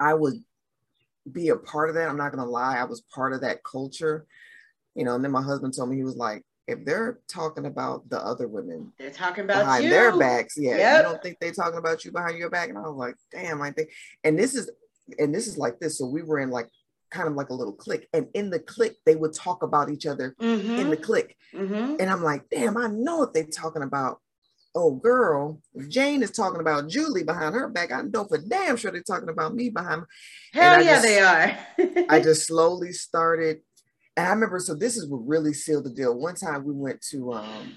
I 0.00 0.14
would 0.14 0.34
be 1.30 1.48
a 1.48 1.56
part 1.56 1.88
of 1.88 1.96
that. 1.96 2.08
I'm 2.08 2.16
not 2.16 2.30
gonna 2.30 2.48
lie, 2.48 2.76
I 2.76 2.84
was 2.84 3.00
part 3.12 3.32
of 3.32 3.40
that 3.40 3.64
culture, 3.64 4.24
you 4.94 5.04
know. 5.04 5.16
And 5.16 5.24
then 5.24 5.32
my 5.32 5.42
husband 5.42 5.74
told 5.74 5.90
me 5.90 5.96
he 5.96 6.04
was 6.04 6.16
like, 6.16 6.44
if 6.68 6.84
they're 6.84 7.18
talking 7.26 7.66
about 7.66 8.08
the 8.10 8.24
other 8.24 8.46
women, 8.46 8.92
they're 8.96 9.10
talking 9.10 9.42
about 9.42 9.64
behind 9.64 9.84
you. 9.84 9.90
their 9.90 10.16
backs. 10.16 10.54
Yeah, 10.56 10.76
yep. 10.76 10.96
you 10.98 11.10
don't 11.10 11.22
think 11.22 11.38
they're 11.40 11.52
talking 11.52 11.80
about 11.80 12.04
you 12.04 12.12
behind 12.12 12.38
your 12.38 12.50
back. 12.50 12.68
And 12.68 12.78
I 12.78 12.82
was 12.82 12.96
like, 12.96 13.16
damn, 13.32 13.60
I 13.60 13.72
think. 13.72 13.90
And 14.22 14.38
this 14.38 14.54
is, 14.54 14.70
and 15.18 15.34
this 15.34 15.48
is 15.48 15.58
like 15.58 15.80
this. 15.80 15.98
So 15.98 16.06
we 16.06 16.22
were 16.22 16.38
in 16.38 16.50
like 16.50 16.68
kind 17.16 17.28
of 17.28 17.34
like 17.34 17.50
a 17.50 17.54
little 17.54 17.72
clique, 17.72 18.08
and 18.12 18.26
in 18.34 18.50
the 18.50 18.60
clique 18.60 18.96
they 19.06 19.16
would 19.16 19.34
talk 19.34 19.62
about 19.62 19.90
each 19.90 20.06
other 20.06 20.34
mm-hmm. 20.40 20.76
in 20.76 20.90
the 20.90 20.96
clique. 20.96 21.36
Mm-hmm. 21.54 21.96
And 22.00 22.10
I'm 22.10 22.22
like, 22.22 22.48
damn, 22.50 22.76
I 22.76 22.88
know 22.88 23.18
what 23.18 23.34
they're 23.34 23.44
talking 23.44 23.82
about 23.82 24.20
oh 24.76 24.94
girl, 24.94 25.60
Jane 25.88 26.22
is 26.22 26.30
talking 26.30 26.60
about 26.60 26.88
Julie 26.88 27.24
behind 27.24 27.54
her 27.54 27.68
back, 27.68 27.90
I 27.90 28.02
know 28.02 28.24
for 28.24 28.38
damn 28.38 28.76
sure 28.76 28.92
they're 28.92 29.02
talking 29.02 29.30
about 29.30 29.54
me 29.54 29.70
behind. 29.70 30.04
Hell 30.52 30.82
yeah, 30.82 31.00
just, 31.00 31.02
they 31.02 31.20
are. 31.20 32.06
I 32.10 32.20
just 32.20 32.46
slowly 32.46 32.92
started, 32.92 33.60
and 34.16 34.26
I 34.26 34.30
remember. 34.30 34.60
So 34.60 34.74
this 34.74 34.96
is 34.96 35.08
what 35.08 35.26
really 35.26 35.54
sealed 35.54 35.84
the 35.84 35.90
deal. 35.90 36.14
One 36.14 36.34
time 36.34 36.64
we 36.64 36.74
went 36.74 37.00
to 37.10 37.32
um, 37.32 37.72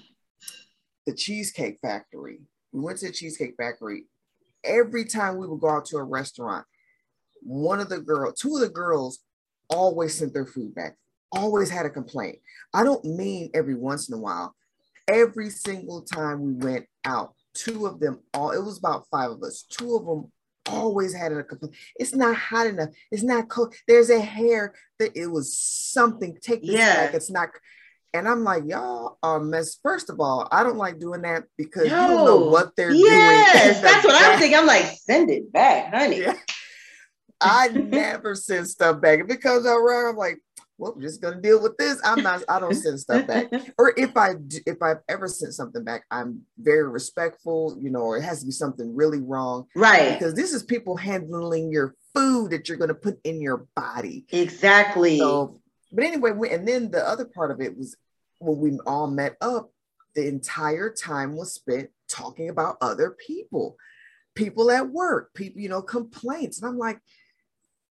the 1.06 1.14
Cheesecake 1.14 1.78
Factory. 1.80 2.40
We 2.70 2.80
went 2.80 2.98
to 2.98 3.06
the 3.06 3.12
Cheesecake 3.12 3.54
Factory. 3.56 4.04
Every 4.62 5.06
time 5.06 5.38
we 5.38 5.46
would 5.48 5.60
go 5.60 5.70
out 5.70 5.86
to 5.86 5.96
a 5.96 6.04
restaurant, 6.04 6.66
one 7.40 7.80
of 7.80 7.88
the 7.88 8.00
girls, 8.00 8.38
two 8.38 8.54
of 8.56 8.60
the 8.60 8.68
girls, 8.68 9.20
always 9.70 10.14
sent 10.14 10.34
their 10.34 10.46
food 10.46 10.74
back. 10.74 10.96
Always 11.32 11.70
had 11.70 11.86
a 11.86 11.90
complaint. 11.90 12.38
I 12.74 12.82
don't 12.82 13.04
mean 13.04 13.50
every 13.54 13.74
once 13.74 14.08
in 14.08 14.14
a 14.14 14.20
while 14.20 14.54
every 15.10 15.50
single 15.50 16.02
time 16.02 16.40
we 16.40 16.52
went 16.52 16.86
out, 17.04 17.34
two 17.54 17.86
of 17.86 18.00
them 18.00 18.20
all, 18.32 18.50
it 18.50 18.62
was 18.62 18.78
about 18.78 19.06
five 19.10 19.30
of 19.30 19.42
us, 19.42 19.64
two 19.68 19.96
of 19.96 20.06
them 20.06 20.32
always 20.66 21.12
had 21.12 21.32
a 21.32 21.42
complaint. 21.42 21.74
It's 21.96 22.14
not 22.14 22.36
hot 22.36 22.66
enough. 22.68 22.90
It's 23.10 23.22
not 23.22 23.48
cold. 23.48 23.74
There's 23.88 24.10
a 24.10 24.20
hair 24.20 24.74
that 24.98 25.16
it 25.16 25.26
was 25.26 25.58
something. 25.58 26.36
Take 26.40 26.62
this 26.62 26.76
yeah. 26.76 27.06
back. 27.06 27.14
It's 27.14 27.30
not. 27.30 27.50
And 28.12 28.28
I'm 28.28 28.44
like, 28.44 28.64
y'all 28.66 29.18
are 29.22 29.40
mess. 29.40 29.78
First 29.82 30.10
of 30.10 30.20
all, 30.20 30.48
I 30.50 30.62
don't 30.62 30.76
like 30.76 30.98
doing 30.98 31.22
that 31.22 31.44
because 31.56 31.88
no. 31.88 32.02
you 32.02 32.08
don't 32.08 32.24
know 32.24 32.50
what 32.50 32.74
they're 32.76 32.92
yes, 32.92 33.00
doing. 33.00 33.10
Yes, 33.10 33.80
that's 33.82 34.04
what 34.04 34.20
I'm 34.20 34.38
thinking. 34.38 34.58
I'm 34.58 34.66
like, 34.66 34.84
send 34.84 35.30
it 35.30 35.52
back, 35.52 35.92
honey. 35.94 36.20
Yeah. 36.20 36.34
I 37.40 37.68
never 37.68 38.34
send 38.34 38.68
stuff 38.68 39.00
back. 39.00 39.26
because 39.26 39.66
I'm 39.66 40.16
like, 40.16 40.40
well, 40.80 40.94
we're 40.96 41.02
just 41.02 41.20
gonna 41.20 41.40
deal 41.40 41.62
with 41.62 41.76
this. 41.76 42.00
I'm 42.02 42.22
not. 42.22 42.42
I 42.48 42.58
don't 42.58 42.74
send 42.74 42.98
stuff 42.98 43.26
back. 43.26 43.52
or 43.78 43.92
if 43.98 44.16
I 44.16 44.36
if 44.66 44.82
I've 44.82 45.00
ever 45.08 45.28
sent 45.28 45.52
something 45.52 45.84
back, 45.84 46.04
I'm 46.10 46.40
very 46.58 46.88
respectful. 46.88 47.76
You 47.78 47.90
know, 47.90 48.00
or 48.00 48.16
it 48.16 48.22
has 48.22 48.40
to 48.40 48.46
be 48.46 48.52
something 48.52 48.96
really 48.96 49.20
wrong, 49.20 49.66
right? 49.76 50.18
Because 50.18 50.32
this 50.34 50.54
is 50.54 50.62
people 50.62 50.96
handling 50.96 51.70
your 51.70 51.94
food 52.14 52.52
that 52.52 52.68
you're 52.68 52.78
gonna 52.78 52.94
put 52.94 53.20
in 53.24 53.42
your 53.42 53.66
body. 53.76 54.24
Exactly. 54.30 55.18
So, 55.18 55.60
but 55.92 56.04
anyway, 56.04 56.30
we, 56.30 56.48
and 56.48 56.66
then 56.66 56.90
the 56.90 57.06
other 57.06 57.26
part 57.26 57.50
of 57.50 57.60
it 57.60 57.76
was 57.76 57.96
when 58.38 58.58
we 58.58 58.78
all 58.86 59.06
met 59.06 59.36
up. 59.42 59.70
The 60.14 60.26
entire 60.26 60.90
time 60.90 61.36
was 61.36 61.52
spent 61.52 61.90
talking 62.08 62.48
about 62.48 62.78
other 62.80 63.16
people, 63.24 63.76
people 64.34 64.70
at 64.70 64.88
work, 64.88 65.32
people, 65.34 65.60
you 65.60 65.68
know, 65.68 65.82
complaints, 65.82 66.60
and 66.60 66.68
I'm 66.68 66.78
like, 66.78 67.00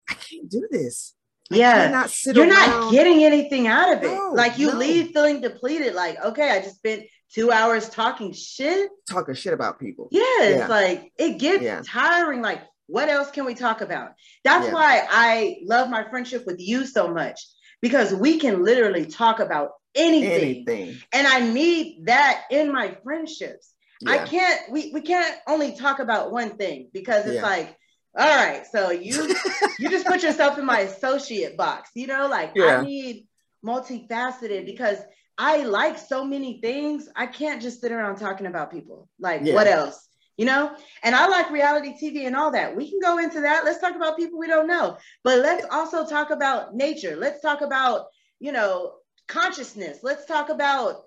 I 0.09 0.15
can't 0.15 0.49
do 0.49 0.69
this 0.71 1.15
yeah 1.51 2.09
you're 2.27 2.47
not 2.47 2.91
getting 2.91 3.25
anything 3.25 3.67
out 3.67 3.93
of 3.93 4.03
it 4.03 4.15
no, 4.15 4.33
like 4.33 4.59
you 4.59 4.73
no. 4.73 4.79
leave 4.79 5.11
feeling 5.13 5.41
depleted 5.41 5.95
like 5.95 6.23
okay 6.25 6.51
i 6.51 6.61
just 6.61 6.77
spent 6.77 7.05
two 7.33 7.51
hours 7.51 7.89
talking 7.89 8.33
shit 8.33 8.91
talking 9.11 9.35
shit 9.35 9.53
about 9.53 9.79
people 9.79 10.09
yeah, 10.11 10.23
yeah. 10.23 10.45
it's 10.45 10.71
like 10.71 11.13
it 11.19 11.39
gets 11.39 11.63
yeah. 11.63 11.83
tiring 11.85 12.41
like 12.41 12.63
what 12.87 13.09
else 13.09 13.31
can 13.31 13.45
we 13.45 13.55
talk 13.55 13.81
about 13.81 14.13
that's 14.43 14.67
yeah. 14.67 14.73
why 14.73 15.07
i 15.11 15.57
love 15.67 15.91
my 15.91 16.09
friendship 16.09 16.45
with 16.47 16.61
you 16.61 16.87
so 16.87 17.09
much 17.09 17.41
because 17.83 18.15
we 18.15 18.39
can 18.39 18.65
literally 18.65 19.05
talk 19.05 19.41
about 19.41 19.71
anything, 19.95 20.65
anything. 20.67 20.97
and 21.13 21.27
i 21.27 21.41
need 21.41 22.07
that 22.07 22.45
in 22.51 22.73
my 22.73 22.97
friendships. 23.05 23.71
I 24.07 24.19
can't 24.19 24.71
we 24.71 24.91
we 24.93 25.01
can't 25.01 25.35
only 25.47 25.75
talk 25.77 25.99
about 25.99 26.31
one 26.31 26.59
thing 26.59 26.91
because 26.93 27.25
it's 27.25 27.43
like 27.43 27.75
all 28.17 28.37
right, 28.37 28.65
so 28.71 28.91
you 28.91 29.35
you 29.79 29.89
just 29.91 30.07
put 30.07 30.23
yourself 30.23 30.59
in 30.59 30.65
my 30.65 30.81
associate 30.81 31.57
box, 31.57 31.91
you 31.95 32.07
know, 32.07 32.29
like 32.29 32.53
yeah. 32.55 32.79
I 32.79 32.85
need 32.85 33.27
multifaceted 33.65 34.67
because 34.67 34.99
I 35.37 35.65
like 35.65 35.99
so 35.99 36.25
many 36.25 36.61
things. 36.61 37.09
I 37.17 37.27
can't 37.27 37.61
just 37.61 37.81
sit 37.81 37.91
around 37.91 38.17
talking 38.17 38.47
about 38.47 38.71
people. 38.71 39.09
Like 39.19 39.41
yeah. 39.43 39.55
what 39.55 39.67
else? 39.67 40.09
You 40.37 40.47
know? 40.47 40.77
And 41.03 41.15
I 41.15 41.27
like 41.27 41.51
reality 41.51 41.95
TV 42.01 42.27
and 42.27 42.37
all 42.37 42.53
that. 42.53 42.77
We 42.77 42.89
can 42.89 43.01
go 43.01 43.19
into 43.19 43.41
that. 43.41 43.65
Let's 43.65 43.81
talk 43.81 43.97
about 43.97 44.17
people 44.17 44.39
we 44.39 44.47
don't 44.47 44.67
know. 44.67 44.97
But 45.23 45.41
let's 45.41 45.67
also 45.71 46.07
talk 46.07 46.31
about 46.31 46.75
nature. 46.75 47.17
Let's 47.17 47.41
talk 47.41 47.63
about, 47.63 48.07
you 48.39 48.53
know, 48.53 48.95
consciousness. 49.27 49.99
Let's 50.03 50.27
talk 50.27 50.51
about 50.51 51.03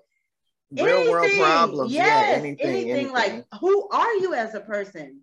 real 0.72 0.88
anything. 0.88 1.10
world 1.10 1.30
problems. 1.38 1.92
Yes, 1.92 2.06
yeah, 2.06 2.36
anything, 2.36 2.66
anything, 2.66 2.90
anything 2.90 3.12
like 3.12 3.44
who 3.60 3.88
are 3.90 4.14
you 4.14 4.34
as 4.34 4.54
a 4.54 4.60
person? 4.60 5.20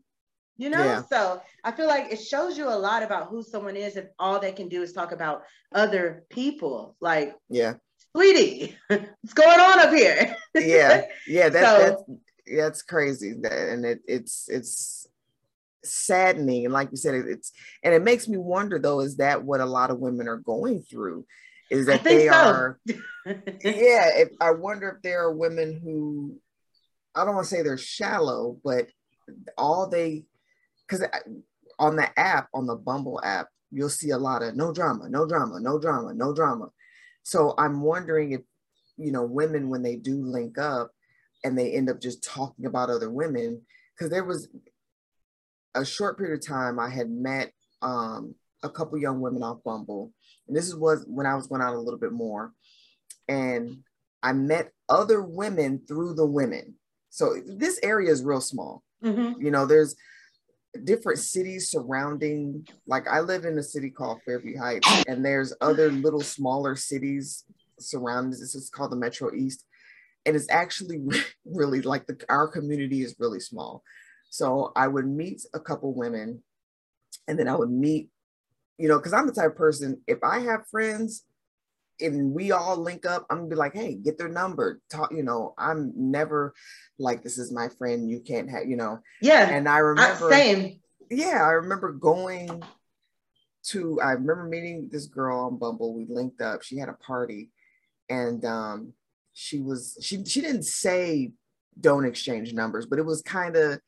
You 0.58 0.70
know 0.70 0.84
yeah. 0.84 1.02
so 1.10 1.42
i 1.64 1.72
feel 1.72 1.88
like 1.88 2.12
it 2.12 2.22
shows 2.22 2.58
you 2.58 2.68
a 2.68 2.70
lot 2.70 3.04
about 3.04 3.28
who 3.28 3.44
someone 3.44 3.76
is 3.76 3.98
if 3.98 4.06
all 4.20 4.40
they 4.40 4.52
can 4.52 4.70
do 4.70 4.82
is 4.82 4.94
talk 4.94 5.12
about 5.12 5.44
other 5.76 6.24
people. 6.30 6.96
Like 7.00 7.36
yeah. 7.50 7.76
sweetie 8.16 8.76
what's 8.88 9.34
going 9.34 9.60
on 9.60 9.80
up 9.80 9.94
here? 9.94 10.36
Yeah. 10.56 11.02
Yeah 11.28 11.50
that's 11.50 11.68
so, 11.68 11.80
that's 11.80 12.04
that's 12.58 12.82
crazy 12.82 13.32
and 13.32 13.86
it, 13.86 14.00
it's 14.08 14.48
it's 14.50 15.08
saddening 15.84 16.66
and 16.66 16.74
like 16.74 16.90
you 16.92 16.98
said 16.98 17.14
it's 17.14 17.52
and 17.84 17.94
it 17.94 18.02
makes 18.02 18.28
me 18.28 18.38
wonder 18.38 18.80
though 18.80 19.02
is 19.02 19.18
that 19.18 19.44
what 19.44 19.62
a 19.62 19.66
lot 19.66 19.92
of 19.92 20.00
women 20.00 20.28
are 20.28 20.38
going 20.38 20.82
through? 20.82 21.26
Is 21.70 21.88
that 21.88 22.04
they 22.04 22.28
so. 22.28 22.34
are 22.34 22.80
yeah 22.86 24.10
if, 24.16 24.30
i 24.40 24.52
wonder 24.52 24.90
if 24.90 25.02
there 25.02 25.24
are 25.24 25.34
women 25.34 25.82
who 25.84 26.38
i 27.16 27.26
don't 27.26 27.34
want 27.34 27.48
to 27.48 27.56
say 27.56 27.64
they're 27.64 27.78
shallow 27.78 28.58
but 28.64 28.88
all 29.58 29.90
they 29.90 30.26
because 30.88 31.06
on 31.80 31.96
the 31.96 32.20
app, 32.20 32.48
on 32.54 32.68
the 32.68 32.76
Bumble 32.76 33.20
app, 33.24 33.48
you'll 33.72 33.90
see 33.90 34.12
a 34.12 34.18
lot 34.18 34.44
of 34.44 34.56
no 34.56 34.72
drama, 34.72 35.10
no 35.10 35.28
drama, 35.28 35.60
no 35.60 35.80
drama, 35.80 36.14
no 36.14 36.34
drama. 36.34 36.70
So 37.24 37.54
I'm 37.58 37.82
wondering 37.82 38.32
if, 38.32 38.42
you 38.98 39.12
know, 39.12 39.24
women, 39.24 39.70
when 39.70 39.82
they 39.82 39.96
do 39.96 40.24
link 40.24 40.58
up 40.58 40.92
and 41.44 41.58
they 41.58 41.74
end 41.74 41.90
up 41.90 42.00
just 42.00 42.24
talking 42.24 42.66
about 42.66 42.90
other 42.90 43.10
women, 43.10 43.62
because 43.94 44.10
there 44.10 44.24
was 44.24 44.48
a 45.74 45.84
short 45.84 46.18
period 46.18 46.40
of 46.40 46.46
time 46.46 46.80
I 46.80 46.90
had 46.90 47.10
met 47.10 47.52
um, 47.82 48.36
a 48.64 48.70
couple 48.70 48.98
young 48.98 49.20
women 49.20 49.44
off 49.44 49.64
Bumble. 49.64 50.14
And 50.48 50.56
this 50.56 50.68
is 50.68 50.76
was 50.76 51.04
when 51.08 51.26
I 51.26 51.36
was 51.36 51.48
going 51.48 51.62
out 51.62 51.74
a 51.74 51.80
little 51.80 52.00
bit 52.00 52.14
more. 52.14 52.54
And 53.28 53.80
I 54.24 54.34
met 54.34 54.72
other 54.88 55.22
women 55.22 55.82
through 55.88 56.14
the 56.14 56.26
women. 56.26 56.76
So 57.10 57.36
this 57.46 57.80
area 57.84 58.12
is 58.12 58.24
real 58.24 58.42
small. 58.42 58.84
Mm-hmm. 59.04 59.42
You 59.42 59.52
know, 59.52 59.66
there's 59.66 59.96
different 60.84 61.20
cities 61.20 61.70
surrounding 61.70 62.68
like 62.88 63.08
i 63.08 63.20
live 63.20 63.46
in 63.46 63.58
a 63.58 63.64
city 63.64 63.90
called 63.90 64.20
fairview 64.26 64.58
heights 64.58 64.88
and 65.08 65.24
there's 65.24 65.54
other 65.62 65.92
little 65.92 66.22
smaller 66.22 66.76
cities 66.76 67.46
surrounding 67.80 68.32
this 68.32 68.56
is 68.56 68.70
called 68.70 68.92
the 68.92 68.96
metro 68.96 69.34
east 69.34 69.66
and 70.26 70.36
it's 70.36 70.50
actually 70.50 71.02
really 71.46 71.82
like 71.82 72.06
the 72.08 72.18
our 72.30 72.48
community 72.48 73.02
is 73.02 73.16
really 73.20 73.40
small. 73.40 73.84
So 74.30 74.72
i 74.76 74.88
would 74.88 75.08
meet 75.08 75.42
a 75.54 75.60
couple 75.60 75.94
women 75.94 76.44
and 77.28 77.40
then 77.40 77.48
i 77.48 77.56
would 77.56 77.72
meet 77.72 78.10
you 78.78 78.88
know 78.88 78.98
because 78.98 79.14
i'm 79.14 79.28
the 79.28 79.34
type 79.34 79.52
of 79.52 79.56
person 79.56 80.02
if 80.08 80.20
i 80.24 80.40
have 80.40 80.68
friends 80.70 81.24
and 82.00 82.34
we 82.34 82.52
all 82.52 82.78
link 82.78 83.06
up, 83.06 83.26
I'm 83.30 83.38
gonna 83.38 83.50
be 83.50 83.56
like, 83.56 83.74
hey, 83.74 83.96
get 83.96 84.18
their 84.18 84.30
number. 84.30 84.82
Talk, 84.90 85.12
you 85.12 85.24
know, 85.24 85.54
I'm 85.58 85.94
never 85.96 86.54
like 86.98 87.24
this 87.24 87.38
is 87.38 87.52
my 87.52 87.70
friend, 87.70 88.10
you 88.10 88.20
can't 88.20 88.50
have, 88.50 88.68
you 88.68 88.76
know. 88.76 89.00
Yeah. 89.22 89.50
And 89.50 89.68
I 89.68 89.80
remember 89.80 90.30
same. 90.32 90.80
Yeah, 91.10 91.44
I 91.44 91.52
remember 91.52 91.92
going 91.92 92.64
to 93.68 94.00
I 94.02 94.12
remember 94.12 94.46
meeting 94.46 94.90
this 94.92 95.06
girl 95.08 95.46
on 95.46 95.58
Bumble. 95.58 95.94
We 95.94 96.06
linked 96.08 96.42
up. 96.42 96.64
She 96.64 96.78
had 96.78 96.90
a 96.90 96.94
party 96.94 97.52
and 98.10 98.44
um 98.46 98.94
she 99.34 99.60
was 99.60 99.98
she 100.02 100.24
she 100.26 100.42
didn't 100.42 100.64
say 100.64 101.32
don't 101.80 102.06
exchange 102.06 102.54
numbers, 102.54 102.86
but 102.86 103.00
it 103.00 103.06
was 103.06 103.22
kind 103.22 103.56
of 103.56 103.80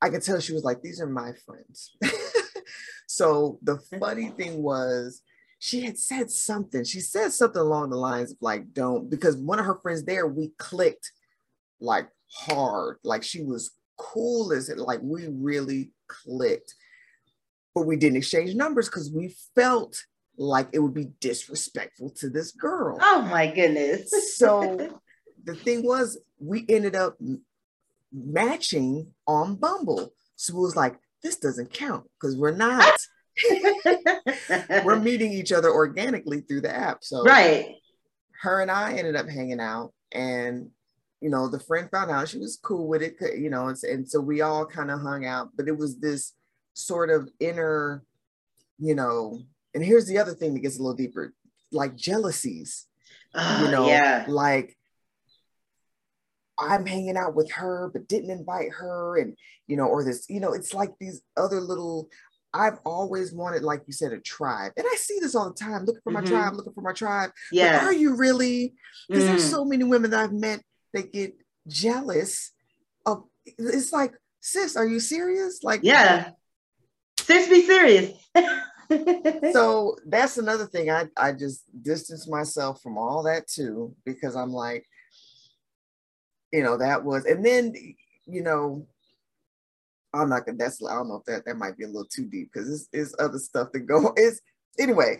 I 0.00 0.10
could 0.10 0.22
tell 0.22 0.40
she 0.40 0.52
was 0.52 0.64
like, 0.64 0.82
these 0.82 1.00
are 1.00 1.06
my 1.06 1.32
friends. 1.46 1.96
so 3.06 3.58
the 3.62 3.78
funny 3.98 4.28
thing 4.30 4.62
was 4.62 5.22
she 5.64 5.80
had 5.80 5.98
said 5.98 6.30
something. 6.30 6.84
She 6.84 7.00
said 7.00 7.32
something 7.32 7.62
along 7.62 7.88
the 7.88 7.96
lines 7.96 8.32
of 8.32 8.36
like, 8.42 8.74
don't, 8.74 9.08
because 9.08 9.34
one 9.34 9.58
of 9.58 9.64
her 9.64 9.76
friends 9.76 10.04
there, 10.04 10.26
we 10.26 10.52
clicked 10.58 11.10
like 11.80 12.06
hard. 12.30 12.98
Like 13.02 13.22
she 13.22 13.42
was 13.42 13.70
cool 13.96 14.52
as 14.52 14.68
it, 14.68 14.76
like 14.76 15.00
we 15.02 15.26
really 15.26 15.92
clicked. 16.06 16.74
But 17.74 17.86
we 17.86 17.96
didn't 17.96 18.18
exchange 18.18 18.54
numbers 18.54 18.90
because 18.90 19.10
we 19.10 19.34
felt 19.54 19.96
like 20.36 20.68
it 20.74 20.80
would 20.80 20.92
be 20.92 21.12
disrespectful 21.18 22.10
to 22.16 22.28
this 22.28 22.50
girl. 22.52 22.98
Oh 23.00 23.22
my 23.22 23.46
goodness. 23.46 24.36
so 24.36 25.00
the 25.44 25.54
thing 25.54 25.82
was, 25.82 26.20
we 26.38 26.66
ended 26.68 26.94
up 26.94 27.16
matching 28.12 29.14
on 29.26 29.54
Bumble. 29.54 30.12
So 30.36 30.58
it 30.58 30.60
was 30.60 30.76
like, 30.76 30.96
this 31.22 31.36
doesn't 31.38 31.72
count 31.72 32.04
because 32.20 32.36
we're 32.36 32.54
not 32.54 32.94
we're 34.84 34.96
meeting 35.00 35.32
each 35.32 35.52
other 35.52 35.70
organically 35.72 36.40
through 36.40 36.62
the 36.62 36.74
app. 36.74 37.02
So 37.02 37.22
right. 37.22 37.76
Her 38.42 38.60
and 38.60 38.70
I 38.70 38.94
ended 38.94 39.16
up 39.16 39.28
hanging 39.28 39.60
out 39.60 39.92
and 40.12 40.70
you 41.20 41.30
know, 41.30 41.48
the 41.48 41.58
friend 41.58 41.88
found 41.90 42.10
out 42.10 42.28
she 42.28 42.38
was 42.38 42.58
cool 42.62 42.86
with 42.86 43.00
it, 43.00 43.16
you 43.38 43.48
know, 43.48 43.68
and, 43.68 43.82
and 43.84 44.06
so 44.06 44.20
we 44.20 44.42
all 44.42 44.66
kind 44.66 44.90
of 44.90 45.00
hung 45.00 45.24
out, 45.24 45.48
but 45.56 45.68
it 45.68 45.78
was 45.78 45.98
this 45.98 46.34
sort 46.74 47.08
of 47.08 47.30
inner, 47.40 48.04
you 48.78 48.94
know, 48.94 49.40
and 49.74 49.82
here's 49.82 50.06
the 50.06 50.18
other 50.18 50.34
thing 50.34 50.52
that 50.52 50.60
gets 50.60 50.78
a 50.78 50.82
little 50.82 50.94
deeper, 50.94 51.32
like 51.72 51.96
jealousies, 51.96 52.86
ah, 53.34 53.64
you 53.64 53.70
know, 53.70 53.86
yeah. 53.86 54.26
like 54.28 54.76
I'm 56.58 56.84
hanging 56.84 57.16
out 57.16 57.34
with 57.34 57.50
her, 57.52 57.90
but 57.90 58.06
didn't 58.06 58.30
invite 58.30 58.72
her, 58.72 59.16
and 59.18 59.34
you 59.66 59.78
know, 59.78 59.86
or 59.86 60.04
this, 60.04 60.26
you 60.28 60.40
know, 60.40 60.52
it's 60.52 60.74
like 60.74 60.92
these 61.00 61.22
other 61.38 61.60
little 61.60 62.08
I've 62.54 62.78
always 62.86 63.32
wanted, 63.32 63.62
like 63.62 63.82
you 63.86 63.92
said, 63.92 64.12
a 64.12 64.20
tribe. 64.20 64.72
And 64.76 64.86
I 64.90 64.94
see 64.94 65.18
this 65.20 65.34
all 65.34 65.48
the 65.48 65.56
time, 65.56 65.84
looking 65.84 66.00
for 66.04 66.12
my 66.12 66.20
mm-hmm. 66.20 66.32
tribe, 66.32 66.54
looking 66.54 66.72
for 66.72 66.82
my 66.82 66.92
tribe. 66.92 67.32
Yeah. 67.50 67.80
But 67.80 67.86
are 67.86 67.92
you 67.92 68.16
really? 68.16 68.74
Because 69.08 69.24
mm. 69.24 69.26
there's 69.26 69.50
so 69.50 69.64
many 69.64 69.82
women 69.82 70.12
that 70.12 70.20
I've 70.20 70.32
met 70.32 70.62
that 70.92 71.12
get 71.12 71.34
jealous 71.66 72.52
of 73.04 73.24
it's 73.44 73.92
like, 73.92 74.14
sis, 74.40 74.76
are 74.76 74.86
you 74.86 75.00
serious? 75.00 75.64
Like 75.64 75.80
Yeah. 75.82 76.30
Sis 77.18 77.48
be 77.48 77.62
serious. 77.62 78.12
so 79.52 79.96
that's 80.06 80.38
another 80.38 80.66
thing. 80.66 80.90
I, 80.90 81.08
I 81.16 81.32
just 81.32 81.64
distance 81.82 82.28
myself 82.28 82.80
from 82.82 82.98
all 82.98 83.24
that 83.24 83.48
too, 83.48 83.94
because 84.04 84.36
I'm 84.36 84.52
like, 84.52 84.86
you 86.52 86.62
know, 86.62 86.76
that 86.76 87.04
was, 87.04 87.24
and 87.24 87.44
then, 87.44 87.74
you 88.26 88.42
know, 88.42 88.86
I'm 90.14 90.28
not 90.28 90.46
gonna. 90.46 90.58
That's 90.58 90.82
I 90.84 90.94
don't 90.94 91.08
know 91.08 91.16
if 91.16 91.24
that 91.24 91.44
that 91.46 91.56
might 91.56 91.76
be 91.76 91.84
a 91.84 91.88
little 91.88 92.06
too 92.06 92.26
deep 92.26 92.50
because 92.52 92.88
it's, 92.92 93.14
other 93.18 93.38
stuff 93.38 93.68
that 93.72 93.80
go. 93.80 94.12
Is 94.16 94.40
anyway. 94.78 95.16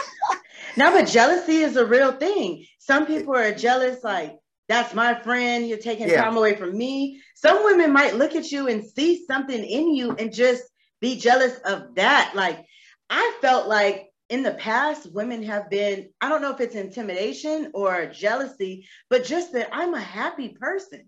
no, 0.76 0.90
but 0.90 1.06
jealousy 1.06 1.58
is 1.58 1.76
a 1.76 1.86
real 1.86 2.12
thing. 2.12 2.66
Some 2.78 3.06
people 3.06 3.34
are 3.34 3.52
jealous, 3.52 4.02
like 4.02 4.36
that's 4.68 4.94
my 4.94 5.20
friend. 5.20 5.68
You're 5.68 5.78
taking 5.78 6.08
yeah. 6.08 6.22
time 6.22 6.36
away 6.36 6.56
from 6.56 6.76
me. 6.76 7.22
Some 7.34 7.64
women 7.64 7.92
might 7.92 8.16
look 8.16 8.34
at 8.34 8.50
you 8.50 8.68
and 8.68 8.84
see 8.84 9.24
something 9.26 9.62
in 9.62 9.94
you 9.94 10.12
and 10.12 10.32
just 10.32 10.62
be 11.00 11.18
jealous 11.18 11.58
of 11.64 11.94
that. 11.96 12.32
Like 12.34 12.64
I 13.10 13.36
felt 13.40 13.68
like 13.68 14.08
in 14.30 14.42
the 14.42 14.54
past, 14.54 15.12
women 15.12 15.42
have 15.42 15.68
been, 15.68 16.08
I 16.20 16.28
don't 16.28 16.40
know 16.40 16.52
if 16.52 16.60
it's 16.60 16.74
intimidation 16.74 17.70
or 17.74 18.06
jealousy, 18.06 18.88
but 19.10 19.24
just 19.24 19.52
that 19.52 19.68
I'm 19.72 19.94
a 19.94 20.00
happy 20.00 20.48
person, 20.48 21.06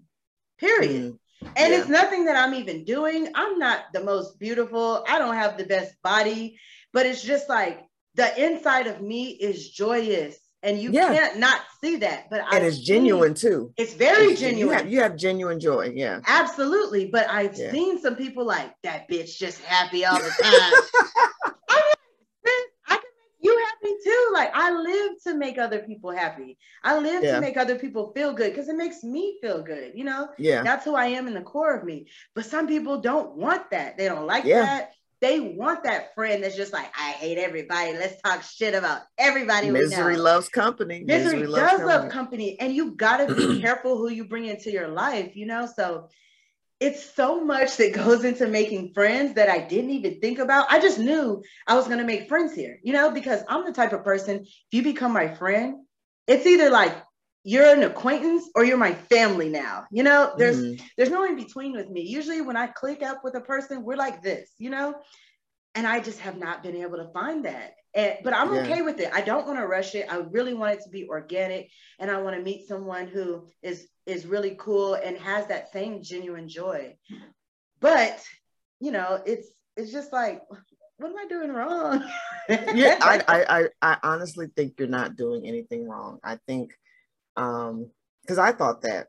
period. 0.58 1.12
Mm. 1.12 1.18
And 1.42 1.72
yeah. 1.72 1.78
it's 1.78 1.88
nothing 1.88 2.24
that 2.26 2.36
I'm 2.36 2.54
even 2.54 2.84
doing. 2.84 3.28
I'm 3.34 3.58
not 3.58 3.84
the 3.92 4.02
most 4.02 4.38
beautiful. 4.38 5.04
I 5.08 5.18
don't 5.18 5.34
have 5.34 5.58
the 5.58 5.66
best 5.66 5.94
body, 6.02 6.58
but 6.92 7.06
it's 7.06 7.22
just 7.22 7.48
like 7.48 7.84
the 8.14 8.44
inside 8.44 8.86
of 8.86 9.00
me 9.00 9.30
is 9.30 9.70
joyous. 9.70 10.38
And 10.62 10.80
you 10.80 10.90
yeah. 10.90 11.14
can't 11.14 11.38
not 11.38 11.60
see 11.80 11.96
that. 11.96 12.28
But 12.28 12.40
and 12.40 12.48
I've 12.50 12.62
it's 12.64 12.78
genuine 12.78 13.36
seen, 13.36 13.50
too. 13.50 13.74
It's 13.76 13.94
very 13.94 14.32
it's, 14.32 14.40
genuine. 14.40 14.58
You 14.58 14.70
have, 14.70 14.90
you 14.90 15.00
have, 15.00 15.16
genuine 15.16 15.60
joy. 15.60 15.92
Yeah. 15.94 16.20
Absolutely. 16.26 17.06
But 17.06 17.28
I've 17.28 17.56
yeah. 17.56 17.70
seen 17.70 18.00
some 18.00 18.16
people 18.16 18.44
like 18.44 18.72
that 18.82 19.08
bitch 19.08 19.36
just 19.36 19.60
happy 19.62 20.04
all 20.04 20.18
the 20.18 20.32
time. 20.42 21.52
you 23.46 23.66
happy 23.66 23.94
too. 24.04 24.30
Like 24.32 24.50
I 24.54 24.70
live 24.72 25.22
to 25.24 25.34
make 25.34 25.58
other 25.58 25.80
people 25.80 26.10
happy. 26.10 26.58
I 26.82 26.98
live 26.98 27.22
yeah. 27.22 27.36
to 27.36 27.40
make 27.40 27.56
other 27.56 27.78
people 27.78 28.12
feel 28.14 28.32
good 28.32 28.50
because 28.52 28.68
it 28.68 28.76
makes 28.76 29.02
me 29.02 29.38
feel 29.40 29.62
good. 29.62 29.92
You 29.94 30.04
know, 30.04 30.28
yeah, 30.38 30.62
that's 30.62 30.84
who 30.84 30.94
I 30.94 31.06
am 31.06 31.26
in 31.26 31.34
the 31.34 31.42
core 31.42 31.76
of 31.76 31.84
me. 31.84 32.06
But 32.34 32.46
some 32.46 32.66
people 32.66 33.00
don't 33.00 33.36
want 33.36 33.70
that. 33.70 33.96
They 33.96 34.06
don't 34.06 34.26
like 34.26 34.44
yeah. 34.44 34.62
that. 34.62 34.90
They 35.22 35.40
want 35.40 35.84
that 35.84 36.14
friend 36.14 36.44
that's 36.44 36.56
just 36.56 36.74
like, 36.74 36.92
I 36.94 37.12
hate 37.12 37.38
everybody. 37.38 37.94
Let's 37.94 38.20
talk 38.20 38.42
shit 38.42 38.74
about 38.74 39.00
everybody. 39.16 39.70
Misery 39.70 40.18
loves 40.18 40.50
company. 40.50 41.04
Misery, 41.04 41.40
Misery 41.40 41.54
does 41.54 41.70
company. 41.70 41.88
love 41.88 42.08
company. 42.10 42.60
And 42.60 42.74
you 42.74 42.94
gotta 42.94 43.34
be 43.34 43.60
careful 43.62 43.96
who 43.96 44.10
you 44.10 44.26
bring 44.26 44.44
into 44.44 44.70
your 44.70 44.88
life, 44.88 45.34
you 45.34 45.46
know? 45.46 45.66
So 45.74 46.08
it's 46.78 47.14
so 47.14 47.42
much 47.42 47.76
that 47.78 47.94
goes 47.94 48.24
into 48.24 48.46
making 48.46 48.92
friends 48.92 49.34
that 49.34 49.48
I 49.48 49.58
didn't 49.58 49.90
even 49.90 50.20
think 50.20 50.38
about. 50.38 50.70
I 50.70 50.80
just 50.80 50.98
knew 50.98 51.42
I 51.66 51.74
was 51.74 51.86
going 51.86 51.98
to 51.98 52.04
make 52.04 52.28
friends 52.28 52.54
here, 52.54 52.78
you 52.82 52.92
know, 52.92 53.10
because 53.10 53.42
I'm 53.48 53.64
the 53.64 53.72
type 53.72 53.92
of 53.92 54.04
person, 54.04 54.40
if 54.44 54.66
you 54.72 54.82
become 54.82 55.12
my 55.12 55.34
friend, 55.34 55.76
it's 56.26 56.46
either 56.46 56.70
like 56.70 56.94
you're 57.44 57.72
an 57.72 57.84
acquaintance 57.84 58.50
or 58.54 58.64
you're 58.64 58.76
my 58.76 58.92
family 58.92 59.48
now. 59.48 59.84
You 59.90 60.02
know, 60.02 60.34
there's 60.36 60.58
mm-hmm. 60.58 60.84
there's 60.96 61.10
no 61.10 61.24
in 61.24 61.36
between 61.36 61.72
with 61.72 61.88
me. 61.88 62.02
Usually 62.02 62.40
when 62.40 62.56
I 62.56 62.66
click 62.66 63.02
up 63.02 63.22
with 63.24 63.36
a 63.36 63.40
person, 63.40 63.84
we're 63.84 63.96
like 63.96 64.22
this, 64.22 64.50
you 64.58 64.68
know? 64.68 64.96
And 65.74 65.86
I 65.86 66.00
just 66.00 66.18
have 66.20 66.38
not 66.38 66.62
been 66.62 66.76
able 66.76 66.96
to 66.96 67.12
find 67.12 67.44
that. 67.44 67.74
And, 67.96 68.18
but 68.22 68.34
I'm 68.34 68.54
yeah. 68.54 68.60
okay 68.60 68.82
with 68.82 69.00
it. 69.00 69.10
I 69.14 69.22
don't 69.22 69.46
want 69.46 69.58
to 69.58 69.66
rush 69.66 69.94
it. 69.94 70.06
I 70.12 70.18
really 70.18 70.52
want 70.52 70.74
it 70.74 70.84
to 70.84 70.90
be 70.90 71.08
organic, 71.08 71.70
and 71.98 72.10
I 72.10 72.20
want 72.20 72.36
to 72.36 72.42
meet 72.42 72.68
someone 72.68 73.08
who 73.08 73.46
is 73.62 73.88
is 74.04 74.26
really 74.26 74.54
cool 74.58 74.94
and 74.94 75.16
has 75.16 75.46
that 75.46 75.72
same 75.72 76.02
genuine 76.02 76.46
joy. 76.46 76.94
But 77.80 78.22
you 78.80 78.92
know, 78.92 79.22
it's 79.24 79.48
it's 79.78 79.90
just 79.90 80.12
like, 80.12 80.42
what 80.98 81.10
am 81.10 81.16
I 81.16 81.26
doing 81.26 81.50
wrong? 81.50 82.04
yeah, 82.74 82.98
I, 83.02 83.24
I 83.26 83.60
I 83.60 83.68
I 83.80 83.98
honestly 84.02 84.48
think 84.54 84.74
you're 84.78 84.88
not 84.88 85.16
doing 85.16 85.46
anything 85.46 85.88
wrong. 85.88 86.18
I 86.22 86.38
think, 86.46 86.74
um, 87.38 87.90
because 88.20 88.36
I 88.36 88.52
thought 88.52 88.82
that, 88.82 89.06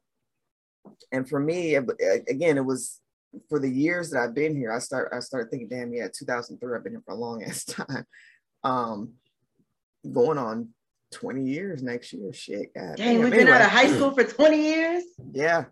and 1.12 1.28
for 1.28 1.42
me, 1.42 1.76
again, 1.76 2.58
it 2.58 2.66
was 2.66 3.02
for 3.50 3.60
the 3.60 3.70
years 3.70 4.12
that 4.12 4.22
I've 4.22 4.34
been 4.34 4.56
here. 4.56 4.72
I 4.72 4.80
start 4.80 5.12
I 5.14 5.20
started 5.20 5.52
thinking, 5.52 5.68
damn, 5.68 5.94
yeah, 5.94 6.08
2003. 6.08 6.74
I've 6.74 6.84
been 6.86 6.94
here 6.94 7.04
for 7.06 7.16
a 7.16 7.20
long 7.20 7.44
ass 7.44 7.64
time 7.66 8.06
um, 8.68 9.14
going 10.12 10.38
on 10.38 10.70
20 11.12 11.44
years 11.44 11.82
next 11.82 12.12
year. 12.14 12.34
Shit. 12.34 12.74
God, 12.74 12.98
Dang, 12.98 13.24
we've 13.24 13.32
been 13.32 13.48
out 13.48 13.62
of 13.62 13.70
high 13.70 13.88
school 13.88 14.12
for 14.12 14.24
20 14.24 14.62
years. 14.62 15.04
Yeah. 15.32 15.66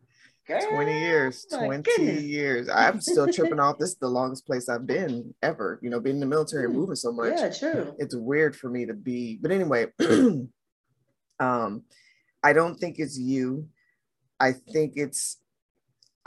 Girl, 0.47 0.61
20 0.61 0.99
years, 0.99 1.45
20 1.51 1.81
goodness. 1.81 2.21
years. 2.21 2.69
I'm 2.69 3.01
still 3.01 3.31
tripping 3.33 3.59
off. 3.59 3.79
This 3.79 3.89
is 3.89 3.95
the 3.95 4.07
longest 4.07 4.45
place 4.45 4.69
I've 4.69 4.85
been 4.85 5.33
ever, 5.41 5.79
you 5.81 5.89
know, 5.89 5.99
being 5.99 6.17
in 6.17 6.19
the 6.19 6.27
military 6.27 6.65
and 6.65 6.73
hmm. 6.73 6.81
moving 6.81 6.95
so 6.95 7.11
much. 7.11 7.33
Yeah, 7.35 7.49
true. 7.49 7.95
It's 7.97 8.13
weird 8.13 8.55
for 8.55 8.69
me 8.69 8.85
to 8.85 8.93
be, 8.93 9.39
but 9.41 9.51
anyway, 9.51 9.87
um, 11.39 11.83
I 12.43 12.53
don't 12.53 12.75
think 12.75 12.99
it's 12.99 13.17
you. 13.17 13.67
I 14.39 14.51
think 14.51 14.93
it's, 14.97 15.37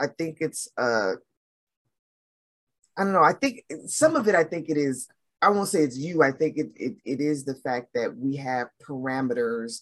I 0.01 0.07
think 0.07 0.39
it's, 0.41 0.67
uh, 0.77 1.13
I 2.97 3.05
don't 3.05 3.13
know. 3.13 3.23
I 3.23 3.31
think 3.31 3.63
some 3.85 4.17
of 4.17 4.27
it, 4.27 4.35
I 4.35 4.43
think 4.43 4.67
it 4.67 4.75
is 4.75 5.07
I 5.41 5.49
won't 5.49 5.69
say 5.69 5.83
it's 5.83 5.97
you. 5.97 6.21
I 6.21 6.31
think 6.31 6.57
it, 6.57 6.71
it, 6.75 6.95
it 7.05 7.21
is 7.21 7.45
the 7.45 7.55
fact 7.55 7.87
that 7.93 8.15
we 8.15 8.35
have 8.37 8.67
parameters 8.83 9.81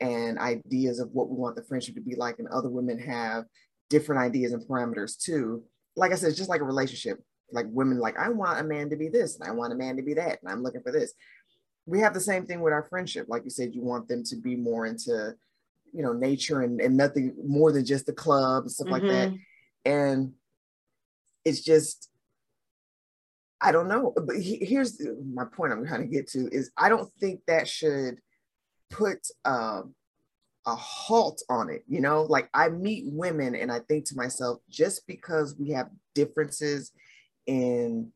and 0.00 0.38
ideas 0.38 0.98
of 0.98 1.10
what 1.12 1.28
we 1.28 1.36
want 1.36 1.56
the 1.56 1.62
friendship 1.62 1.94
to 1.94 2.00
be 2.00 2.16
like, 2.16 2.38
and 2.38 2.48
other 2.48 2.68
women 2.68 2.98
have 2.98 3.44
different 3.88 4.20
ideas 4.20 4.52
and 4.52 4.66
parameters 4.66 5.16
too. 5.18 5.62
Like 5.94 6.12
I 6.12 6.16
said, 6.16 6.28
it's 6.28 6.38
just 6.38 6.50
like 6.50 6.60
a 6.60 6.64
relationship. 6.64 7.18
Like 7.52 7.66
women, 7.68 8.00
like 8.00 8.18
I 8.18 8.28
want 8.30 8.58
a 8.58 8.64
man 8.64 8.90
to 8.90 8.96
be 8.96 9.08
this, 9.08 9.38
and 9.38 9.48
I 9.48 9.52
want 9.52 9.72
a 9.72 9.76
man 9.76 9.96
to 9.96 10.02
be 10.02 10.14
that, 10.14 10.40
and 10.42 10.50
I'm 10.50 10.62
looking 10.62 10.82
for 10.82 10.90
this. 10.90 11.14
We 11.86 12.00
have 12.00 12.12
the 12.12 12.20
same 12.20 12.44
thing 12.44 12.60
with 12.60 12.72
our 12.72 12.82
friendship. 12.82 13.26
Like 13.28 13.44
you 13.44 13.50
said, 13.50 13.72
you 13.72 13.82
want 13.82 14.08
them 14.08 14.24
to 14.24 14.36
be 14.36 14.56
more 14.56 14.86
into, 14.86 15.34
you 15.92 16.02
know, 16.02 16.12
nature 16.12 16.62
and, 16.62 16.80
and 16.80 16.96
nothing 16.96 17.36
more 17.46 17.70
than 17.70 17.84
just 17.84 18.06
the 18.06 18.12
club 18.12 18.64
and 18.64 18.72
stuff 18.72 18.86
mm-hmm. 18.86 18.92
like 18.92 19.02
that. 19.04 19.28
Mm-hmm. 19.28 19.92
And 19.92 20.32
it's 21.44 21.60
just 21.60 22.10
I 23.60 23.72
don't 23.72 23.88
know. 23.88 24.12
But 24.16 24.36
he, 24.36 24.56
here's 24.64 25.00
my 25.24 25.44
point 25.44 25.72
I'm 25.72 25.86
trying 25.86 26.02
to 26.02 26.06
get 26.06 26.28
to 26.30 26.48
is 26.50 26.70
I 26.76 26.88
don't 26.88 27.10
think 27.20 27.40
that 27.46 27.68
should 27.68 28.18
put 28.90 29.26
um, 29.44 29.94
a 30.66 30.74
halt 30.74 31.42
on 31.48 31.70
it. 31.70 31.84
You 31.88 32.00
know, 32.00 32.22
like 32.22 32.48
I 32.52 32.68
meet 32.68 33.04
women 33.06 33.54
and 33.54 33.72
I 33.72 33.80
think 33.80 34.04
to 34.06 34.16
myself, 34.16 34.58
just 34.68 35.06
because 35.06 35.56
we 35.58 35.70
have 35.70 35.88
differences 36.14 36.92
in 37.46 38.12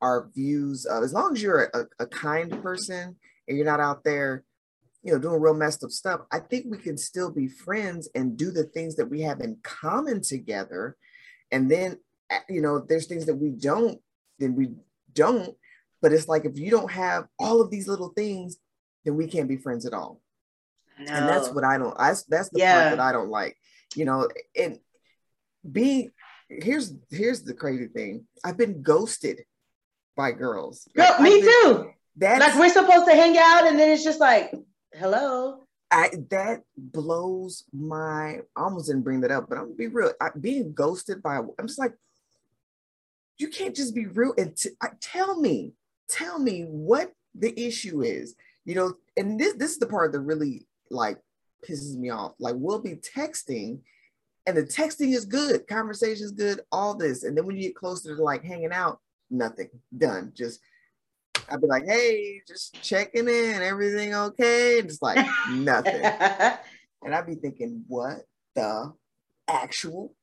our 0.00 0.28
views 0.34 0.86
of, 0.86 1.02
as 1.02 1.12
long 1.12 1.32
as 1.32 1.42
you're 1.42 1.64
a, 1.74 1.86
a 1.98 2.06
kind 2.06 2.62
person 2.62 3.16
and 3.48 3.56
you're 3.56 3.66
not 3.66 3.80
out 3.80 4.04
there, 4.04 4.44
you 5.02 5.12
know, 5.12 5.18
doing 5.18 5.40
real 5.40 5.54
messed 5.54 5.84
up 5.84 5.90
stuff, 5.90 6.22
I 6.32 6.40
think 6.40 6.66
we 6.68 6.78
can 6.78 6.96
still 6.96 7.30
be 7.30 7.48
friends 7.48 8.08
and 8.14 8.36
do 8.36 8.50
the 8.50 8.64
things 8.64 8.96
that 8.96 9.08
we 9.08 9.20
have 9.20 9.40
in 9.40 9.58
common 9.62 10.22
together. 10.22 10.96
And 11.52 11.70
then, 11.70 11.98
you 12.48 12.62
know, 12.62 12.80
there's 12.80 13.06
things 13.06 13.26
that 13.26 13.36
we 13.36 13.50
don't 13.50 14.00
then 14.38 14.54
we 14.54 14.70
don't. 15.12 15.54
But 16.02 16.12
it's 16.12 16.28
like 16.28 16.44
if 16.44 16.58
you 16.58 16.70
don't 16.70 16.90
have 16.90 17.26
all 17.38 17.60
of 17.60 17.70
these 17.70 17.88
little 17.88 18.10
things, 18.10 18.56
then 19.04 19.16
we 19.16 19.26
can't 19.26 19.48
be 19.48 19.56
friends 19.56 19.86
at 19.86 19.94
all. 19.94 20.20
No. 20.98 21.12
And 21.12 21.28
that's 21.28 21.50
what 21.50 21.64
I 21.64 21.78
don't. 21.78 21.96
That's 21.96 22.24
that's 22.24 22.50
the 22.50 22.60
yeah. 22.60 22.80
part 22.80 22.96
that 22.96 23.00
I 23.00 23.12
don't 23.12 23.30
like. 23.30 23.56
You 23.94 24.04
know, 24.04 24.28
and 24.58 24.78
being 25.70 26.10
here's 26.48 26.92
here's 27.10 27.42
the 27.42 27.54
crazy 27.54 27.86
thing. 27.86 28.26
I've 28.44 28.56
been 28.56 28.82
ghosted 28.82 29.40
by 30.16 30.32
girls. 30.32 30.88
Girl, 30.94 31.06
like, 31.10 31.20
me 31.20 31.40
been, 31.40 31.50
too. 31.50 31.90
That's 32.16 32.40
like 32.40 32.58
we're 32.58 32.68
supposed 32.68 33.06
to 33.06 33.14
hang 33.14 33.36
out, 33.38 33.66
and 33.66 33.78
then 33.78 33.90
it's 33.90 34.04
just 34.04 34.20
like, 34.20 34.54
hello. 34.92 35.60
I, 35.90 36.10
that 36.30 36.62
blows 36.76 37.64
my. 37.72 38.40
I 38.56 38.60
almost 38.60 38.86
didn't 38.86 39.02
bring 39.02 39.20
that 39.20 39.30
up, 39.30 39.48
but 39.48 39.58
I'm 39.58 39.64
gonna 39.64 39.74
be 39.74 39.88
real. 39.88 40.12
I, 40.20 40.30
being 40.38 40.72
ghosted 40.72 41.22
by, 41.22 41.36
I'm 41.36 41.66
just 41.66 41.78
like, 41.78 41.94
you 43.38 43.48
can't 43.48 43.74
just 43.74 43.94
be 43.94 44.06
rude 44.06 44.38
and 44.38 44.56
t- 44.56 44.70
tell 45.00 45.40
me, 45.40 45.72
tell 46.08 46.38
me 46.38 46.62
what 46.62 47.12
the 47.34 47.58
issue 47.60 48.02
is. 48.02 48.34
You 48.64 48.74
know, 48.74 48.94
and 49.16 49.38
this 49.38 49.54
this 49.54 49.72
is 49.72 49.78
the 49.78 49.86
part 49.86 50.12
that 50.12 50.20
really 50.20 50.66
like 50.90 51.18
pisses 51.68 51.96
me 51.96 52.10
off. 52.10 52.32
Like 52.38 52.54
we'll 52.56 52.80
be 52.80 52.96
texting 52.96 53.80
and 54.46 54.56
the 54.56 54.62
texting 54.62 55.14
is 55.14 55.24
good, 55.24 55.66
conversation 55.66 56.24
is 56.24 56.32
good, 56.32 56.60
all 56.70 56.94
this. 56.94 57.24
And 57.24 57.36
then 57.36 57.46
when 57.46 57.56
you 57.56 57.62
get 57.62 57.76
closer 57.76 58.14
to 58.14 58.22
like 58.22 58.44
hanging 58.44 58.72
out, 58.72 59.00
nothing 59.30 59.68
done. 59.96 60.32
Just 60.34 60.60
I'd 61.50 61.60
be 61.60 61.66
like, 61.66 61.84
hey, 61.86 62.40
just 62.46 62.80
checking 62.82 63.28
in, 63.28 63.62
everything 63.62 64.14
okay? 64.14 64.78
And 64.78 64.88
it's 64.88 65.02
like 65.02 65.26
nothing. 65.50 66.00
and 66.02 67.14
I'd 67.14 67.26
be 67.26 67.34
thinking, 67.34 67.84
what 67.86 68.18
the 68.54 68.92
actual? 69.48 70.14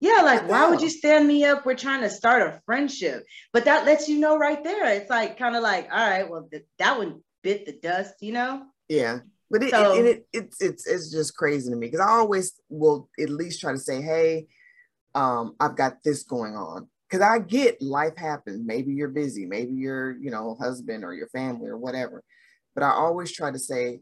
Yeah, 0.00 0.22
like 0.22 0.48
why 0.48 0.68
would 0.70 0.80
you 0.80 0.90
stand 0.90 1.26
me 1.26 1.44
up? 1.44 1.66
We're 1.66 1.74
trying 1.74 2.02
to 2.02 2.10
start 2.10 2.42
a 2.42 2.60
friendship, 2.66 3.24
but 3.52 3.64
that 3.64 3.84
lets 3.84 4.08
you 4.08 4.18
know 4.18 4.38
right 4.38 4.62
there. 4.62 4.86
It's 4.94 5.10
like 5.10 5.38
kind 5.38 5.56
of 5.56 5.62
like, 5.62 5.88
all 5.90 6.08
right, 6.08 6.28
well, 6.28 6.46
th- 6.48 6.64
that 6.78 6.98
one 6.98 7.20
bit 7.42 7.66
the 7.66 7.72
dust, 7.72 8.14
you 8.20 8.32
know? 8.32 8.62
Yeah, 8.88 9.18
but 9.50 9.64
it, 9.64 9.70
so, 9.70 9.92
it, 9.94 10.06
it, 10.06 10.26
it's 10.32 10.62
it's 10.62 10.86
it's 10.86 11.10
just 11.10 11.36
crazy 11.36 11.70
to 11.70 11.76
me 11.76 11.88
because 11.88 12.00
I 12.00 12.10
always 12.10 12.52
will 12.68 13.08
at 13.18 13.28
least 13.28 13.60
try 13.60 13.72
to 13.72 13.78
say, 13.78 14.00
hey, 14.00 14.46
um, 15.16 15.56
I've 15.58 15.76
got 15.76 16.02
this 16.04 16.22
going 16.22 16.54
on 16.54 16.88
because 17.10 17.22
I 17.22 17.40
get 17.40 17.82
life 17.82 18.16
happens. 18.16 18.64
Maybe 18.64 18.92
you're 18.92 19.08
busy, 19.08 19.46
maybe 19.46 19.72
you're 19.72 20.16
you 20.18 20.30
know 20.30 20.56
husband 20.60 21.02
or 21.02 21.12
your 21.12 21.28
family 21.28 21.66
or 21.66 21.76
whatever, 21.76 22.22
but 22.74 22.84
I 22.84 22.90
always 22.90 23.32
try 23.32 23.50
to 23.50 23.58
say 23.58 24.00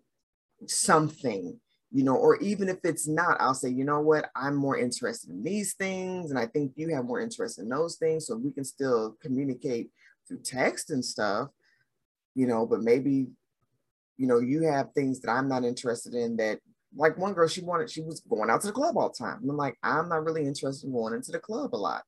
something 0.66 1.58
you 1.92 2.02
know, 2.02 2.16
or 2.16 2.36
even 2.38 2.68
if 2.68 2.78
it's 2.84 3.06
not, 3.06 3.36
I'll 3.40 3.54
say, 3.54 3.70
you 3.70 3.84
know 3.84 4.00
what, 4.00 4.28
I'm 4.34 4.56
more 4.56 4.76
interested 4.76 5.30
in 5.30 5.42
these 5.42 5.74
things, 5.74 6.30
and 6.30 6.38
I 6.38 6.46
think 6.46 6.72
you 6.76 6.94
have 6.94 7.04
more 7.04 7.20
interest 7.20 7.58
in 7.58 7.68
those 7.68 7.96
things, 7.96 8.26
so 8.26 8.36
we 8.36 8.52
can 8.52 8.64
still 8.64 9.16
communicate 9.22 9.90
through 10.26 10.40
text 10.40 10.90
and 10.90 11.04
stuff, 11.04 11.48
you 12.34 12.46
know, 12.46 12.66
but 12.66 12.82
maybe, 12.82 13.28
you 14.16 14.26
know, 14.26 14.40
you 14.40 14.62
have 14.62 14.92
things 14.92 15.20
that 15.20 15.30
I'm 15.30 15.48
not 15.48 15.64
interested 15.64 16.14
in 16.14 16.36
that 16.36 16.58
like 16.96 17.18
one 17.18 17.34
girl, 17.34 17.48
she 17.48 17.60
wanted, 17.60 17.90
she 17.90 18.00
was 18.00 18.20
going 18.20 18.50
out 18.50 18.60
to 18.62 18.68
the 18.68 18.72
club 18.72 18.96
all 18.96 19.10
the 19.10 19.24
time. 19.24 19.38
And 19.42 19.50
I'm 19.50 19.56
like, 19.56 19.76
I'm 19.82 20.08
not 20.08 20.24
really 20.24 20.46
interested 20.46 20.86
in 20.86 20.92
going 20.92 21.14
into 21.14 21.32
the 21.32 21.38
club 21.38 21.74
a 21.74 21.76
lot, 21.76 22.02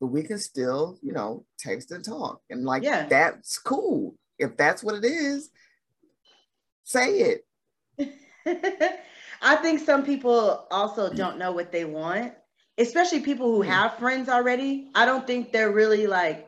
but 0.00 0.06
we 0.06 0.22
can 0.22 0.38
still, 0.38 0.98
you 1.02 1.12
know, 1.12 1.44
text 1.58 1.90
and 1.92 2.04
talk. 2.04 2.40
And 2.48 2.64
like, 2.64 2.82
yeah. 2.82 3.06
that's 3.06 3.58
cool. 3.58 4.16
If 4.38 4.56
that's 4.56 4.82
what 4.82 4.94
it 4.94 5.04
is, 5.04 5.50
say 6.84 7.36
it. 7.98 8.20
I 9.42 9.56
think 9.56 9.80
some 9.80 10.04
people 10.04 10.66
also 10.70 11.12
don't 11.12 11.38
know 11.38 11.52
what 11.52 11.72
they 11.72 11.84
want, 11.84 12.34
especially 12.78 13.20
people 13.20 13.50
who 13.50 13.62
hmm. 13.62 13.70
have 13.70 13.98
friends 13.98 14.28
already. 14.28 14.90
I 14.94 15.06
don't 15.06 15.26
think 15.26 15.52
they're 15.52 15.72
really 15.72 16.06
like 16.06 16.46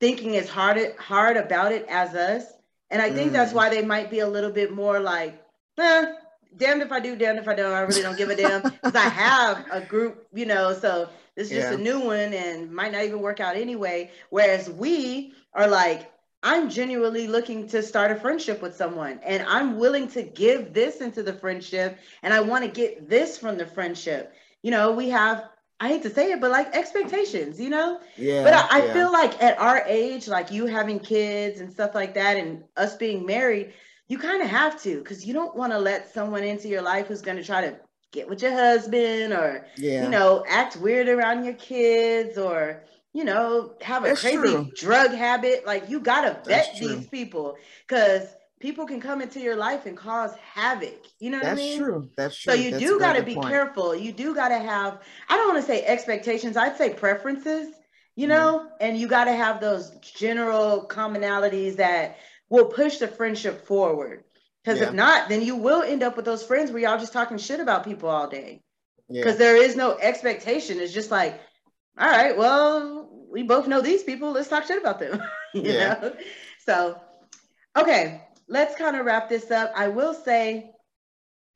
thinking 0.00 0.36
as 0.36 0.48
hard 0.48 0.94
hard 0.98 1.36
about 1.36 1.72
it 1.72 1.86
as 1.88 2.14
us. 2.14 2.44
And 2.90 3.00
I 3.00 3.10
think 3.10 3.30
mm. 3.30 3.32
that's 3.32 3.52
why 3.52 3.70
they 3.70 3.82
might 3.82 4.10
be 4.10 4.20
a 4.20 4.28
little 4.28 4.52
bit 4.52 4.72
more 4.72 5.00
like, 5.00 5.42
eh, 5.78 6.12
damned 6.56 6.82
if 6.82 6.92
I 6.92 7.00
do, 7.00 7.16
damned 7.16 7.38
if 7.38 7.48
I 7.48 7.54
don't. 7.54 7.72
I 7.72 7.80
really 7.80 8.02
don't 8.02 8.16
give 8.16 8.28
a 8.28 8.36
damn 8.36 8.62
because 8.62 8.94
I 8.94 9.08
have 9.08 9.66
a 9.72 9.80
group, 9.80 10.26
you 10.32 10.46
know. 10.46 10.74
So 10.74 11.08
this 11.34 11.50
is 11.50 11.56
just 11.56 11.72
yeah. 11.72 11.78
a 11.78 11.80
new 11.80 12.00
one 12.00 12.32
and 12.32 12.70
might 12.70 12.92
not 12.92 13.02
even 13.02 13.20
work 13.20 13.40
out 13.40 13.56
anyway. 13.56 14.10
Whereas 14.30 14.70
we 14.70 15.32
are 15.54 15.66
like, 15.66 16.10
I'm 16.44 16.70
genuinely 16.70 17.26
looking 17.26 17.66
to 17.68 17.82
start 17.82 18.12
a 18.12 18.16
friendship 18.16 18.62
with 18.62 18.76
someone 18.76 19.18
and 19.24 19.42
I'm 19.48 19.78
willing 19.78 20.08
to 20.08 20.22
give 20.22 20.74
this 20.74 21.00
into 21.00 21.22
the 21.22 21.32
friendship 21.32 21.98
and 22.22 22.34
I 22.34 22.40
want 22.40 22.64
to 22.64 22.70
get 22.70 23.08
this 23.08 23.38
from 23.38 23.58
the 23.58 23.66
friendship. 23.66 24.32
You 24.62 24.70
know, 24.70 24.92
we 24.92 25.08
have, 25.10 25.44
I 25.80 25.88
hate 25.88 26.02
to 26.04 26.10
say 26.10 26.32
it, 26.32 26.40
but 26.40 26.50
like 26.52 26.74
expectations, 26.76 27.58
you 27.60 27.70
know? 27.70 28.00
Yeah. 28.16 28.44
But 28.44 28.54
I, 28.54 28.82
I 28.82 28.86
yeah. 28.86 28.92
feel 28.92 29.12
like 29.12 29.42
at 29.42 29.58
our 29.58 29.82
age, 29.86 30.28
like 30.28 30.50
you 30.52 30.66
having 30.66 31.00
kids 31.00 31.60
and 31.60 31.72
stuff 31.72 31.94
like 31.94 32.14
that 32.14 32.36
and 32.36 32.64
us 32.76 32.96
being 32.96 33.26
married, 33.26 33.72
you 34.08 34.18
kind 34.18 34.42
of 34.42 34.48
have 34.48 34.80
to 34.82 34.98
because 34.98 35.26
you 35.26 35.32
don't 35.34 35.56
want 35.56 35.72
to 35.72 35.78
let 35.78 36.12
someone 36.12 36.44
into 36.44 36.68
your 36.68 36.82
life 36.82 37.06
who's 37.08 37.22
going 37.22 37.38
to 37.38 37.44
try 37.44 37.62
to 37.62 37.76
get 38.12 38.28
with 38.28 38.42
your 38.42 38.52
husband 38.52 39.32
or 39.32 39.66
Yeah. 39.76 40.04
you 40.04 40.08
know 40.10 40.44
act 40.48 40.76
weird 40.76 41.08
around 41.08 41.44
your 41.44 41.54
kids 41.54 42.38
or 42.38 42.84
you 43.14 43.24
know 43.24 43.72
have 43.80 44.04
a 44.04 44.08
That's 44.08 44.20
crazy 44.20 44.36
true. 44.36 44.70
drug 44.76 45.12
habit 45.12 45.64
like 45.66 45.88
you 45.88 46.00
gotta 46.00 46.38
vet 46.44 46.76
these 46.78 47.06
people 47.06 47.56
because 47.88 48.26
people 48.60 48.86
can 48.86 49.00
come 49.00 49.22
into 49.22 49.40
your 49.40 49.56
life 49.56 49.86
and 49.86 49.96
cause 49.96 50.34
havoc 50.36 50.98
you 51.20 51.30
know 51.30 51.38
what 51.38 51.44
That's 51.44 51.60
i 51.60 51.64
mean 51.64 51.78
true. 51.78 52.10
That's 52.16 52.36
true. 52.36 52.54
so 52.54 52.58
you 52.60 52.70
That's 52.72 52.82
do 52.82 52.98
got 52.98 53.14
to 53.14 53.22
be 53.22 53.34
point. 53.34 53.48
careful 53.48 53.94
you 53.94 54.12
do 54.12 54.34
got 54.34 54.48
to 54.48 54.58
have 54.58 55.00
i 55.28 55.36
don't 55.36 55.48
want 55.54 55.60
to 55.64 55.66
say 55.66 55.84
expectations 55.84 56.56
i'd 56.56 56.76
say 56.76 56.92
preferences 56.92 57.68
you 58.16 58.26
Mhm. 58.26 58.30
know 58.30 58.68
and 58.80 58.98
you 58.98 59.06
got 59.08 59.24
to 59.24 59.32
have 59.32 59.60
those 59.60 59.90
general 60.00 60.86
commonalities 60.88 61.76
that 61.76 62.16
will 62.48 62.66
push 62.66 62.98
the 62.98 63.08
friendship 63.08 63.66
forward 63.66 64.24
because 64.64 64.80
Yeah. 64.80 64.88
if 64.88 64.92
not 64.94 65.28
then 65.28 65.42
you 65.42 65.56
will 65.56 65.82
end 65.82 66.02
up 66.02 66.16
with 66.16 66.24
those 66.24 66.42
friends 66.42 66.72
where 66.72 66.82
y'all 66.82 66.98
just 66.98 67.12
talking 67.12 67.38
shit 67.38 67.60
about 67.60 67.84
people 67.84 68.08
all 68.08 68.28
day 68.28 68.62
Yeah. 69.08 69.20
because 69.22 69.36
there 69.38 69.56
is 69.56 69.76
no 69.76 69.96
expectation. 69.98 70.80
It's 70.80 70.92
just 70.94 71.10
like, 71.10 71.38
all 71.98 72.08
right, 72.10 72.36
well, 72.36 73.03
we 73.34 73.42
both 73.42 73.66
know 73.66 73.82
these 73.82 74.04
people. 74.04 74.32
Let's 74.32 74.48
talk 74.48 74.64
shit 74.64 74.80
about 74.80 75.00
them. 75.00 75.20
you 75.54 75.62
Yeah. 75.62 75.98
know? 76.00 76.16
So, 76.64 77.00
okay, 77.76 78.22
let's 78.48 78.76
kind 78.76 78.96
of 78.96 79.04
wrap 79.04 79.28
this 79.28 79.50
up. 79.50 79.72
I 79.74 79.88
will 79.88 80.14
say 80.14 80.70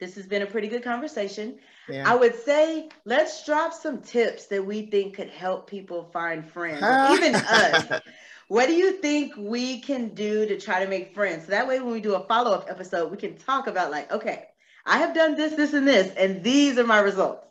this 0.00 0.16
has 0.16 0.26
been 0.26 0.42
a 0.42 0.46
pretty 0.46 0.68
good 0.68 0.82
conversation. 0.82 1.58
Yeah. 1.88 2.02
I 2.04 2.16
would 2.16 2.34
say 2.34 2.88
let's 3.04 3.44
drop 3.46 3.72
some 3.72 4.02
tips 4.02 4.46
that 4.48 4.66
we 4.66 4.86
think 4.86 5.14
could 5.14 5.30
help 5.30 5.70
people 5.70 6.10
find 6.12 6.44
friends, 6.44 6.84
even 7.10 7.36
us. 7.36 7.86
What 8.48 8.66
do 8.66 8.72
you 8.74 8.92
think 8.92 9.34
we 9.36 9.80
can 9.80 10.14
do 10.14 10.46
to 10.46 10.58
try 10.58 10.82
to 10.82 10.90
make 10.90 11.14
friends? 11.14 11.44
So 11.44 11.50
that 11.50 11.68
way, 11.68 11.80
when 11.80 11.92
we 11.92 12.00
do 12.00 12.14
a 12.14 12.26
follow 12.26 12.52
up 12.52 12.66
episode, 12.68 13.10
we 13.10 13.16
can 13.18 13.36
talk 13.36 13.66
about, 13.66 13.90
like, 13.90 14.10
okay, 14.10 14.46
I 14.86 14.98
have 14.98 15.14
done 15.14 15.36
this, 15.36 15.54
this, 15.54 15.74
and 15.74 15.86
this, 15.86 16.12
and 16.16 16.42
these 16.42 16.78
are 16.78 16.86
my 16.86 16.98
results. 17.00 17.47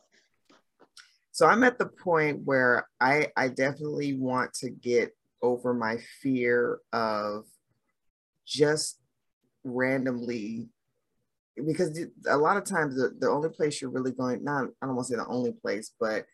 So 1.37 1.45
I'm 1.45 1.63
at 1.63 1.77
the 1.77 1.85
point 1.85 2.41
where 2.45 2.87
I 2.99 3.27
I 3.37 3.49
definitely 3.49 4.15
want 4.15 4.55
to 4.55 4.71
get 4.71 5.15
over 5.43 5.71
my 5.71 5.97
fear 6.19 6.79
of 6.91 7.45
just 8.43 8.99
randomly 9.63 10.69
because 11.63 11.99
a 12.27 12.37
lot 12.37 12.57
of 12.57 12.63
times 12.63 12.95
the, 12.95 13.15
the 13.19 13.29
only 13.29 13.49
place 13.49 13.79
you're 13.79 13.91
really 13.91 14.13
going 14.13 14.43
not 14.43 14.63
I 14.81 14.87
don't 14.87 14.95
want 14.95 15.09
to 15.09 15.13
say 15.13 15.17
the 15.17 15.27
only 15.27 15.51
place 15.51 15.91
but 15.99 16.25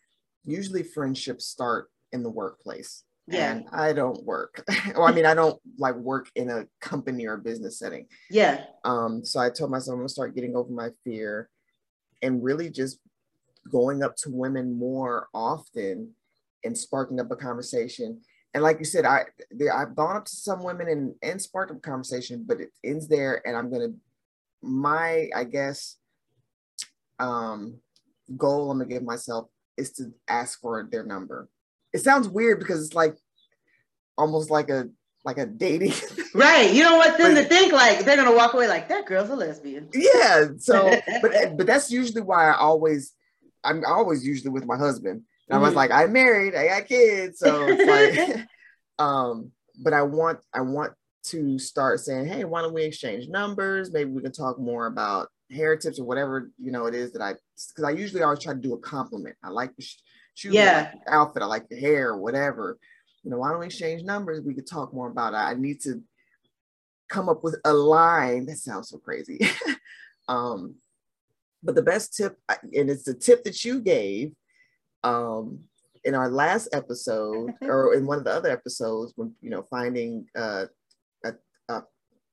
usually 0.46 0.84
friendships 0.84 1.48
start 1.48 1.90
in 2.14 2.24
the 2.24 2.30
workplace 2.30 3.04
Yeah. 3.28 3.52
and 3.52 3.66
I 3.74 3.92
don't 3.92 4.24
work 4.24 4.64
well 4.96 5.04
I 5.04 5.12
mean 5.12 5.26
I 5.26 5.34
don't 5.34 5.60
like 5.78 5.96
work 5.96 6.30
in 6.36 6.50
a 6.50 6.66
company 6.80 7.26
or 7.28 7.36
business 7.36 7.78
setting 7.78 8.08
Yeah. 8.30 8.64
um, 8.86 9.26
so 9.26 9.42
I 9.42 9.50
told 9.50 9.70
myself 9.70 9.96
I'm 9.96 10.00
gonna 10.00 10.08
start 10.08 10.34
getting 10.34 10.56
over 10.56 10.72
my 10.72 10.92
fear 11.04 11.50
and 12.22 12.42
really 12.42 12.70
just 12.70 13.00
going 13.70 14.04
up 14.04 14.16
to 14.18 14.30
women 14.30 14.78
more 14.78 15.28
often 15.34 16.12
and 16.64 16.78
sparking 16.78 17.20
up 17.20 17.32
a 17.32 17.36
conversation. 17.36 18.22
And 18.54 18.64
like 18.64 18.80
you 18.80 18.86
said, 18.86 19.06
I 19.06 19.26
I've 19.74 19.96
gone 19.96 20.16
up 20.16 20.26
to 20.26 20.36
some 20.36 20.64
women 20.64 20.88
and, 20.88 21.16
and 21.22 21.42
sparked 21.42 21.72
up 21.72 21.78
a 21.78 21.82
conversation, 21.82 22.44
but 22.48 22.62
it 22.62 22.70
ends 22.84 23.08
there. 23.08 23.46
And 23.48 23.58
I'm 23.58 23.72
gonna 23.72 23.94
my 24.62 25.30
I 25.36 25.44
guess 25.44 25.98
um 27.20 27.80
goal 28.38 28.72
I'm 28.72 28.78
gonna 28.78 28.90
give 28.90 29.04
myself 29.04 29.50
is 29.78 29.92
to 29.94 30.14
ask 30.28 30.62
for 30.62 30.88
their 30.90 31.04
number. 31.04 31.50
It 31.94 32.00
sounds 32.00 32.28
weird 32.28 32.60
because 32.60 32.86
it's 32.86 32.96
like 32.96 33.16
almost 34.18 34.52
like 34.52 34.70
a 34.70 34.90
like 35.26 35.38
a 35.38 35.46
dating 35.46 35.94
Right. 36.36 36.74
You 36.74 36.84
don't 36.84 36.98
want 36.98 37.18
them 37.18 37.36
to 37.36 37.44
think 37.46 37.72
like 37.72 38.06
they're 38.06 38.18
gonna 38.18 38.36
walk 38.36 38.54
away 38.54 38.68
like 38.68 38.90
that 38.90 39.06
girl's 39.06 39.30
a 39.30 39.36
lesbian. 39.36 39.90
yeah 39.94 40.48
so 40.60 40.92
but 41.22 41.58
but 41.58 41.66
that's 41.66 41.90
usually 41.92 42.22
why 42.22 42.50
i 42.50 42.56
always 42.58 43.14
i'm 43.64 43.84
always 43.86 44.26
usually 44.26 44.50
with 44.52 44.66
my 44.66 44.78
husband. 44.78 45.24
And 45.50 45.58
i 45.58 45.60
was 45.60 45.74
Mhm. 45.74 45.78
like 45.78 45.92
i'm 45.92 46.12
married 46.14 46.56
i 46.56 46.68
got 46.68 46.88
kids. 46.88 47.40
So 47.40 47.68
it's 47.72 47.86
like 47.86 48.48
um 49.00 49.52
but 49.82 49.94
i 49.94 50.02
want 50.02 50.40
i 50.54 50.62
want 50.62 50.94
to 51.24 51.58
start 51.58 52.00
saying 52.00 52.26
hey 52.28 52.44
why 52.44 52.62
don't 52.62 52.74
we 52.74 52.84
exchange 52.84 53.28
numbers? 53.30 53.92
Maybe 53.92 54.12
we 54.12 54.22
can 54.22 54.32
talk 54.32 54.60
more 54.60 54.86
about 54.88 55.30
hair 55.52 55.76
tips 55.78 56.00
or 56.00 56.06
whatever 56.06 56.50
you 56.58 56.72
know 56.72 56.86
it 56.88 56.96
is 56.96 57.12
that 57.14 57.22
i 57.22 57.34
because 57.70 57.84
i 57.86 57.92
usually 57.92 58.24
always 58.24 58.40
try 58.40 58.54
to 58.54 58.60
do 58.60 58.74
a 58.74 58.80
compliment. 58.80 59.36
I 59.44 59.50
like 59.50 59.76
the 59.76 59.84
sh- 59.84 59.98
shoes 60.34 60.56
I 60.56 60.58
Yeah. 60.64 60.78
like 60.78 60.92
the 61.06 61.14
outfit. 61.14 61.44
I 61.44 61.46
like 61.46 61.70
the 61.70 61.80
hair 61.80 62.10
or 62.10 62.18
whatever. 62.18 62.78
You 63.24 63.30
know 63.32 63.38
why 63.38 63.52
don't 63.52 63.60
we 63.60 63.68
exchange 63.68 64.04
numbers? 64.04 64.42
We 64.42 64.54
could 64.56 64.68
talk 64.68 64.94
more 64.94 65.08
about 65.10 65.34
it. 65.34 65.38
I 65.38 65.54
need 65.54 65.80
to 65.82 66.02
come 67.08 67.30
up 67.30 67.44
with 67.44 67.56
a 67.66 67.74
line. 67.74 68.46
That 68.48 68.58
sounds 68.58 68.90
so 68.90 68.98
crazy. 68.98 69.40
Um 70.30 70.76
but 71.64 71.76
the 71.76 71.82
best 71.82 72.16
tip 72.16 72.38
and 72.50 72.90
it's 72.90 73.04
the 73.04 73.14
tip 73.14 73.44
that 73.44 73.64
you 73.64 73.80
gave 73.82 74.34
um 75.04 75.60
in 76.04 76.16
our 76.16 76.30
last 76.30 76.68
episode 76.74 77.52
or 77.62 77.94
in 77.94 78.06
one 78.06 78.18
of 78.18 78.24
the 78.26 78.32
other 78.32 78.50
episodes 78.52 79.14
when 79.16 79.34
you 79.42 79.50
know 79.50 79.64
finding 79.70 80.26
uh, 80.38 80.66
a, 81.24 81.34
a 81.70 81.84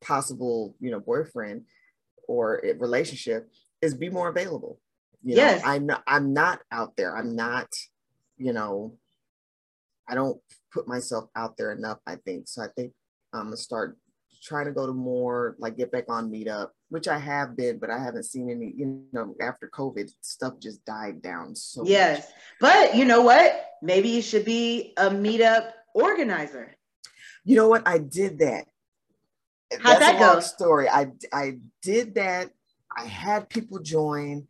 possible 0.01 0.75
you 0.81 0.91
know 0.91 1.01
boyfriend 1.01 1.63
or 2.29 2.61
a 2.65 2.73
relationship 2.75 3.49
is 3.83 3.95
be 3.95 4.11
more 4.11 4.29
available. 4.29 4.79
You 5.23 5.37
know 5.37 5.43
Yes. 5.43 5.63
i'm 5.65 5.87
not 5.87 6.03
i'm 6.07 6.33
not 6.33 6.61
out 6.73 6.97
there. 6.97 7.17
I'm 7.17 7.37
not 7.37 7.69
you 8.39 8.53
know 8.53 8.97
i 10.09 10.15
don't 10.15 10.41
put 10.73 10.89
myself 10.89 11.25
out 11.37 11.57
there 11.57 11.73
enough 11.73 11.99
i 12.07 12.17
think. 12.17 12.49
So 12.49 12.63
i 12.63 12.69
think 12.77 12.93
i'm 13.33 13.45
gonna 13.45 13.57
start 13.57 13.97
trying 14.43 14.67
to 14.67 14.73
go 14.73 14.87
to 14.87 14.93
more 14.93 15.57
like 15.59 15.77
get 15.77 15.93
back 15.93 16.05
on 16.09 16.31
meetup 16.31 16.69
which 16.89 17.09
i 17.09 17.19
have 17.19 17.57
been 17.57 17.79
but 17.79 17.91
i 17.91 17.99
haven't 17.99 18.25
seen 18.25 18.51
any 18.51 18.73
you 18.77 19.03
know 19.13 19.35
after 19.41 19.69
covid 19.69 20.11
stuff 20.23 20.55
just 20.59 20.85
died 20.85 21.21
down 21.23 21.55
so 21.55 21.83
much. 21.83 21.91
Yes. 21.91 22.33
But 22.61 22.95
you 22.97 23.05
know 23.05 23.23
what? 23.23 23.67
Maybe 23.83 24.09
you 24.09 24.23
should 24.23 24.45
be 24.45 24.93
a 24.97 25.11
meetup 25.11 25.71
organizer. 25.95 26.75
You 27.45 27.57
know 27.57 27.69
what? 27.69 27.87
I 27.87 27.99
did 27.99 28.39
that. 28.41 28.67
How'd 29.73 29.83
That's 29.83 30.01
that 30.01 30.17
a 30.17 30.21
long 30.21 30.35
go? 30.37 30.41
story. 30.41 30.89
I 30.89 31.13
I 31.33 31.59
did 31.83 32.15
that. 32.17 32.51
I 32.97 33.05
had 33.05 33.49
people 33.49 33.79
join. 33.79 34.49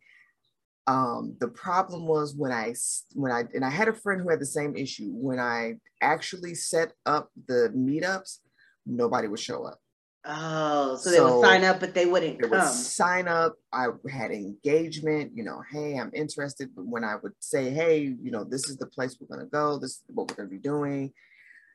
Um, 0.87 1.35
the 1.39 1.47
problem 1.47 2.07
was 2.07 2.35
when 2.35 2.51
I 2.51 2.73
when 3.13 3.31
I 3.31 3.43
and 3.53 3.63
I 3.63 3.69
had 3.69 3.87
a 3.87 3.93
friend 3.93 4.21
who 4.21 4.29
had 4.29 4.39
the 4.39 4.45
same 4.45 4.75
issue. 4.75 5.11
When 5.11 5.39
I 5.39 5.75
actually 6.01 6.55
set 6.55 6.93
up 7.05 7.29
the 7.47 7.71
meetups, 7.75 8.39
nobody 8.85 9.27
would 9.27 9.39
show 9.39 9.63
up. 9.63 9.79
Oh, 10.23 10.97
so, 10.97 11.09
they 11.09 11.19
would 11.19 11.43
sign 11.43 11.63
up, 11.63 11.79
but 11.79 11.93
they 11.95 12.05
wouldn't 12.05 12.39
They 12.39 12.47
would 12.47 12.59
come. 12.59 12.67
sign 12.73 13.27
up. 13.27 13.55
I 13.73 13.87
had 14.09 14.31
engagement. 14.31 15.31
You 15.35 15.43
know, 15.43 15.61
hey, 15.71 15.97
I'm 15.97 16.11
interested. 16.13 16.69
But 16.75 16.85
when 16.85 17.03
I 17.03 17.15
would 17.15 17.33
say, 17.39 17.71
hey, 17.71 18.01
you 18.21 18.29
know, 18.31 18.43
this 18.43 18.69
is 18.69 18.77
the 18.77 18.85
place 18.85 19.17
we're 19.19 19.35
gonna 19.35 19.49
go. 19.49 19.77
This 19.79 19.91
is 19.91 20.03
what 20.07 20.29
we're 20.29 20.35
gonna 20.37 20.49
be 20.49 20.59
doing. 20.59 21.11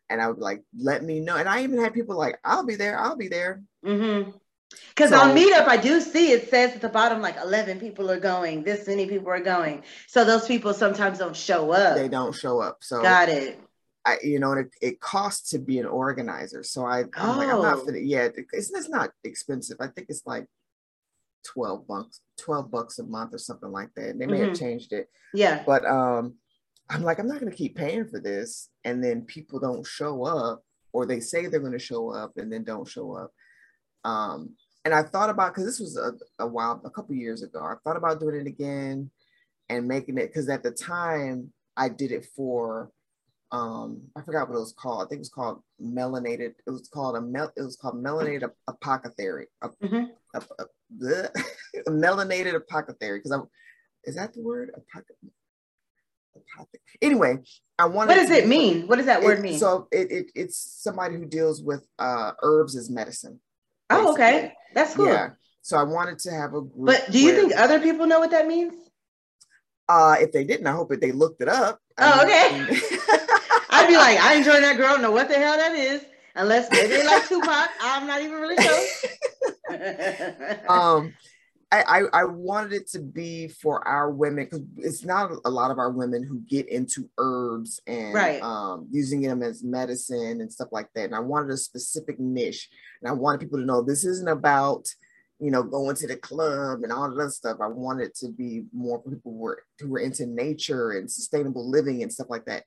And 0.08 0.22
I 0.22 0.28
would 0.28 0.38
like 0.38 0.62
let 0.78 1.02
me 1.02 1.18
know. 1.20 1.36
And 1.36 1.48
I 1.48 1.64
even 1.64 1.80
had 1.80 1.92
people 1.92 2.16
like, 2.16 2.38
I'll 2.44 2.64
be 2.64 2.76
there. 2.76 2.96
I'll 2.98 3.16
be 3.16 3.28
there. 3.28 3.62
Mm-hmm. 3.84 4.30
Because 4.90 5.10
So- 5.10 5.18
on 5.18 5.34
Meetup, 5.36 5.66
I 5.66 5.76
do 5.76 6.00
see 6.00 6.30
it 6.32 6.48
says 6.48 6.74
at 6.74 6.80
the 6.80 6.88
bottom 6.88 7.20
like 7.20 7.36
11 7.42 7.80
people 7.80 8.10
are 8.10 8.20
going, 8.20 8.62
this 8.62 8.86
many 8.86 9.06
people 9.06 9.28
are 9.30 9.40
going. 9.40 9.82
So 10.06 10.24
those 10.24 10.46
people 10.46 10.72
sometimes 10.74 11.18
don't 11.18 11.36
show 11.36 11.72
up. 11.72 11.96
they 11.96 12.08
don't 12.08 12.34
show 12.34 12.60
up. 12.60 12.78
So 12.82 13.02
Got 13.02 13.28
it. 13.28 13.58
I, 14.06 14.18
you 14.22 14.38
know, 14.38 14.52
and 14.52 14.66
it, 14.66 14.72
it 14.80 15.00
costs 15.00 15.50
to 15.50 15.58
be 15.58 15.78
an 15.80 15.86
organizer. 15.86 16.62
So 16.62 16.86
I, 16.86 17.00
I'm 17.16 17.36
like, 17.38 17.48
I'm 17.48 17.60
not 17.60 17.78
Oh. 17.78 17.84
for 17.84 17.96
Yeah, 17.96 18.24
it- 18.24 18.46
it's, 18.52 18.70
it's 18.72 18.88
not 18.88 19.10
expensive. 19.24 19.78
I 19.80 19.88
think 19.88 20.06
it's 20.08 20.24
like 20.24 20.46
twelve 21.44 21.86
bucks, 21.86 22.20
twelve 22.38 22.70
bucks 22.70 22.98
a 23.00 23.04
month 23.04 23.34
or 23.34 23.38
something 23.38 23.70
like 23.70 23.90
that. 23.96 24.18
They 24.18 24.26
may 24.26 24.38
have 24.40 24.50
Mhm. 24.50 24.58
changed 24.58 24.92
it, 24.92 25.08
Yeah. 25.34 25.62
but 25.66 25.84
um, 25.84 26.34
I'm 26.88 27.02
like, 27.02 27.18
I'm 27.18 27.26
not 27.26 27.40
gonna 27.40 27.50
keep 27.50 27.74
paying 27.76 28.06
for 28.06 28.20
this, 28.20 28.68
and 28.84 29.02
then 29.02 29.22
people 29.22 29.58
don't 29.58 29.84
show 29.86 30.24
up, 30.24 30.62
or 30.92 31.04
they 31.04 31.18
say 31.20 31.46
they're 31.46 31.60
gonna 31.60 31.78
show 31.78 32.10
up 32.10 32.36
and 32.36 32.52
then 32.52 32.62
don't 32.64 32.86
show 32.88 33.12
up. 33.12 33.32
Um, 34.04 34.54
and 34.84 34.94
I 34.94 35.02
thought 35.02 35.30
about 35.30 35.52
because 35.52 35.64
this 35.64 35.80
was 35.80 35.96
a, 35.96 36.12
a 36.38 36.46
while, 36.46 36.80
a 36.84 36.90
couple 36.90 37.16
years 37.16 37.42
ago. 37.42 37.58
I 37.60 37.74
thought 37.82 37.96
about 37.96 38.20
doing 38.20 38.36
it 38.36 38.46
again 38.46 39.10
and 39.68 39.88
making 39.88 40.16
it 40.18 40.28
because 40.28 40.48
at 40.48 40.62
the 40.62 40.70
time 40.70 41.52
I 41.76 41.88
did 41.88 42.12
it 42.12 42.24
for 42.36 42.92
um 43.52 44.02
I 44.16 44.22
forgot 44.22 44.48
what 44.48 44.56
it 44.56 44.60
was 44.60 44.72
called. 44.76 45.02
I 45.04 45.08
think 45.08 45.18
it 45.18 45.20
was 45.20 45.28
called 45.28 45.62
melanated. 45.80 46.54
It 46.66 46.70
was 46.70 46.88
called 46.92 47.16
a 47.16 47.20
mel. 47.20 47.52
It 47.56 47.62
was 47.62 47.76
called 47.76 48.02
melanated 48.02 48.50
apothecary. 48.66 49.46
A, 49.62 49.68
Mhm. 49.68 50.08
a, 50.34 50.42
a, 50.58 50.64
a 51.86 51.90
melanated 51.90 52.54
apothecary. 52.54 53.18
Because 53.18 53.30
I'm 53.32 53.44
is 54.04 54.16
that 54.16 54.34
the 54.34 54.42
word? 54.42 54.70
Apothe- 54.76 55.30
apothe- 56.36 56.80
Anyway, 57.02 57.38
I 57.78 57.86
wanted. 57.86 58.08
What 58.08 58.14
does 58.16 58.30
it 58.30 58.46
mean? 58.48 58.86
What 58.88 58.96
does 58.96 59.06
that 59.06 59.22
word 59.22 59.38
it- 59.38 59.42
mean? 59.42 59.58
So 59.58 59.88
it, 59.92 60.10
it 60.10 60.26
it's 60.34 60.56
somebody 60.58 61.16
who 61.16 61.24
deals 61.26 61.62
with 61.62 61.86
uh 61.98 62.32
herbs 62.42 62.76
as 62.76 62.90
medicine. 62.90 63.40
oh, 63.90 64.12
okay. 64.12 64.54
That's 64.74 64.94
cool. 64.94 65.06
Yeah. 65.06 65.30
So 65.62 65.76
I 65.76 65.82
wanted 65.82 66.18
to 66.20 66.30
have 66.32 66.54
a 66.54 66.60
group. 66.62 66.86
But 66.86 67.10
do 67.10 67.18
you 67.20 67.26
where- 67.26 67.36
think 67.36 67.56
other 67.56 67.80
people 67.80 68.06
know 68.06 68.18
what 68.20 68.30
that 68.32 68.46
means? 68.46 68.74
Uh, 69.88 70.16
if 70.20 70.32
they 70.32 70.44
didn't, 70.44 70.66
I 70.66 70.72
hope 70.72 70.88
that 70.90 71.00
they 71.00 71.12
looked 71.12 71.40
it 71.40 71.48
up. 71.48 71.80
Oh, 71.98 72.22
okay. 72.24 72.66
I'd 73.70 73.86
be 73.88 73.96
like, 73.96 74.18
I 74.18 74.34
ain't 74.34 74.44
joining 74.44 74.62
that 74.62 74.76
girl. 74.76 74.98
Know 74.98 75.12
what 75.12 75.28
the 75.28 75.34
hell 75.34 75.56
that 75.56 75.74
is? 75.74 76.04
Unless 76.34 76.70
maybe 76.70 76.88
they 76.88 77.04
like 77.04 77.28
Tupac. 77.28 77.70
I'm 77.80 78.06
not 78.06 78.20
even 78.20 78.34
really 78.34 78.56
sure. 78.56 78.86
um, 80.68 81.14
I, 81.72 81.82
I, 81.82 82.02
I 82.20 82.24
wanted 82.24 82.72
it 82.72 82.88
to 82.90 83.00
be 83.00 83.48
for 83.48 83.86
our 83.86 84.10
women 84.10 84.44
because 84.44 84.62
it's 84.78 85.04
not 85.04 85.32
a 85.44 85.50
lot 85.50 85.70
of 85.70 85.78
our 85.78 85.90
women 85.90 86.22
who 86.22 86.40
get 86.40 86.68
into 86.68 87.08
herbs 87.18 87.80
and 87.86 88.14
Right. 88.14 88.42
um, 88.42 88.86
using 88.90 89.20
them 89.20 89.42
as 89.42 89.64
medicine 89.64 90.40
and 90.40 90.52
stuff 90.52 90.68
like 90.72 90.92
that. 90.94 91.06
And 91.06 91.14
I 91.14 91.20
wanted 91.20 91.50
a 91.50 91.56
specific 91.56 92.20
niche, 92.20 92.68
and 93.00 93.10
I 93.10 93.12
wanted 93.12 93.40
people 93.40 93.58
to 93.58 93.64
know 93.64 93.82
this 93.82 94.04
isn't 94.04 94.28
about 94.28 94.86
you 95.38 95.50
know 95.50 95.62
going 95.62 95.96
to 95.96 96.06
the 96.06 96.16
club 96.16 96.80
and 96.82 96.92
all 96.92 97.10
that 97.14 97.30
stuff. 97.30 97.58
I 97.60 97.66
wanted 97.66 98.14
to 98.16 98.28
be 98.28 98.64
more 98.72 99.02
people 99.02 99.32
who 99.32 99.38
were 99.38 99.62
who 99.78 99.88
were 99.88 99.98
into 99.98 100.26
nature 100.26 100.92
and 100.92 101.10
sustainable 101.10 101.68
living 101.68 102.02
and 102.02 102.12
stuff 102.12 102.30
like 102.30 102.46
that. 102.46 102.64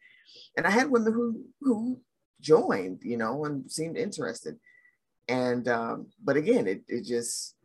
And 0.58 0.68
I 0.68 0.72
had 0.72 0.92
women 0.92 1.14
who 1.14 1.42
who 1.62 2.00
joined, 2.40 3.00
you 3.04 3.18
know, 3.18 3.46
and 3.46 3.70
seemed 3.72 3.98
interested. 3.98 4.58
And 5.28 5.68
um, 5.68 6.08
but 6.24 6.38
again, 6.38 6.68
it 6.68 6.84
it 6.88 7.06
just 7.06 7.56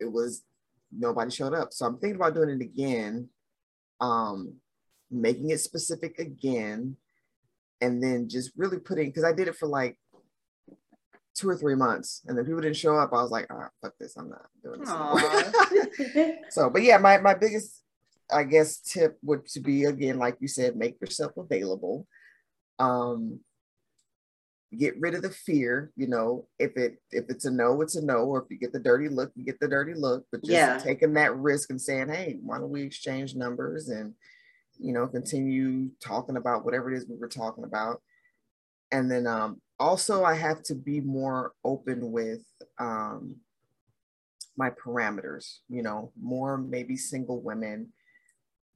it 0.00 0.10
was 0.10 0.42
nobody 0.90 1.30
showed 1.30 1.54
up. 1.54 1.72
So 1.72 1.86
I'm 1.86 1.98
thinking 1.98 2.16
about 2.16 2.34
doing 2.34 2.50
it 2.50 2.60
again, 2.60 3.28
um, 4.00 4.54
making 5.10 5.50
it 5.50 5.60
specific 5.60 6.18
again, 6.18 6.96
and 7.80 8.02
then 8.02 8.28
just 8.28 8.52
really 8.56 8.78
putting 8.78 9.08
because 9.08 9.24
I 9.24 9.32
did 9.32 9.48
it 9.48 9.56
for 9.56 9.66
like 9.66 9.96
two 11.34 11.48
or 11.48 11.56
three 11.56 11.74
months, 11.74 12.22
and 12.26 12.36
then 12.36 12.44
people 12.44 12.60
didn't 12.60 12.76
show 12.76 12.96
up. 12.96 13.12
I 13.12 13.22
was 13.22 13.30
like, 13.30 13.46
ah, 13.50 13.68
fuck 13.80 13.94
this, 13.98 14.16
I'm 14.16 14.28
not 14.28 14.46
doing 14.62 14.80
this. 14.80 16.36
so, 16.54 16.70
but 16.70 16.82
yeah, 16.82 16.98
my 16.98 17.18
my 17.18 17.34
biggest, 17.34 17.82
I 18.32 18.44
guess, 18.44 18.78
tip 18.78 19.18
would 19.22 19.46
to 19.48 19.60
be 19.60 19.84
again, 19.84 20.18
like 20.18 20.36
you 20.40 20.48
said, 20.48 20.76
make 20.76 21.00
yourself 21.00 21.32
available. 21.36 22.06
Um, 22.78 23.40
get 24.76 24.98
rid 25.00 25.14
of 25.14 25.22
the 25.22 25.30
fear. 25.30 25.92
You 25.96 26.06
know, 26.08 26.46
if 26.58 26.76
it 26.76 27.00
if 27.10 27.26
it's 27.28 27.44
a 27.44 27.50
no, 27.50 27.80
it's 27.82 27.96
a 27.96 28.04
no. 28.04 28.18
Or 28.24 28.42
if 28.42 28.50
you 28.50 28.58
get 28.58 28.72
the 28.72 28.78
dirty 28.80 29.08
look, 29.08 29.32
you 29.34 29.44
get 29.44 29.60
the 29.60 29.68
dirty 29.68 29.94
look. 29.94 30.24
But 30.30 30.42
just 30.42 30.50
Yeah. 30.50 30.78
taking 30.78 31.14
that 31.14 31.36
risk 31.36 31.70
and 31.70 31.80
saying, 31.80 32.08
hey, 32.08 32.38
why 32.42 32.58
don't 32.58 32.70
we 32.70 32.82
exchange 32.82 33.34
numbers 33.34 33.88
and 33.88 34.14
you 34.78 34.92
know 34.92 35.06
continue 35.06 35.90
talking 36.00 36.36
about 36.36 36.64
whatever 36.64 36.90
it 36.92 36.96
is 36.96 37.06
we 37.06 37.16
were 37.16 37.28
talking 37.28 37.64
about. 37.64 38.02
And 38.90 39.10
then 39.10 39.26
um, 39.26 39.60
also, 39.78 40.24
I 40.24 40.34
have 40.34 40.62
to 40.64 40.74
be 40.74 41.00
more 41.00 41.52
open 41.64 42.12
with 42.12 42.42
um, 42.78 43.36
my 44.56 44.70
parameters. 44.70 45.58
You 45.68 45.82
know, 45.82 46.12
more 46.20 46.56
maybe 46.58 46.96
single 46.96 47.40
women, 47.40 47.92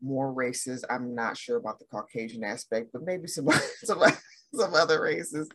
more 0.00 0.32
races. 0.32 0.84
I'm 0.88 1.14
not 1.14 1.36
sure 1.36 1.56
about 1.56 1.78
the 1.78 1.84
Caucasian 1.86 2.44
aspect, 2.44 2.90
but 2.92 3.02
maybe 3.02 3.28
some 3.28 3.48
some 3.84 4.02
some 4.54 4.74
other 4.74 5.00
races. 5.00 5.48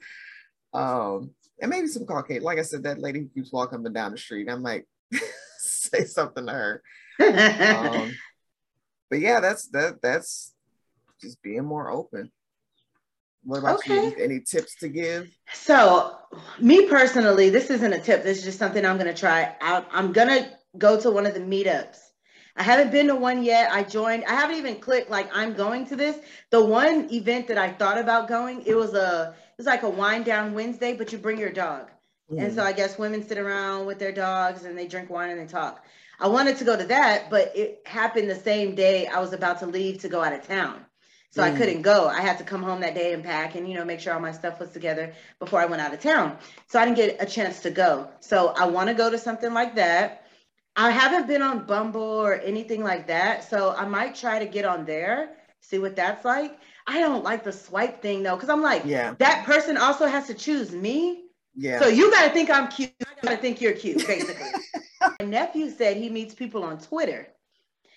Um, 0.74 1.32
and 1.62 1.70
maybe 1.70 1.88
some 1.88 2.06
Caucasian. 2.06 2.44
Like 2.44 2.60
I 2.60 2.64
said, 2.64 2.84
that 2.84 3.00
lady 3.00 3.20
who 3.20 3.28
keeps 3.28 3.52
walking 3.52 3.80
up 3.80 3.86
and 3.86 3.96
down 3.96 4.12
the 4.12 4.18
street. 4.18 4.50
I 4.50 4.56
might 4.56 4.86
say 5.60 6.06
something 6.06 6.46
to 6.46 6.52
her. 6.52 6.84
Um, 7.22 8.14
but 9.12 9.20
yeah, 9.20 9.42
that's 9.42 9.68
that. 9.70 10.02
That's 10.02 10.56
just 11.22 11.42
being 11.44 11.66
more 11.66 11.92
open. 11.92 12.32
What 13.44 13.60
about 13.60 13.86
you? 13.88 13.98
Okay. 13.98 14.08
Any, 14.08 14.24
any 14.24 14.40
tips 14.40 14.76
to 14.76 14.90
give? 14.90 15.30
So, 15.54 16.16
me 16.60 16.88
personally, 16.88 17.50
this 17.50 17.70
isn't 17.70 17.94
a 17.94 18.00
tip. 18.00 18.24
This 18.24 18.40
is 18.40 18.44
just 18.44 18.60
something 18.60 18.86
I'm 18.86 18.98
going 18.98 19.14
to 19.14 19.20
try 19.20 19.56
out. 19.62 19.88
I'm 19.92 20.14
going 20.14 20.28
to 20.28 20.50
go 20.78 21.00
to 21.00 21.10
one 21.10 21.26
of 21.26 21.34
the 21.34 21.40
meetups. 21.40 21.98
I 22.56 22.64
haven't 22.64 22.92
been 22.92 23.08
to 23.08 23.16
one 23.16 23.44
yet. 23.44 23.72
I 23.72 23.84
joined. 23.84 24.26
I 24.26 24.34
haven't 24.34 24.58
even 24.58 24.76
clicked 24.76 25.10
like 25.10 25.30
I'm 25.34 25.54
going 25.54 25.86
to 25.88 25.96
this. 25.96 26.18
The 26.50 26.64
one 26.64 27.12
event 27.12 27.48
that 27.48 27.58
I 27.58 27.72
thought 27.72 27.98
about 27.98 28.28
going, 28.28 28.64
it 28.66 28.76
was 28.76 28.94
a 28.94 29.36
it 29.38 29.58
was 29.58 29.66
like 29.66 29.84
a 29.84 29.90
wind 29.90 30.26
down 30.26 30.54
Wednesday, 30.54 30.94
but 30.94 31.12
you 31.12 31.18
bring 31.18 31.40
your 31.40 31.52
dog. 31.52 31.90
And 32.38 32.54
so 32.54 32.62
mm. 32.62 32.66
I 32.66 32.72
guess 32.72 32.98
women 32.98 33.28
sit 33.28 33.38
around 33.38 33.86
with 33.86 34.00
their 34.00 34.12
dogs 34.12 34.64
and 34.64 34.78
they 34.78 34.88
drink 34.88 35.10
wine 35.10 35.32
and 35.32 35.40
they 35.40 35.52
talk. 35.52 35.84
I 36.20 36.28
wanted 36.28 36.58
to 36.58 36.64
go 36.64 36.78
to 36.78 36.86
that, 36.86 37.30
but 37.30 37.52
it 37.56 37.82
happened 37.86 38.30
the 38.30 38.36
same 38.36 38.76
day 38.76 39.08
I 39.08 39.20
was 39.20 39.34
about 39.34 39.60
to 39.60 39.66
leave 39.66 40.00
to 40.02 40.10
go 40.10 40.24
out 40.24 40.34
of 40.34 40.46
town. 40.48 40.86
So 41.32 41.42
I 41.44 41.52
Mm. 41.52 41.58
couldn't 41.58 41.82
go. 41.82 42.08
I 42.08 42.22
had 42.22 42.38
to 42.40 42.44
come 42.44 42.62
home 42.64 42.82
that 42.82 42.94
day 42.96 43.14
and 43.14 43.24
pack 43.24 43.56
and 43.56 43.68
you 43.68 43.76
know 43.76 43.86
make 43.86 44.00
sure 44.02 44.14
all 44.14 44.20
my 44.20 44.32
stuff 44.34 44.60
was 44.60 44.72
together 44.72 45.14
before 45.40 45.62
I 45.62 45.66
went 45.66 45.82
out 45.82 45.94
of 45.94 46.02
town. 46.02 46.38
So 46.68 46.80
I 46.80 46.86
didn't 46.86 46.98
get 46.98 47.18
a 47.22 47.26
chance 47.26 47.62
to 47.62 47.72
go. 47.72 48.10
So 48.20 48.50
I 48.50 48.66
want 48.66 48.90
to 48.90 48.94
go 48.96 49.10
to 49.10 49.18
something 49.18 49.54
like 49.54 49.76
that. 49.76 50.26
I 50.76 50.92
haven't 50.92 51.28
been 51.28 51.42
on 51.42 51.66
Bumble 51.66 52.02
or 52.02 52.36
anything 52.36 52.84
like 52.84 53.08
that. 53.08 53.44
So 53.50 53.74
I 53.78 53.86
might 53.86 54.16
try 54.16 54.40
to 54.40 54.46
get 54.46 54.66
on 54.66 54.86
there, 54.86 55.32
see 55.62 55.80
what 55.80 55.96
that's 55.96 56.26
like. 56.26 56.58
I 56.88 57.00
don't 57.00 57.24
like 57.24 57.44
the 57.44 57.52
swipe 57.54 58.02
thing 58.02 58.24
though, 58.24 58.36
because 58.36 58.50
I'm 58.50 58.62
like, 58.62 58.84
yeah, 58.86 59.16
that 59.20 59.46
person 59.46 59.78
also 59.78 60.08
has 60.08 60.28
to 60.28 60.34
choose 60.34 60.72
me. 60.72 61.24
yeah. 61.56 61.80
So 61.80 61.88
you 61.88 62.12
got 62.12 62.26
to 62.28 62.32
think 62.34 62.50
I'm 62.50 62.68
cute. 62.70 62.92
I 63.02 63.28
got 63.28 63.36
to 63.36 63.38
think 63.38 63.62
you're 63.62 63.74
cute, 63.74 64.06
basically. 64.08 64.52
My 65.20 65.26
nephew 65.28 65.70
said 65.70 65.98
he 65.98 66.10
meets 66.10 66.34
people 66.34 66.64
on 66.64 66.80
Twitter. 66.80 67.28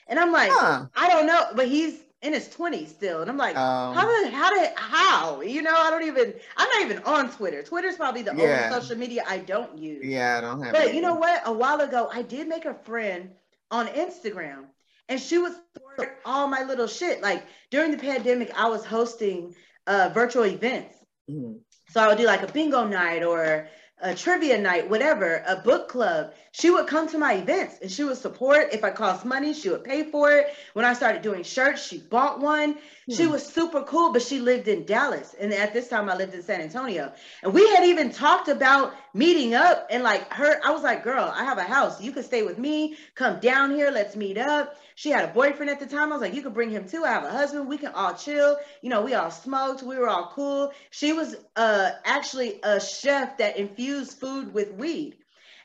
And 0.09 0.19
I'm 0.19 0.33
like, 0.33 0.51
Huh. 0.53 0.87
I 0.95 1.09
don't 1.09 1.27
know, 1.27 1.47
but 1.55 1.67
he's 1.69 2.01
in 2.25 2.33
his 2.33 2.49
20s 2.49 2.89
still. 2.89 3.21
And 3.21 3.31
I'm 3.31 3.37
like, 3.37 3.57
Um, 3.57 3.95
how 3.95 4.07
did, 4.07 4.33
how 4.33 4.51
did, 4.55 4.71
how? 4.77 5.41
You 5.43 5.63
know, 5.63 5.75
I 5.77 5.91
don't 5.91 6.05
even, 6.05 6.35
I'm 6.57 6.69
not 6.69 6.83
even 6.91 7.03
on 7.05 7.31
Twitter. 7.31 7.63
Twitter's 7.63 7.97
probably 7.97 8.23
the 8.23 8.35
Yeah. 8.35 8.69
only 8.73 8.81
social 8.81 8.97
media 8.97 9.23
I 9.29 9.39
don't 9.39 9.77
use. 9.79 10.05
yeah, 10.05 10.39
I 10.39 10.41
don't 10.41 10.63
have. 10.63 10.73
But 10.73 10.95
you 10.95 11.03
know 11.03 11.15
what? 11.15 11.43
A 11.47 11.53
while 11.53 11.81
ago, 11.81 12.09
I 12.13 12.23
did 12.23 12.49
make 12.49 12.65
a 12.65 12.75
friend 12.75 13.31
on 13.71 13.87
Instagram, 13.89 14.65
and 15.09 15.21
she 15.21 15.37
would 15.39 15.53
support 15.75 16.19
all 16.25 16.49
my 16.49 16.63
little 16.65 16.87
shit. 16.87 17.21
Like 17.23 17.45
during 17.71 17.91
the 17.91 17.99
pandemic, 17.99 18.51
I 18.59 18.69
was 18.69 18.85
hosting 18.85 19.55
uh, 19.87 20.11
virtual 20.15 20.47
events. 20.47 20.95
Mhm. 21.31 21.61
So 21.91 22.01
I 22.01 22.09
would 22.09 22.19
do 22.19 22.25
like 22.27 22.43
a 22.43 22.51
bingo 22.51 22.87
night 22.89 23.23
or 23.23 23.69
a 24.01 24.15
trivia 24.15 24.59
night, 24.59 24.91
whatever, 24.91 25.43
a 25.47 25.57
book 25.57 25.89
club. 25.89 26.33
She 26.53 26.71
would 26.71 26.87
come 26.87 27.09
to 27.09 27.19
my 27.19 27.35
events 27.35 27.79
and 27.81 27.91
she 27.91 28.05
would 28.05 28.17
support. 28.19 28.73
If 28.73 28.85
I 28.85 28.91
cost 28.91 29.25
money, 29.25 29.55
she 29.55 29.71
would 29.71 29.85
pay 29.85 30.05
for 30.05 30.31
it. 30.31 30.47
When 30.73 30.85
I 30.85 30.93
started 30.95 31.23
doing 31.23 31.43
shirts, 31.43 31.85
she 31.87 31.99
bought 31.99 32.41
one. 32.41 32.77
She 33.09 33.25
Hmm. 33.25 33.33
was 33.33 33.47
super 33.47 33.83
cool, 33.83 34.13
but 34.13 34.23
she 34.23 34.39
lived 34.41 34.69
in 34.69 34.85
Dallas. 34.85 35.35
And 35.39 35.53
at 35.53 35.73
this 35.73 35.89
time, 35.89 36.09
I 36.09 36.17
lived 36.17 36.35
in 36.35 36.43
San 36.43 36.61
Antonio. 36.61 37.13
And 37.43 37.53
we 37.53 37.69
had 37.75 37.85
even 37.85 38.11
talked 38.13 38.49
about 38.49 38.95
meeting 39.15 39.55
up 39.55 39.87
and 39.91 40.03
like 40.03 40.33
her. 40.33 40.61
I 40.65 40.71
was 40.71 40.83
like, 40.83 41.03
girl, 41.03 41.31
I 41.35 41.45
have 41.45 41.59
a 41.59 41.63
house. 41.65 42.01
You 42.01 42.13
could 42.13 42.25
stay 42.25 42.43
with 42.43 42.59
me. 42.59 42.97
Come 43.15 43.41
down 43.41 43.75
here. 43.75 43.91
Let's 43.91 44.17
meet 44.17 44.39
up. 44.39 44.77
She 44.97 45.11
had 45.11 45.25
a 45.25 45.33
boyfriend 45.33 45.71
at 45.71 45.81
the 45.81 45.87
time. 45.87 46.11
I 46.13 46.17
was 46.17 46.21
like, 46.23 46.35
you 46.35 46.43
could 46.43 46.55
bring 46.55 46.71
him 46.71 46.89
too. 46.89 47.05
I 47.05 47.11
have 47.11 47.25
a 47.25 47.31
husband. 47.31 47.69
We 47.69 47.79
can 47.79 47.93
all 47.93 48.15
chill. 48.15 48.57
You 48.81 48.91
know, 48.91 49.03
we 49.03 49.15
all 49.15 49.31
smoked. 49.31 49.83
We 49.83 49.97
were 49.99 50.09
all 50.09 50.31
cool. 50.35 50.73
She 50.91 51.13
was 51.13 51.35
uh 51.57 51.91
actually 52.05 52.61
a 52.63 52.81
chef 52.81 53.39
that 53.39 53.57
infused 53.57 53.84
food 53.93 54.37
with 54.39 54.57
weed. 54.59 55.05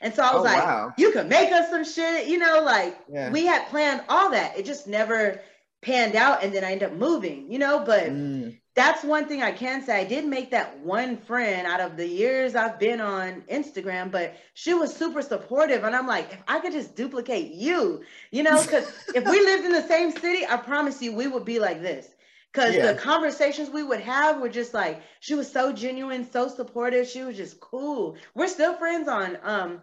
so 0.02 0.10
I 0.12 0.22
was 0.22 0.32
Oh, 0.32 0.42
like, 0.44 0.64
wow. 0.64 0.92
you 0.96 1.12
can 1.12 1.28
make 1.28 1.52
us 1.52 1.70
some 1.70 1.84
shit, 1.84 2.26
you 2.26 2.38
know, 2.38 2.62
like 2.64 2.96
Yeah. 3.08 3.30
we 3.30 3.46
had 3.46 3.66
planned 3.68 4.02
all 4.08 4.30
that. 4.30 4.56
It 4.58 4.64
just 4.64 4.86
never 4.86 5.40
panned 5.82 6.14
out. 6.16 6.42
And 6.42 6.52
then 6.54 6.64
I 6.64 6.72
ended 6.72 6.90
up 6.90 6.96
moving, 6.96 7.50
you 7.50 7.58
know, 7.58 7.84
but 7.84 8.06
Mm, 8.06 8.58
that's 8.74 9.02
one 9.02 9.26
thing 9.26 9.42
I 9.42 9.50
can 9.52 9.82
say. 9.82 10.00
I 10.00 10.04
did 10.04 10.24
make 10.26 10.50
that 10.50 10.78
one 10.80 11.16
friend 11.16 11.66
out 11.66 11.80
of 11.80 11.96
the 11.96 12.06
years 12.06 12.54
I've 12.54 12.78
been 12.78 13.00
on 13.00 13.42
Instagram, 13.50 14.10
but 14.10 14.34
she 14.54 14.72
was 14.74 14.94
super 14.94 15.22
supportive. 15.22 15.84
And 15.84 15.94
I'm 15.94 16.06
like, 16.06 16.32
if 16.32 16.42
I 16.48 16.60
could 16.60 16.72
just 16.72 16.94
duplicate 16.96 17.52
you, 17.52 18.02
you 18.30 18.42
know, 18.42 18.62
because 18.62 18.84
if 19.12 19.24
we 19.26 19.40
lived 19.44 19.64
in 19.64 19.72
the 19.72 19.82
same 19.82 20.10
city, 20.10 20.46
I 20.48 20.56
promise 20.56 21.00
you 21.02 21.14
we 21.14 21.26
would 21.26 21.44
be 21.44 21.58
like 21.58 21.82
this. 21.82 22.08
Because 22.52 22.74
Yeah. 22.74 22.92
the 22.92 22.98
conversations 22.98 23.70
we 23.70 23.82
would 23.82 24.00
have 24.00 24.40
were 24.40 24.48
just 24.48 24.74
like, 24.74 25.02
she 25.20 25.34
was 25.34 25.50
so 25.50 25.72
genuine, 25.72 26.28
so 26.30 26.48
supportive. 26.48 27.06
She 27.08 27.22
was 27.22 27.36
just 27.36 27.60
cool. 27.60 28.16
We're 28.34 28.48
still 28.48 28.74
friends 28.74 29.08
on 29.08 29.38
um 29.42 29.82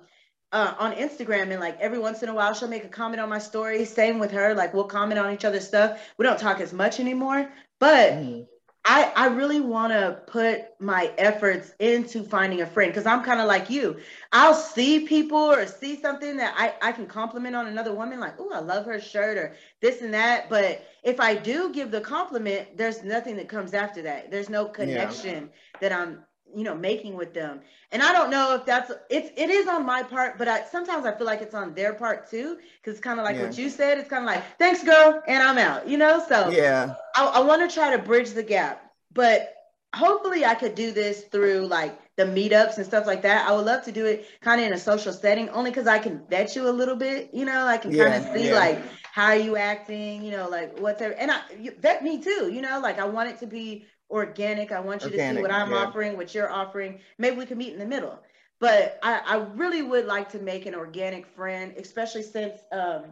uh, 0.51 0.73
on 0.79 0.93
Instagram, 0.93 1.51
and 1.51 1.59
like 1.59 1.77
every 1.81 1.99
once 1.99 2.23
in 2.23 2.29
a 2.29 2.33
while, 2.33 2.53
she'll 2.53 2.69
make 2.69 2.85
a 2.85 2.89
comment 2.89 3.21
on 3.21 3.29
my 3.29 3.39
story. 3.39 3.83
Same 3.85 4.17
with 4.19 4.31
her, 4.31 4.53
like 4.55 4.73
we'll 4.73 4.85
comment 4.85 5.19
on 5.19 5.33
each 5.33 5.43
other's 5.45 5.67
stuff. 5.67 5.99
We 6.17 6.23
don't 6.25 6.39
talk 6.39 6.61
as 6.61 6.71
much 6.73 6.99
anymore, 7.01 7.51
but 7.79 8.13
mm, 8.13 8.47
I, 8.89 9.11
I 9.17 9.27
really 9.27 9.59
want 9.59 9.91
to 9.91 10.21
put 10.27 10.79
my 10.79 11.11
efforts 11.17 11.73
into 11.79 12.23
finding 12.23 12.61
a 12.61 12.65
friend 12.65 12.89
because 12.89 13.05
I'm 13.05 13.21
kind 13.21 13.41
of 13.41 13.47
like 13.47 13.69
you. 13.69 13.97
I'll 14.31 14.53
see 14.53 15.05
people 15.05 15.37
or 15.37 15.67
see 15.67 15.99
something 16.01 16.37
that 16.37 16.55
I, 16.57 16.73
I 16.81 16.93
can 16.93 17.05
compliment 17.05 17.53
on 17.53 17.67
another 17.67 17.93
woman, 17.93 18.21
like, 18.21 18.35
oh, 18.39 18.49
I 18.53 18.59
love 18.59 18.85
her 18.85 19.01
shirt 19.01 19.37
or 19.37 19.55
this 19.81 20.01
and 20.01 20.13
that. 20.13 20.49
But 20.49 20.87
if 21.03 21.19
I 21.19 21.35
do 21.35 21.73
give 21.73 21.91
the 21.91 21.99
compliment, 21.99 22.77
there's 22.77 23.03
nothing 23.03 23.35
that 23.35 23.49
comes 23.49 23.73
after 23.73 24.01
that. 24.03 24.31
There's 24.31 24.49
no 24.49 24.65
connection 24.65 25.49
that 25.81 25.91
I'm, 25.91 26.23
you 26.55 26.63
know, 26.63 26.75
making 26.75 27.15
with 27.15 27.33
them. 27.33 27.61
And 27.91 28.01
I 28.01 28.11
don't 28.11 28.29
know 28.29 28.55
if 28.55 28.65
that's 28.65 28.91
it's 29.09 29.29
it 29.37 29.49
is 29.49 29.67
on 29.67 29.85
my 29.85 30.03
part, 30.03 30.37
but 30.37 30.47
I 30.47 30.63
sometimes 30.65 31.05
I 31.05 31.11
feel 31.13 31.25
like 31.27 31.41
it's 31.41 31.53
on 31.55 31.73
their 31.73 31.93
part 31.93 32.29
too. 32.29 32.55
Cause 32.83 32.93
it's 32.95 32.99
kind 32.99 33.19
of 33.19 33.25
like 33.25 33.37
Yeah. 33.37 33.43
what 33.43 33.57
you 33.57 33.69
said. 33.69 33.97
It's 33.97 34.09
kind 34.09 34.23
of 34.23 34.27
like, 34.27 34.43
thanks, 34.57 34.83
girl, 34.83 35.21
and 35.27 35.43
I'm 35.43 35.57
out, 35.57 35.87
you 35.87 35.97
know? 35.97 36.23
So 36.27 36.49
yeah, 36.49 36.95
I, 37.15 37.25
I 37.25 37.39
want 37.41 37.67
to 37.69 37.73
try 37.73 37.95
to 37.95 38.01
bridge 38.01 38.31
the 38.31 38.43
gap, 38.43 38.91
but 39.13 39.53
hopefully 39.95 40.45
I 40.45 40.55
could 40.55 40.75
do 40.75 40.91
this 40.91 41.23
through 41.23 41.67
like 41.67 41.97
the 42.15 42.23
meetups 42.23 42.77
and 42.77 42.85
stuff 42.85 43.05
like 43.07 43.21
that. 43.23 43.47
I 43.47 43.53
would 43.55 43.65
love 43.65 43.83
to 43.85 43.91
do 43.91 44.05
it 44.05 44.25
kind 44.41 44.59
of 44.61 44.67
in 44.67 44.73
a 44.73 44.77
social 44.79 45.13
setting, 45.13 45.49
only 45.49 45.71
because 45.71 45.87
I 45.87 45.99
can 45.99 46.25
vet 46.29 46.55
you 46.55 46.67
a 46.67 46.71
little 46.71 46.95
bit. 46.95 47.29
You 47.33 47.45
know, 47.45 47.65
I 47.65 47.77
can 47.77 47.93
kind 47.93 48.13
of 48.13 48.23
see 48.33 48.49
yeah. 48.49 48.55
like 48.55 48.81
how 49.11 49.25
are 49.27 49.35
you 49.37 49.55
acting. 49.57 50.23
You 50.23 50.31
know, 50.31 50.49
like 50.49 50.79
what's 50.79 50.99
there, 50.99 51.15
and 51.19 51.31
I 51.31 51.41
you 51.59 51.73
vet 51.79 52.03
me 52.03 52.21
too. 52.21 52.49
You 52.51 52.61
know, 52.61 52.79
like 52.79 52.99
I 52.99 53.05
want 53.05 53.29
it 53.29 53.39
to 53.39 53.47
be 53.47 53.85
organic. 54.09 54.71
I 54.71 54.79
want 54.79 55.03
you 55.03 55.09
to 55.09 55.17
see 55.17 55.41
what 55.41 55.51
I'm 55.51 55.71
yeah. 55.71 55.77
offering, 55.77 56.17
what 56.17 56.33
you're 56.33 56.51
offering. 56.51 56.99
Maybe 57.17 57.35
we 57.35 57.45
can 57.45 57.57
meet 57.57 57.73
in 57.73 57.79
the 57.79 57.85
middle. 57.85 58.19
but 58.59 58.99
I, 59.03 59.21
I 59.25 59.35
really 59.55 59.81
would 59.81 60.05
like 60.05 60.29
to 60.29 60.39
make 60.39 60.65
an 60.65 60.75
organic 60.75 61.27
friend, 61.27 61.73
especially 61.77 62.23
since 62.23 62.59
um, 62.71 63.05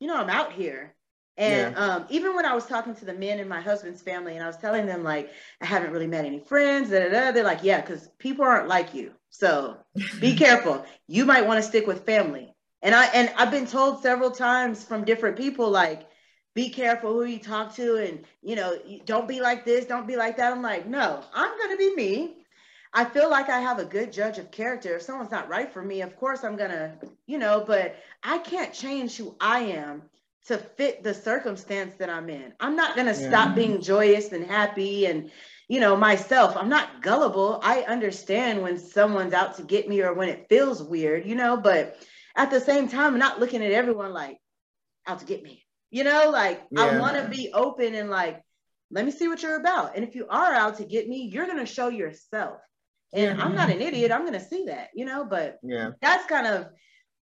you 0.00 0.06
know, 0.06 0.16
I'm 0.16 0.30
out 0.30 0.52
here. 0.52 0.94
And 1.38 1.74
yeah. 1.74 1.84
um, 1.84 2.06
even 2.08 2.34
when 2.34 2.46
I 2.46 2.54
was 2.54 2.64
talking 2.64 2.94
to 2.94 3.04
the 3.04 3.12
men 3.12 3.38
in 3.38 3.48
my 3.48 3.60
husband's 3.60 4.00
family 4.00 4.34
and 4.34 4.42
I 4.42 4.46
was 4.46 4.56
telling 4.56 4.86
them 4.86 5.02
like 5.02 5.30
I 5.60 5.66
haven't 5.66 5.90
really 5.92 6.06
met 6.06 6.24
any 6.24 6.38
friends, 6.38 6.90
da, 6.90 6.98
da, 6.98 7.10
da, 7.10 7.32
they're 7.32 7.44
like, 7.44 7.62
yeah, 7.62 7.80
because 7.80 8.08
people 8.18 8.44
aren't 8.44 8.68
like 8.68 8.94
you. 8.94 9.12
So 9.28 9.76
be 10.18 10.34
careful. 10.38 10.84
You 11.08 11.26
might 11.26 11.46
want 11.46 11.62
to 11.62 11.68
stick 11.68 11.86
with 11.86 12.06
family. 12.06 12.54
And 12.80 12.94
I 12.94 13.06
and 13.06 13.30
I've 13.36 13.50
been 13.50 13.66
told 13.66 14.02
several 14.02 14.30
times 14.30 14.84
from 14.84 15.04
different 15.04 15.36
people 15.36 15.70
like, 15.70 16.08
be 16.56 16.70
careful 16.70 17.12
who 17.12 17.24
you 17.24 17.38
talk 17.38 17.74
to, 17.74 17.96
and 17.96 18.24
you 18.42 18.56
know, 18.56 18.78
don't 19.04 19.28
be 19.28 19.42
like 19.42 19.66
this, 19.66 19.84
don't 19.84 20.08
be 20.08 20.16
like 20.16 20.38
that. 20.38 20.52
I'm 20.52 20.62
like, 20.62 20.86
no, 20.86 21.22
I'm 21.34 21.58
gonna 21.58 21.76
be 21.76 21.94
me. 21.94 22.38
I 22.94 23.04
feel 23.04 23.30
like 23.30 23.50
I 23.50 23.60
have 23.60 23.78
a 23.78 23.84
good 23.84 24.10
judge 24.10 24.38
of 24.38 24.50
character. 24.50 24.96
If 24.96 25.02
someone's 25.02 25.30
not 25.30 25.50
right 25.50 25.70
for 25.70 25.82
me, 25.82 26.00
of 26.00 26.16
course 26.16 26.44
I'm 26.44 26.56
gonna, 26.56 26.96
you 27.26 27.36
know, 27.36 27.62
but 27.66 27.96
I 28.22 28.38
can't 28.38 28.72
change 28.72 29.18
who 29.18 29.36
I 29.38 29.60
am 29.60 30.04
to 30.46 30.56
fit 30.56 31.04
the 31.04 31.12
circumstance 31.12 31.94
that 31.96 32.08
I'm 32.08 32.30
in. 32.30 32.54
I'm 32.58 32.74
not 32.74 32.96
gonna 32.96 33.12
yeah. 33.12 33.28
stop 33.28 33.54
being 33.54 33.82
joyous 33.82 34.32
and 34.32 34.46
happy 34.46 35.04
and 35.04 35.30
you 35.68 35.78
know 35.78 35.94
myself. 35.94 36.56
I'm 36.56 36.70
not 36.70 37.02
gullible. 37.02 37.60
I 37.62 37.82
understand 37.82 38.62
when 38.62 38.78
someone's 38.78 39.34
out 39.34 39.58
to 39.58 39.62
get 39.62 39.90
me 39.90 40.00
or 40.00 40.14
when 40.14 40.30
it 40.30 40.46
feels 40.48 40.82
weird, 40.82 41.26
you 41.26 41.34
know, 41.34 41.58
but 41.58 41.98
at 42.34 42.50
the 42.50 42.60
same 42.60 42.88
time, 42.88 43.12
I'm 43.12 43.18
not 43.18 43.40
looking 43.40 43.62
at 43.62 43.72
everyone 43.72 44.14
like 44.14 44.38
out 45.06 45.18
to 45.18 45.26
get 45.26 45.42
me. 45.42 45.66
You 45.90 46.04
know, 46.04 46.30
like 46.30 46.62
yeah. 46.70 46.82
I 46.82 46.98
want 46.98 47.16
to 47.16 47.28
be 47.28 47.52
open 47.52 47.94
and 47.94 48.10
like, 48.10 48.42
let 48.90 49.04
me 49.04 49.10
see 49.10 49.28
what 49.28 49.42
you're 49.42 49.60
about. 49.60 49.96
And 49.96 50.04
if 50.04 50.14
you 50.14 50.26
are 50.28 50.52
out 50.52 50.78
to 50.78 50.84
get 50.84 51.08
me, 51.08 51.28
you're 51.32 51.46
gonna 51.46 51.66
show 51.66 51.88
yourself. 51.88 52.58
And 53.12 53.40
I'm 53.40 53.54
not 53.54 53.70
an 53.70 53.80
idiot. 53.80 54.12
I'm 54.12 54.22
going 54.22 54.32
to 54.32 54.40
see 54.40 54.64
that, 54.66 54.88
you 54.94 55.04
know, 55.04 55.24
but 55.24 55.58
yeah, 55.62 55.90
that's 56.02 56.26
kind 56.26 56.46
of 56.46 56.66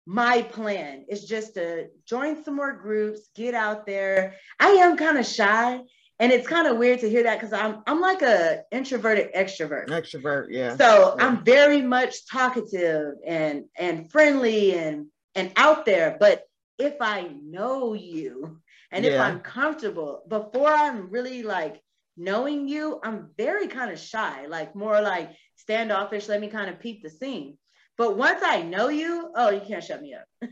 my 0.07 0.43
plan 0.43 1.05
is 1.09 1.25
just 1.25 1.55
to 1.55 1.89
join 2.07 2.43
some 2.45 2.57
more 2.57 2.73
groups, 2.73 3.29
get 3.35 3.55
out 3.55 3.85
there. 3.85 4.37
I 4.59 4.69
am 4.69 4.97
kind 4.97 5.19
of 5.19 5.27
shy 5.27 5.81
and 6.19 6.31
it's 6.31 6.47
kind 6.47 6.69
of 6.69 6.79
weird 6.79 7.01
to 7.01 7.11
hear 7.11 7.25
that 7.25 7.41
because 7.41 7.53
I'm 7.53 7.83
I'm 7.87 8.01
like 8.01 8.23
a 8.23 8.63
introverted 8.71 9.35
extrovert. 9.35 9.89
Extrovert, 9.89 10.47
yeah. 10.51 10.77
So 10.77 11.17
yeah. 11.19 11.27
I'm 11.27 11.45
very 11.45 11.83
much 11.83 12.27
talkative 12.27 13.15
and 13.27 13.65
and 13.77 14.11
friendly 14.11 14.77
and 14.77 15.07
and 15.35 15.51
out 15.57 15.85
there. 15.85 16.17
But 16.19 16.45
if 16.79 16.95
I 17.01 17.29
know 17.43 17.95
you 17.95 18.61
and 18.91 19.05
yeah. 19.05 19.13
if 19.13 19.21
I'm 19.21 19.41
comfortable, 19.41 20.23
before 20.29 20.69
I'm 20.69 21.11
really 21.11 21.43
like 21.43 21.81
knowing 22.17 22.69
you, 22.69 23.01
I'm 23.03 23.31
very 23.37 23.69
kind 23.69 23.91
of 23.91 23.99
shy, 23.99 24.47
like 24.47 24.75
more 24.75 25.01
like 25.01 25.31
standoffish, 25.57 26.29
let 26.29 26.41
me 26.41 26.49
kind 26.49 26.71
of 26.71 26.81
peep 26.81 27.03
the 27.03 27.11
scene. 27.11 27.57
But 27.97 28.17
once 28.17 28.43
I 28.45 28.63
know 28.63 28.89
you, 28.89 29.31
oh, 29.35 29.51
you 29.51 29.61
can't 29.61 29.85
shut 29.85 30.03
me 30.03 30.15
up. 30.15 30.51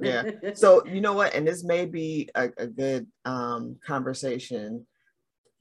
yeah. 0.00 0.22
So 0.54 0.86
you 0.86 1.00
know 1.00 1.12
what? 1.12 1.34
And 1.34 1.46
this 1.46 1.64
may 1.64 1.86
be 1.86 2.28
a, 2.34 2.50
a 2.56 2.66
good 2.66 3.06
um, 3.24 3.76
conversation 3.84 4.86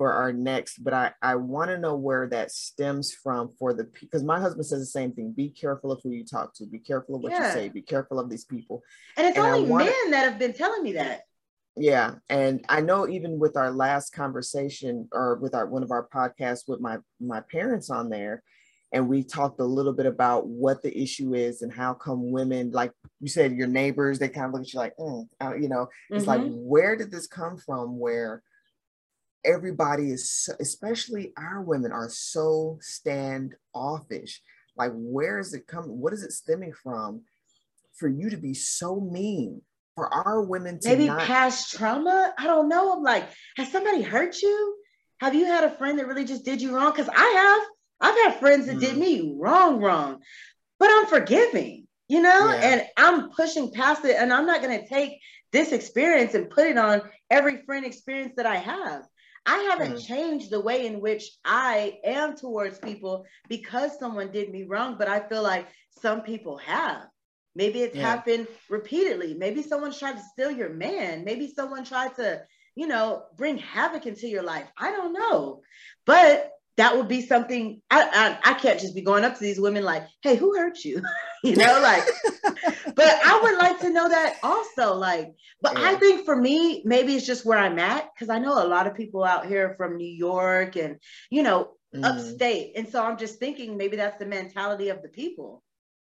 for 0.02 0.14
our 0.14 0.34
next, 0.34 0.84
but 0.84 0.96
I, 0.96 1.12
I 1.22 1.36
want 1.36 1.70
to 1.70 1.78
know 1.78 1.96
where 1.96 2.28
that 2.30 2.52
stems 2.52 3.14
from 3.14 3.50
for 3.60 3.72
the 3.72 3.84
because 4.00 4.24
my 4.24 4.40
husband 4.40 4.66
says 4.66 4.80
the 4.80 4.88
same 4.88 5.12
thing. 5.12 5.32
Be 5.32 5.50
careful 5.50 5.92
of 5.92 6.02
who 6.02 6.10
you 6.10 6.26
talk 6.26 6.56
to. 6.56 6.66
Be 6.66 6.80
careful 6.80 7.14
of 7.14 7.22
what 7.22 7.34
yeah. 7.34 7.50
you 7.50 7.54
say. 7.54 7.70
Be 7.70 7.84
careful 7.84 8.20
of 8.20 8.28
these 8.28 8.44
people. 8.44 8.82
And 9.16 9.28
it's 9.28 9.38
and 9.38 9.46
only 9.46 9.70
wanna, 9.70 9.86
men 9.86 10.10
that 10.10 10.24
have 10.24 10.40
been 10.40 10.54
telling 10.54 10.82
me 10.82 10.94
that. 10.94 11.26
Yeah, 11.78 12.16
and 12.30 12.66
I 12.68 12.82
know 12.82 13.08
even 13.08 13.38
with 13.38 13.56
our 13.56 13.70
last 13.70 14.12
conversation 14.12 15.08
or 15.12 15.36
with 15.36 15.54
our 15.54 15.68
one 15.68 15.84
of 15.84 15.92
our 15.92 16.08
podcasts 16.08 16.68
with 16.68 16.80
my 16.80 16.98
my 17.20 17.42
parents 17.42 17.92
on 17.92 18.10
there, 18.10 18.42
and 18.92 19.08
we 19.08 19.22
talked 19.22 19.60
a 19.60 19.66
little 19.66 19.94
bit 19.94 20.08
about 20.08 20.48
what 20.48 20.82
the 20.82 21.00
issue 21.00 21.36
is 21.36 21.62
and 21.62 21.72
how 21.72 21.94
come 21.94 22.32
women 22.32 22.72
like 22.72 22.92
you 23.20 23.28
said 23.28 23.56
your 23.56 23.68
neighbors 23.68 24.18
they 24.18 24.30
kind 24.30 24.48
of 24.48 24.54
look 24.54 24.64
at 24.64 24.74
you 24.74 24.80
like 24.80 24.98
mm, 24.98 25.28
uh, 25.44 25.54
you 25.54 25.70
know 25.70 25.88
it's 26.10 26.26
mm-hmm. 26.26 26.44
like 26.44 26.54
where 26.56 26.96
did 26.96 27.12
this 27.12 27.28
come 27.28 27.56
from 27.56 28.00
where 28.00 28.42
everybody 29.44 30.12
is 30.12 30.50
especially 30.60 31.34
our 31.38 31.62
women 31.62 31.92
are 31.92 32.10
so 32.10 32.78
standoffish 32.82 34.42
like 34.78 34.92
where 34.94 35.40
is 35.40 35.54
it 35.54 35.68
coming 35.68 36.00
what 36.00 36.14
is 36.14 36.24
it 36.24 36.32
stemming 36.32 36.74
from 36.74 37.22
for 37.94 38.08
you 38.08 38.30
to 38.30 38.38
be 38.38 38.54
so 38.54 39.00
mean 39.00 39.62
for 39.96 40.14
our 40.14 40.42
women 40.42 40.80
to 40.80 40.90
maybe 40.90 41.08
not- 41.08 41.22
past 41.22 41.72
trauma 41.72 42.34
i 42.38 42.46
don't 42.46 42.70
know 42.70 42.94
i'm 42.94 43.04
like 43.04 43.28
has 43.58 43.72
somebody 43.72 44.02
hurt 44.02 44.42
you 44.42 44.78
have 45.20 45.36
you 45.36 45.46
had 45.46 45.64
a 45.64 45.76
friend 45.78 46.00
that 46.00 46.08
really 46.08 46.26
just 46.26 46.46
did 46.46 46.62
you 46.62 46.76
wrong 46.76 46.92
because 46.92 47.10
i 47.10 47.26
have 47.26 47.68
I've 48.02 48.16
had 48.16 48.40
friends 48.40 48.66
that 48.66 48.78
mm. 48.78 48.82
did 48.82 48.98
me 48.98 49.36
wrong, 49.38 49.80
wrong, 49.80 50.22
but 50.80 50.90
I'm 50.92 51.06
forgiving, 51.06 51.88
you 52.08 52.22
know, 52.22 52.50
yeah. 52.50 52.60
and 52.64 52.88
I'm 52.98 53.30
pushing 53.30 53.72
past 53.72 54.04
it. 54.04 54.16
And 54.18 54.34
I'm 54.34 54.48
not 54.48 54.62
going 54.62 54.82
to 54.82 54.88
take 54.88 55.22
this 55.52 55.72
experience 55.72 56.34
and 56.34 56.50
put 56.50 56.66
it 56.66 56.78
on 56.78 57.04
every 57.30 57.62
friend 57.64 57.86
experience 57.86 58.34
that 58.38 58.48
I 58.48 58.56
have. 58.56 59.04
I 59.46 59.58
haven't 59.72 59.98
mm. 59.98 60.06
changed 60.06 60.52
the 60.52 60.60
way 60.60 60.86
in 60.86 61.02
which 61.02 61.30
I 61.44 62.00
am 62.04 62.36
towards 62.36 62.78
people 62.80 63.26
because 63.50 63.98
someone 63.98 64.32
did 64.32 64.52
me 64.52 64.64
wrong, 64.64 64.96
but 64.98 65.08
I 65.08 65.20
feel 65.28 65.44
like 65.44 65.68
some 65.90 66.22
people 66.22 66.58
have. 66.58 67.08
Maybe 67.56 67.82
it's 67.82 67.96
yeah. 67.96 68.04
happened 68.04 68.48
repeatedly. 68.70 69.34
Maybe 69.34 69.62
someone 69.62 69.94
tried 69.94 70.18
to 70.18 70.24
steal 70.34 70.52
your 70.52 70.70
man. 70.70 71.26
Maybe 71.26 71.52
someone 71.54 71.84
tried 71.84 72.16
to, 72.16 72.44
you 72.76 72.88
know, 72.88 73.24
bring 73.36 73.58
havoc 73.58 74.06
into 74.06 74.28
your 74.28 74.44
life. 74.44 74.68
I 74.78 74.92
don't 74.92 75.14
know. 75.14 75.62
But 76.06 76.52
that 76.82 76.98
would 76.98 77.08
be 77.08 77.22
something 77.22 77.80
I, 77.92 78.38
I, 78.44 78.52
I 78.52 78.54
can't 78.56 78.80
just 78.80 78.96
be 78.96 79.04
going 79.04 79.24
up 79.24 79.36
to 79.36 79.40
these 79.40 79.60
women 79.60 79.84
like, 79.84 80.08
hey, 80.24 80.36
who 80.36 80.58
hurt 80.58 80.84
you? 80.84 81.00
you 81.44 81.56
know, 81.56 81.80
like, 81.80 82.04
but 82.96 83.20
I 83.24 83.40
would 83.44 83.58
like 83.60 83.80
to 83.82 83.92
know 83.92 84.10
that 84.10 84.38
also. 84.42 84.96
Like, 84.96 85.32
but 85.62 85.78
yeah. 85.78 85.92
I 85.92 85.96
think 85.96 86.26
for 86.26 86.36
me, 86.36 86.82
maybe 86.84 87.14
it's 87.14 87.28
just 87.28 87.46
where 87.46 87.60
I'm 87.60 87.78
at 87.78 88.10
because 88.16 88.30
I 88.30 88.40
know 88.40 88.54
a 88.54 88.66
lot 88.68 88.88
of 88.88 88.96
people 88.96 89.24
out 89.24 89.46
here 89.46 89.76
from 89.78 89.96
New 89.96 90.12
York 90.12 90.76
and 90.76 90.98
you 91.30 91.44
know, 91.44 91.74
mm. 91.96 92.04
upstate. 92.04 92.72
And 92.76 92.90
so 92.90 93.06
I'm 93.06 93.20
just 93.20 93.38
thinking 93.38 93.78
maybe 93.78 93.98
that's 93.98 94.18
the 94.18 94.26
mentality 94.26 94.90
of 94.90 95.04
the 95.04 95.10
people. 95.10 95.62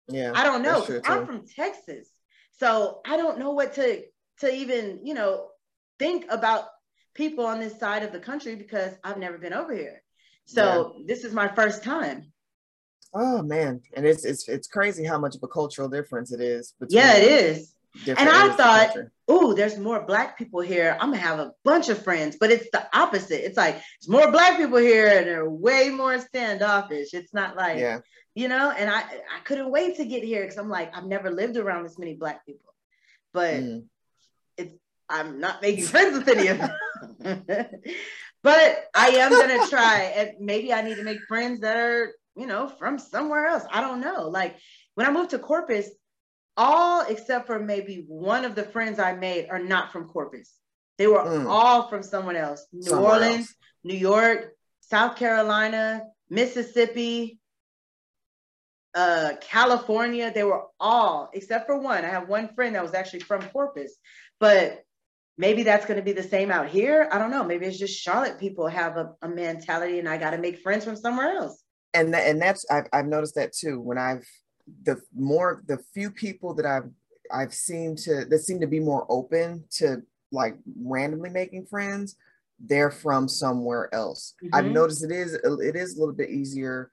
Yeah. 0.09 0.33
I 0.35 0.43
don't 0.43 0.61
know. 0.61 0.85
I'm 1.05 1.25
from 1.25 1.47
Texas. 1.47 2.09
So 2.59 2.99
I 3.07 3.15
don't 3.15 3.39
know 3.39 3.51
what 3.51 3.75
to 3.75 4.01
to 4.41 4.53
even, 4.53 4.99
you 5.05 5.13
know, 5.13 5.47
think 5.99 6.25
about 6.29 6.65
people 7.13 7.45
on 7.45 7.61
this 7.61 7.79
side 7.79 8.03
of 8.03 8.11
the 8.11 8.19
country 8.19 8.55
because 8.57 8.93
I've 9.05 9.17
never 9.17 9.37
been 9.37 9.53
over 9.53 9.73
here. 9.73 10.01
So 10.45 10.95
yeah. 10.97 11.03
this 11.07 11.23
is 11.23 11.33
my 11.33 11.47
first 11.47 11.83
time. 11.83 12.31
Oh 13.13 13.41
man, 13.41 13.81
and 13.95 14.05
it's 14.05 14.25
it's 14.25 14.47
it's 14.47 14.67
crazy 14.67 15.05
how 15.05 15.17
much 15.17 15.35
of 15.35 15.43
a 15.43 15.47
cultural 15.47 15.87
difference 15.87 16.31
it 16.31 16.41
is. 16.41 16.73
Yeah, 16.89 17.15
it 17.15 17.23
is. 17.23 17.73
And 18.07 18.29
I 18.29 18.49
thought, 18.49 18.97
oh, 19.27 19.53
there's 19.53 19.77
more 19.77 20.05
black 20.05 20.37
people 20.37 20.59
here. 20.59 20.97
I'm 20.99 21.11
gonna 21.11 21.21
have 21.21 21.39
a 21.39 21.53
bunch 21.63 21.89
of 21.89 22.03
friends, 22.03 22.35
but 22.37 22.51
it's 22.51 22.69
the 22.71 22.85
opposite. 22.93 23.45
It's 23.45 23.57
like 23.57 23.75
there's 23.75 24.09
more 24.09 24.31
black 24.31 24.57
people 24.57 24.79
here, 24.79 25.07
and 25.07 25.27
they're 25.27 25.49
way 25.49 25.89
more 25.89 26.19
standoffish. 26.19 27.13
It's 27.13 27.33
not 27.33 27.55
like, 27.55 27.79
yeah. 27.79 27.99
you 28.33 28.49
know. 28.49 28.71
And 28.71 28.89
I 28.89 28.99
I 28.99 29.39
couldn't 29.45 29.71
wait 29.71 29.95
to 29.97 30.05
get 30.05 30.23
here 30.23 30.41
because 30.41 30.57
I'm 30.57 30.69
like 30.69 30.95
I've 30.95 31.05
never 31.05 31.31
lived 31.31 31.55
around 31.55 31.83
this 31.83 31.97
many 31.97 32.15
black 32.15 32.45
people, 32.45 32.73
but 33.33 33.53
mm. 33.55 33.85
it's 34.57 34.75
I'm 35.09 35.39
not 35.39 35.61
making 35.61 35.85
friends 35.85 36.17
with 36.17 36.27
any 36.27 36.47
of 36.47 36.57
them. 36.57 37.45
but 38.45 38.85
I 38.93 39.07
am 39.07 39.31
gonna 39.31 39.67
try. 39.69 40.13
And 40.15 40.33
maybe 40.39 40.71
I 40.71 40.83
need 40.83 40.97
to 40.97 41.03
make 41.03 41.19
friends 41.27 41.61
that 41.61 41.75
are, 41.75 42.13
you 42.35 42.45
know, 42.45 42.67
from 42.67 42.99
somewhere 42.99 43.47
else. 43.47 43.63
I 43.71 43.81
don't 43.81 44.01
know. 44.01 44.29
Like 44.29 44.55
when 44.93 45.07
I 45.07 45.11
moved 45.11 45.31
to 45.31 45.39
Corpus, 45.39 45.89
all 46.55 47.01
except 47.07 47.47
for 47.47 47.59
maybe 47.59 48.05
one 48.07 48.45
of 48.45 48.53
the 48.53 48.61
friends 48.63 48.99
I 48.99 49.13
made 49.13 49.47
are 49.49 49.59
not 49.59 49.91
from 49.91 50.07
Corpus. 50.07 50.53
They 50.99 51.07
were 51.07 51.23
mm. 51.23 51.47
all 51.49 51.89
from 51.89 52.03
someone 52.03 52.35
else. 52.35 52.67
New 52.71 52.83
somewhere 52.83 53.13
Orleans, 53.13 53.47
else. 53.47 53.55
New 53.83 53.97
York, 53.97 54.53
South 54.79 55.15
Carolina, 55.17 56.03
Mississippi, 56.29 57.39
uh, 58.93 59.33
California. 59.41 60.31
They 60.31 60.43
were 60.43 60.65
all, 60.79 61.31
except 61.33 61.65
for 61.65 61.79
one. 61.79 62.05
I 62.05 62.09
have 62.09 62.29
one 62.29 62.53
friend 62.53 62.75
that 62.75 62.83
was 62.83 62.93
actually 62.93 63.21
from 63.21 63.41
Corpus, 63.41 63.97
but 64.39 64.84
maybe 65.37 65.63
that's 65.63 65.85
going 65.85 65.97
to 65.97 66.03
be 66.03 66.13
the 66.13 66.23
same 66.23 66.51
out 66.51 66.67
here. 66.67 67.09
I 67.11 67.17
don't 67.17 67.31
know. 67.31 67.43
Maybe 67.43 67.65
it's 67.65 67.77
just 67.77 67.99
Charlotte 67.99 68.39
people 68.39 68.67
have 68.67 68.97
a, 68.97 69.13
a 69.21 69.27
mentality 69.27 69.99
and 69.99 70.07
I 70.07 70.17
got 70.17 70.31
to 70.31 70.37
make 70.37 70.59
friends 70.59 70.85
from 70.85 70.95
somewhere 70.95 71.35
else. 71.35 71.61
And, 71.93 72.13
th- 72.13 72.25
and 72.25 72.41
that's, 72.41 72.65
I've, 72.71 72.87
I've 72.93 73.07
noticed 73.07 73.35
that 73.35 73.53
too. 73.53 73.79
When 73.79 73.97
I've, 73.97 74.25
the 74.83 75.01
more, 75.13 75.61
the 75.67 75.77
few 75.93 76.09
people 76.09 76.53
that 76.55 76.65
I've, 76.65 76.89
I've 77.31 77.53
seen 77.53 77.95
to, 77.97 78.25
that 78.25 78.39
seem 78.39 78.59
to 78.61 78.67
be 78.67 78.79
more 78.79 79.05
open 79.09 79.65
to 79.77 80.01
like 80.31 80.57
randomly 80.79 81.29
making 81.29 81.65
friends, 81.65 82.15
they're 82.59 82.91
from 82.91 83.27
somewhere 83.27 83.93
else. 83.93 84.35
Mm-hmm. 84.43 84.55
I've 84.55 84.71
noticed 84.71 85.03
it 85.03 85.11
is, 85.11 85.33
it 85.33 85.75
is 85.75 85.95
a 85.95 85.99
little 85.99 86.15
bit 86.15 86.29
easier 86.29 86.91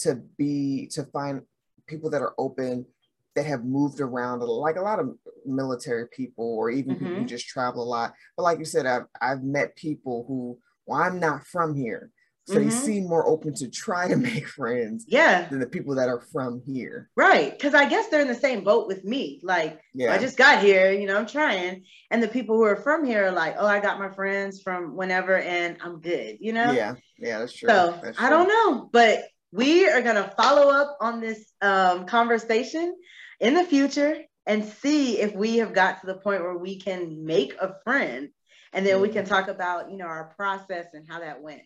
to 0.00 0.16
be, 0.38 0.88
to 0.92 1.04
find 1.04 1.42
people 1.86 2.10
that 2.10 2.22
are 2.22 2.34
open 2.38 2.86
that 3.34 3.46
have 3.46 3.64
moved 3.64 4.00
around 4.00 4.40
like 4.40 4.76
a 4.76 4.82
lot 4.82 4.98
of 4.98 5.10
military 5.46 6.06
people 6.08 6.56
or 6.56 6.70
even 6.70 6.94
mm-hmm. 6.94 6.98
people 6.98 7.14
who 7.14 7.20
mm-hmm. 7.20 7.26
just 7.26 7.48
travel 7.48 7.82
a 7.82 7.84
lot 7.84 8.12
but 8.36 8.42
like 8.42 8.58
you 8.58 8.64
said 8.64 8.86
I've, 8.86 9.06
I've 9.20 9.42
met 9.42 9.76
people 9.76 10.24
who 10.28 10.58
well 10.86 11.02
i'm 11.02 11.18
not 11.18 11.46
from 11.46 11.74
here 11.74 12.10
So 12.46 12.54
mm-hmm. 12.54 12.68
they 12.68 12.74
seem 12.74 13.08
more 13.08 13.26
open 13.26 13.54
to 13.54 13.70
try 13.70 14.08
to 14.08 14.16
make 14.30 14.48
friends 14.48 15.04
yeah. 15.08 15.48
than 15.48 15.60
the 15.60 15.66
people 15.66 15.94
that 15.94 16.08
are 16.08 16.20
from 16.32 16.60
here. 16.66 17.08
Right. 17.16 17.56
Cause 17.56 17.72
I 17.72 17.88
guess 17.88 18.08
they're 18.08 18.20
in 18.20 18.26
the 18.26 18.34
same 18.34 18.64
boat 18.64 18.88
with 18.88 19.04
me. 19.04 19.40
Like 19.44 19.80
yeah. 19.94 20.12
I 20.12 20.18
just 20.18 20.36
got 20.36 20.60
here, 20.60 20.90
you 20.90 21.06
know, 21.06 21.16
I'm 21.16 21.26
trying. 21.26 21.84
And 22.10 22.20
the 22.20 22.26
people 22.26 22.56
who 22.56 22.64
are 22.64 22.76
from 22.76 23.04
here 23.04 23.26
are 23.26 23.32
like, 23.32 23.54
oh, 23.58 23.66
I 23.66 23.78
got 23.78 24.00
my 24.00 24.10
friends 24.12 24.60
from 24.60 24.96
whenever 24.96 25.38
and 25.38 25.76
I'm 25.80 26.00
good, 26.00 26.38
you 26.40 26.52
know? 26.52 26.72
Yeah, 26.72 26.94
yeah, 27.16 27.38
that's 27.38 27.52
true. 27.52 27.68
So 27.68 27.98
that's 28.02 28.18
true. 28.18 28.26
I 28.26 28.30
don't 28.30 28.48
know. 28.48 28.88
But 28.92 29.22
we 29.52 29.86
are 29.88 30.02
gonna 30.02 30.32
follow 30.36 30.70
up 30.70 30.96
on 31.00 31.20
this 31.20 31.52
um, 31.60 32.06
conversation 32.06 32.96
in 33.42 33.52
the 33.52 33.64
future 33.64 34.22
and 34.46 34.64
see 34.64 35.20
if 35.20 35.34
we 35.34 35.58
have 35.58 35.74
got 35.74 36.00
to 36.00 36.06
the 36.06 36.14
point 36.14 36.40
where 36.40 36.56
we 36.56 36.78
can 36.78 37.26
make 37.26 37.54
a 37.60 37.76
friend 37.84 38.30
and 38.72 38.86
then 38.86 38.94
mm-hmm. 38.94 39.02
we 39.02 39.08
can 39.10 39.26
talk 39.26 39.48
about 39.48 39.90
you 39.90 39.98
know 39.98 40.06
our 40.06 40.32
process 40.36 40.86
and 40.94 41.06
how 41.06 41.20
that 41.20 41.42
went. 41.42 41.62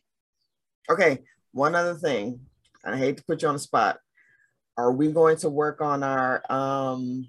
Okay 0.90 1.20
one 1.56 1.74
other 1.74 1.94
thing. 1.94 2.40
I 2.84 2.96
hate 2.96 3.16
to 3.16 3.24
put 3.24 3.40
you 3.40 3.48
on 3.48 3.54
the 3.54 3.60
spot. 3.60 3.98
Are 4.76 4.92
we 4.92 5.10
going 5.10 5.38
to 5.38 5.48
work 5.48 5.80
on 5.80 6.02
our 6.02 6.42
um 6.50 7.26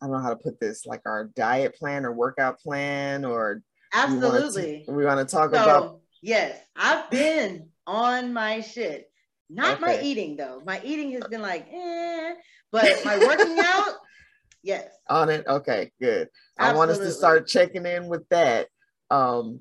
i 0.00 0.06
don't 0.06 0.16
know 0.16 0.22
how 0.22 0.30
to 0.30 0.36
put 0.36 0.58
this 0.58 0.86
like 0.86 1.02
our 1.06 1.26
diet 1.36 1.76
plan 1.76 2.04
or 2.04 2.12
workout 2.12 2.58
plan 2.58 3.24
or 3.24 3.62
absolutely. 3.92 4.84
we 4.88 5.04
want 5.04 5.20
to 5.20 5.32
talk 5.32 5.54
so, 5.54 5.62
about 5.62 6.00
yes 6.22 6.58
i've 6.74 7.08
been 7.10 7.68
on 7.86 8.32
my 8.32 8.60
shit 8.60 9.11
not 9.52 9.74
okay. 9.74 9.80
my 9.80 10.00
eating 10.02 10.36
though 10.36 10.62
my 10.64 10.80
eating 10.84 11.12
has 11.12 11.24
been 11.24 11.42
like 11.42 11.66
eh 11.72 12.34
but 12.72 13.04
my 13.04 13.18
working 13.18 13.58
out, 13.64 13.94
yes. 14.62 14.88
On 15.08 15.28
it. 15.28 15.46
Okay, 15.46 15.92
good. 16.00 16.28
Absolutely. 16.58 16.58
I 16.58 16.72
want 16.72 16.90
us 16.90 16.98
to 16.98 17.12
start 17.12 17.46
checking 17.46 17.86
in 17.86 18.08
with 18.08 18.28
that. 18.30 18.68
Um, 19.10 19.60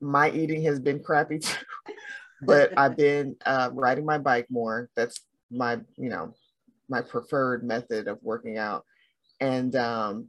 my 0.00 0.30
eating 0.30 0.62
has 0.64 0.78
been 0.78 1.02
crappy 1.02 1.38
too, 1.38 1.56
but 2.42 2.72
I've 2.78 2.96
been 2.96 3.36
uh, 3.44 3.70
riding 3.72 4.04
my 4.04 4.18
bike 4.18 4.46
more. 4.50 4.90
That's 4.94 5.20
my, 5.50 5.80
you 5.96 6.10
know, 6.10 6.34
my 6.88 7.00
preferred 7.00 7.64
method 7.64 8.06
of 8.06 8.18
working 8.22 8.58
out. 8.58 8.84
And 9.40 9.74
um, 9.74 10.28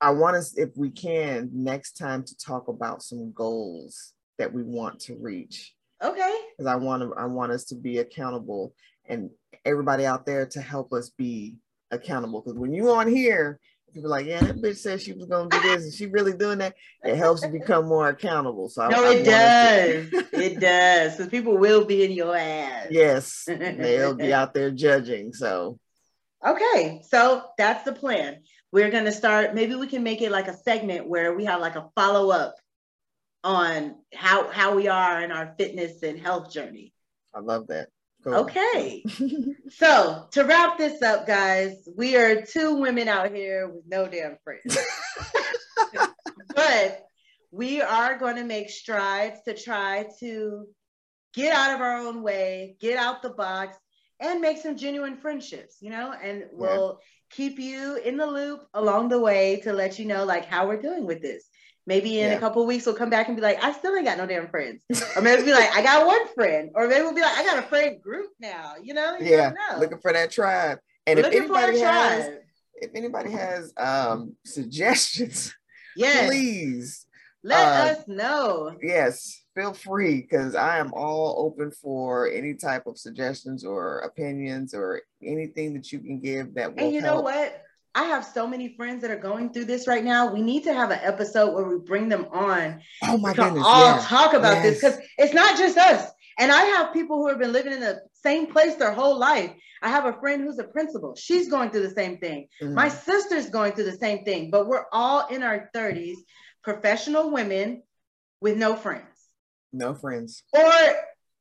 I 0.00 0.10
want 0.10 0.36
us, 0.36 0.56
if 0.56 0.70
we 0.76 0.90
can, 0.90 1.50
next 1.52 1.98
time 1.98 2.22
to 2.24 2.36
talk 2.38 2.68
about 2.68 3.02
some 3.02 3.32
goals 3.32 4.12
that 4.38 4.52
we 4.52 4.62
want 4.62 5.00
to 5.00 5.16
reach. 5.16 5.74
Okay. 6.02 6.36
Because 6.56 6.70
I 6.70 6.76
want 6.76 7.02
to, 7.02 7.14
I 7.14 7.26
want 7.26 7.52
us 7.52 7.64
to 7.66 7.74
be 7.74 7.98
accountable 7.98 8.74
and 9.06 9.30
everybody 9.64 10.06
out 10.06 10.26
there 10.26 10.46
to 10.46 10.60
help 10.60 10.92
us 10.92 11.10
be 11.10 11.56
accountable. 11.90 12.40
Because 12.40 12.58
when 12.58 12.72
you 12.72 12.90
on 12.90 13.08
here, 13.08 13.60
people 13.92 14.10
like, 14.10 14.26
yeah, 14.26 14.40
that 14.40 14.60
bitch 14.60 14.78
said 14.78 15.00
she 15.00 15.12
was 15.12 15.26
gonna 15.26 15.48
do 15.48 15.60
this, 15.60 15.84
and 15.84 15.92
she 15.92 16.06
really 16.06 16.32
doing 16.32 16.58
that. 16.58 16.74
It 17.04 17.16
helps 17.16 17.42
you 17.42 17.48
become 17.48 17.86
more 17.86 18.08
accountable. 18.08 18.68
So 18.68 18.88
no, 18.88 19.04
I, 19.04 19.14
it, 19.14 19.24
does. 19.24 20.24
it 20.32 20.60
does. 20.60 21.16
Because 21.16 21.30
people 21.30 21.56
will 21.58 21.84
be 21.84 22.04
in 22.04 22.12
your 22.12 22.36
ass. 22.36 22.86
Yes, 22.90 23.44
they'll 23.46 24.14
be 24.14 24.32
out 24.32 24.54
there 24.54 24.70
judging. 24.70 25.32
So 25.32 25.78
okay, 26.44 27.02
so 27.08 27.44
that's 27.58 27.84
the 27.84 27.92
plan. 27.92 28.42
We're 28.72 28.90
gonna 28.90 29.12
start. 29.12 29.54
Maybe 29.54 29.74
we 29.74 29.86
can 29.86 30.02
make 30.02 30.22
it 30.22 30.32
like 30.32 30.48
a 30.48 30.56
segment 30.56 31.08
where 31.08 31.34
we 31.34 31.44
have 31.44 31.60
like 31.60 31.76
a 31.76 31.88
follow 31.94 32.30
up 32.30 32.54
on 33.44 33.96
how 34.14 34.48
how 34.50 34.74
we 34.74 34.88
are 34.88 35.22
in 35.22 35.32
our 35.32 35.54
fitness 35.58 36.02
and 36.02 36.18
health 36.18 36.52
journey. 36.52 36.92
I 37.34 37.40
love 37.40 37.68
that. 37.68 37.88
Okay. 38.24 39.04
so 39.70 40.28
to 40.30 40.44
wrap 40.44 40.78
this 40.78 41.02
up, 41.02 41.26
guys, 41.26 41.88
we 41.96 42.16
are 42.16 42.42
two 42.42 42.76
women 42.76 43.08
out 43.08 43.34
here 43.34 43.68
with 43.68 43.84
no 43.86 44.06
damn 44.06 44.36
friends. 44.44 44.78
but 46.54 47.04
we 47.50 47.82
are 47.82 48.18
going 48.18 48.36
to 48.36 48.44
make 48.44 48.70
strides 48.70 49.40
to 49.46 49.54
try 49.54 50.06
to 50.20 50.66
get 51.34 51.52
out 51.52 51.74
of 51.74 51.80
our 51.80 51.98
own 51.98 52.22
way, 52.22 52.76
get 52.80 52.96
out 52.96 53.22
the 53.22 53.30
box, 53.30 53.76
and 54.20 54.40
make 54.40 54.58
some 54.58 54.76
genuine 54.76 55.16
friendships, 55.16 55.78
you 55.80 55.90
know, 55.90 56.12
and 56.12 56.44
we'll 56.52 57.00
yeah. 57.00 57.36
keep 57.36 57.58
you 57.58 57.96
in 57.96 58.16
the 58.16 58.26
loop 58.26 58.60
along 58.72 59.08
the 59.08 59.18
way 59.18 59.60
to 59.64 59.72
let 59.72 59.98
you 59.98 60.04
know 60.04 60.24
like 60.24 60.44
how 60.44 60.68
we're 60.68 60.80
doing 60.80 61.06
with 61.06 61.20
this. 61.20 61.44
Maybe 61.86 62.20
in 62.20 62.30
yeah. 62.30 62.36
a 62.36 62.40
couple 62.40 62.64
weeks 62.64 62.86
we'll 62.86 62.94
come 62.94 63.10
back 63.10 63.26
and 63.26 63.36
be 63.36 63.42
like, 63.42 63.62
I 63.62 63.72
still 63.72 63.94
ain't 63.96 64.06
got 64.06 64.16
no 64.16 64.26
damn 64.26 64.48
friends. 64.48 64.84
Or 65.16 65.22
maybe 65.22 65.42
we'll 65.42 65.46
be 65.46 65.52
like, 65.60 65.74
I 65.74 65.82
got 65.82 66.06
one 66.06 66.28
friend. 66.28 66.70
Or 66.74 66.86
maybe 66.86 67.02
we'll 67.02 67.14
be 67.14 67.22
like, 67.22 67.36
I 67.36 67.44
got 67.44 67.58
a 67.58 67.62
friend 67.62 68.00
group 68.00 68.30
now. 68.38 68.74
You 68.82 68.94
know? 68.94 69.16
You 69.18 69.30
yeah. 69.30 69.50
Know. 69.50 69.80
Looking 69.80 69.98
for 69.98 70.12
that 70.12 70.30
tribe. 70.30 70.78
And 71.06 71.18
if 71.18 71.26
anybody 71.26 71.80
has 71.80 72.30
if 72.76 72.90
anybody 72.94 73.30
has 73.32 73.72
um 73.76 74.34
suggestions, 74.44 75.54
yes. 75.96 76.28
please 76.28 77.06
let 77.44 77.58
uh, 77.58 77.92
us 77.92 78.08
know. 78.08 78.76
Yes, 78.80 79.42
feel 79.54 79.72
free 79.72 80.20
because 80.20 80.54
I 80.54 80.78
am 80.78 80.92
all 80.92 81.46
open 81.46 81.70
for 81.72 82.28
any 82.28 82.54
type 82.54 82.86
of 82.86 82.98
suggestions 82.98 83.64
or 83.64 84.00
opinions 84.00 84.74
or 84.74 85.02
anything 85.22 85.74
that 85.74 85.90
you 85.90 85.98
can 86.00 86.20
give 86.20 86.54
that 86.54 86.74
will. 86.74 86.84
And 86.84 86.94
you 86.94 87.00
help. 87.00 87.16
know 87.16 87.22
what? 87.22 87.62
I 87.94 88.04
have 88.04 88.24
so 88.24 88.46
many 88.46 88.74
friends 88.74 89.02
that 89.02 89.10
are 89.10 89.18
going 89.18 89.52
through 89.52 89.66
this 89.66 89.86
right 89.86 90.02
now. 90.02 90.32
We 90.32 90.40
need 90.40 90.64
to 90.64 90.72
have 90.72 90.90
an 90.90 91.00
episode 91.02 91.54
where 91.54 91.64
we 91.64 91.78
bring 91.78 92.08
them 92.08 92.26
on. 92.32 92.80
Oh 93.02 93.18
my 93.18 93.34
goodness. 93.34 93.62
All 93.66 94.00
talk 94.00 94.32
about 94.32 94.56
yes. 94.56 94.62
this 94.62 94.80
because 94.80 95.06
it's 95.18 95.34
not 95.34 95.58
just 95.58 95.76
us. 95.76 96.10
And 96.38 96.50
I 96.50 96.62
have 96.62 96.94
people 96.94 97.18
who 97.18 97.28
have 97.28 97.38
been 97.38 97.52
living 97.52 97.74
in 97.74 97.80
the 97.80 98.00
same 98.14 98.46
place 98.46 98.76
their 98.76 98.92
whole 98.92 99.18
life. 99.18 99.52
I 99.82 99.88
have 99.88 100.06
a 100.06 100.18
friend 100.20 100.42
who's 100.42 100.58
a 100.58 100.64
principal. 100.64 101.14
She's 101.16 101.48
going 101.48 101.70
through 101.70 101.86
the 101.86 101.94
same 101.94 102.18
thing. 102.18 102.48
Mm-hmm. 102.62 102.74
My 102.74 102.88
sister's 102.88 103.50
going 103.50 103.72
through 103.72 103.90
the 103.90 103.98
same 103.98 104.24
thing, 104.24 104.50
but 104.50 104.66
we're 104.66 104.86
all 104.92 105.26
in 105.26 105.42
our 105.42 105.68
30s, 105.74 106.16
professional 106.62 107.30
women 107.30 107.82
with 108.40 108.56
no 108.56 108.76
friends. 108.76 109.06
No 109.72 109.94
friends. 109.94 110.42
Or 110.52 110.72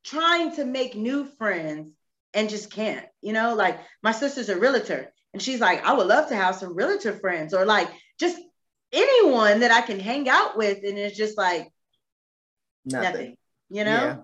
trying 0.03 0.55
to 0.55 0.65
make 0.65 0.95
new 0.95 1.25
friends 1.37 1.93
and 2.33 2.49
just 2.49 2.71
can't. 2.71 3.05
You 3.21 3.33
know, 3.33 3.55
like 3.55 3.79
my 4.03 4.11
sister's 4.11 4.49
a 4.49 4.59
realtor 4.59 5.13
and 5.33 5.41
she's 5.41 5.59
like, 5.59 5.83
I 5.85 5.93
would 5.93 6.07
love 6.07 6.29
to 6.29 6.35
have 6.35 6.55
some 6.55 6.75
realtor 6.75 7.13
friends 7.13 7.53
or 7.53 7.65
like 7.65 7.89
just 8.19 8.37
anyone 8.91 9.61
that 9.61 9.71
I 9.71 9.81
can 9.81 9.99
hang 9.99 10.27
out 10.27 10.57
with. 10.57 10.79
And 10.83 10.97
it's 10.97 11.17
just 11.17 11.37
like 11.37 11.71
nothing, 12.85 13.03
nothing 13.03 13.37
you 13.69 13.83
know? 13.85 13.91
Yeah. 13.91 14.17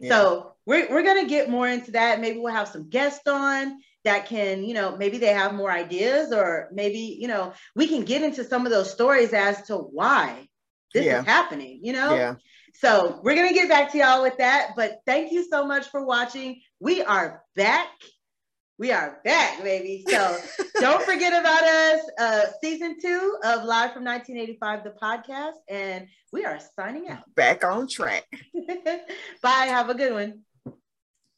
Yeah. 0.00 0.08
So 0.08 0.52
we're, 0.66 0.90
we're 0.90 1.02
going 1.02 1.22
to 1.22 1.28
get 1.28 1.50
more 1.50 1.68
into 1.68 1.92
that. 1.92 2.20
Maybe 2.20 2.38
we'll 2.38 2.52
have 2.52 2.68
some 2.68 2.88
guests 2.88 3.28
on 3.28 3.78
that 4.04 4.26
can, 4.26 4.64
you 4.64 4.74
know, 4.74 4.96
maybe 4.96 5.18
they 5.18 5.32
have 5.32 5.54
more 5.54 5.70
ideas 5.70 6.32
or 6.32 6.68
maybe, 6.72 7.16
you 7.20 7.28
know, 7.28 7.52
we 7.76 7.86
can 7.86 8.04
get 8.04 8.22
into 8.22 8.44
some 8.44 8.66
of 8.66 8.72
those 8.72 8.90
stories 8.90 9.32
as 9.32 9.62
to 9.66 9.76
why 9.76 10.48
this 10.92 11.04
yeah. 11.04 11.20
is 11.20 11.26
happening, 11.26 11.80
you 11.82 11.92
know? 11.92 12.14
Yeah. 12.14 12.34
So 12.74 13.20
we're 13.22 13.36
going 13.36 13.48
to 13.48 13.54
get 13.54 13.68
back 13.68 13.92
to 13.92 13.98
y'all 13.98 14.22
with 14.22 14.38
that. 14.38 14.72
But 14.74 15.00
thank 15.06 15.32
you 15.32 15.46
so 15.48 15.64
much 15.64 15.86
for 15.86 16.04
watching. 16.04 16.60
We 16.80 17.02
are 17.02 17.42
back 17.54 17.88
we 18.78 18.90
are 18.90 19.20
back, 19.24 19.62
baby. 19.62 20.04
So 20.14 20.36
don't 20.80 21.02
forget 21.02 21.32
about 21.32 21.62
us. 21.62 22.00
Uh, 22.18 22.42
season 22.60 22.96
two 23.00 23.36
of 23.44 23.64
Live 23.64 23.92
from 23.92 24.04
1985, 24.04 24.84
the 24.84 24.90
podcast, 24.90 25.54
and 25.68 26.06
we 26.32 26.44
are 26.44 26.58
signing 26.76 27.08
out. 27.08 27.22
Back 27.34 27.64
on 27.64 27.88
track. 27.88 28.26
Bye. 29.42 29.66
Have 29.66 29.90
a 29.90 29.94
good 29.94 30.12
one. 30.12 30.40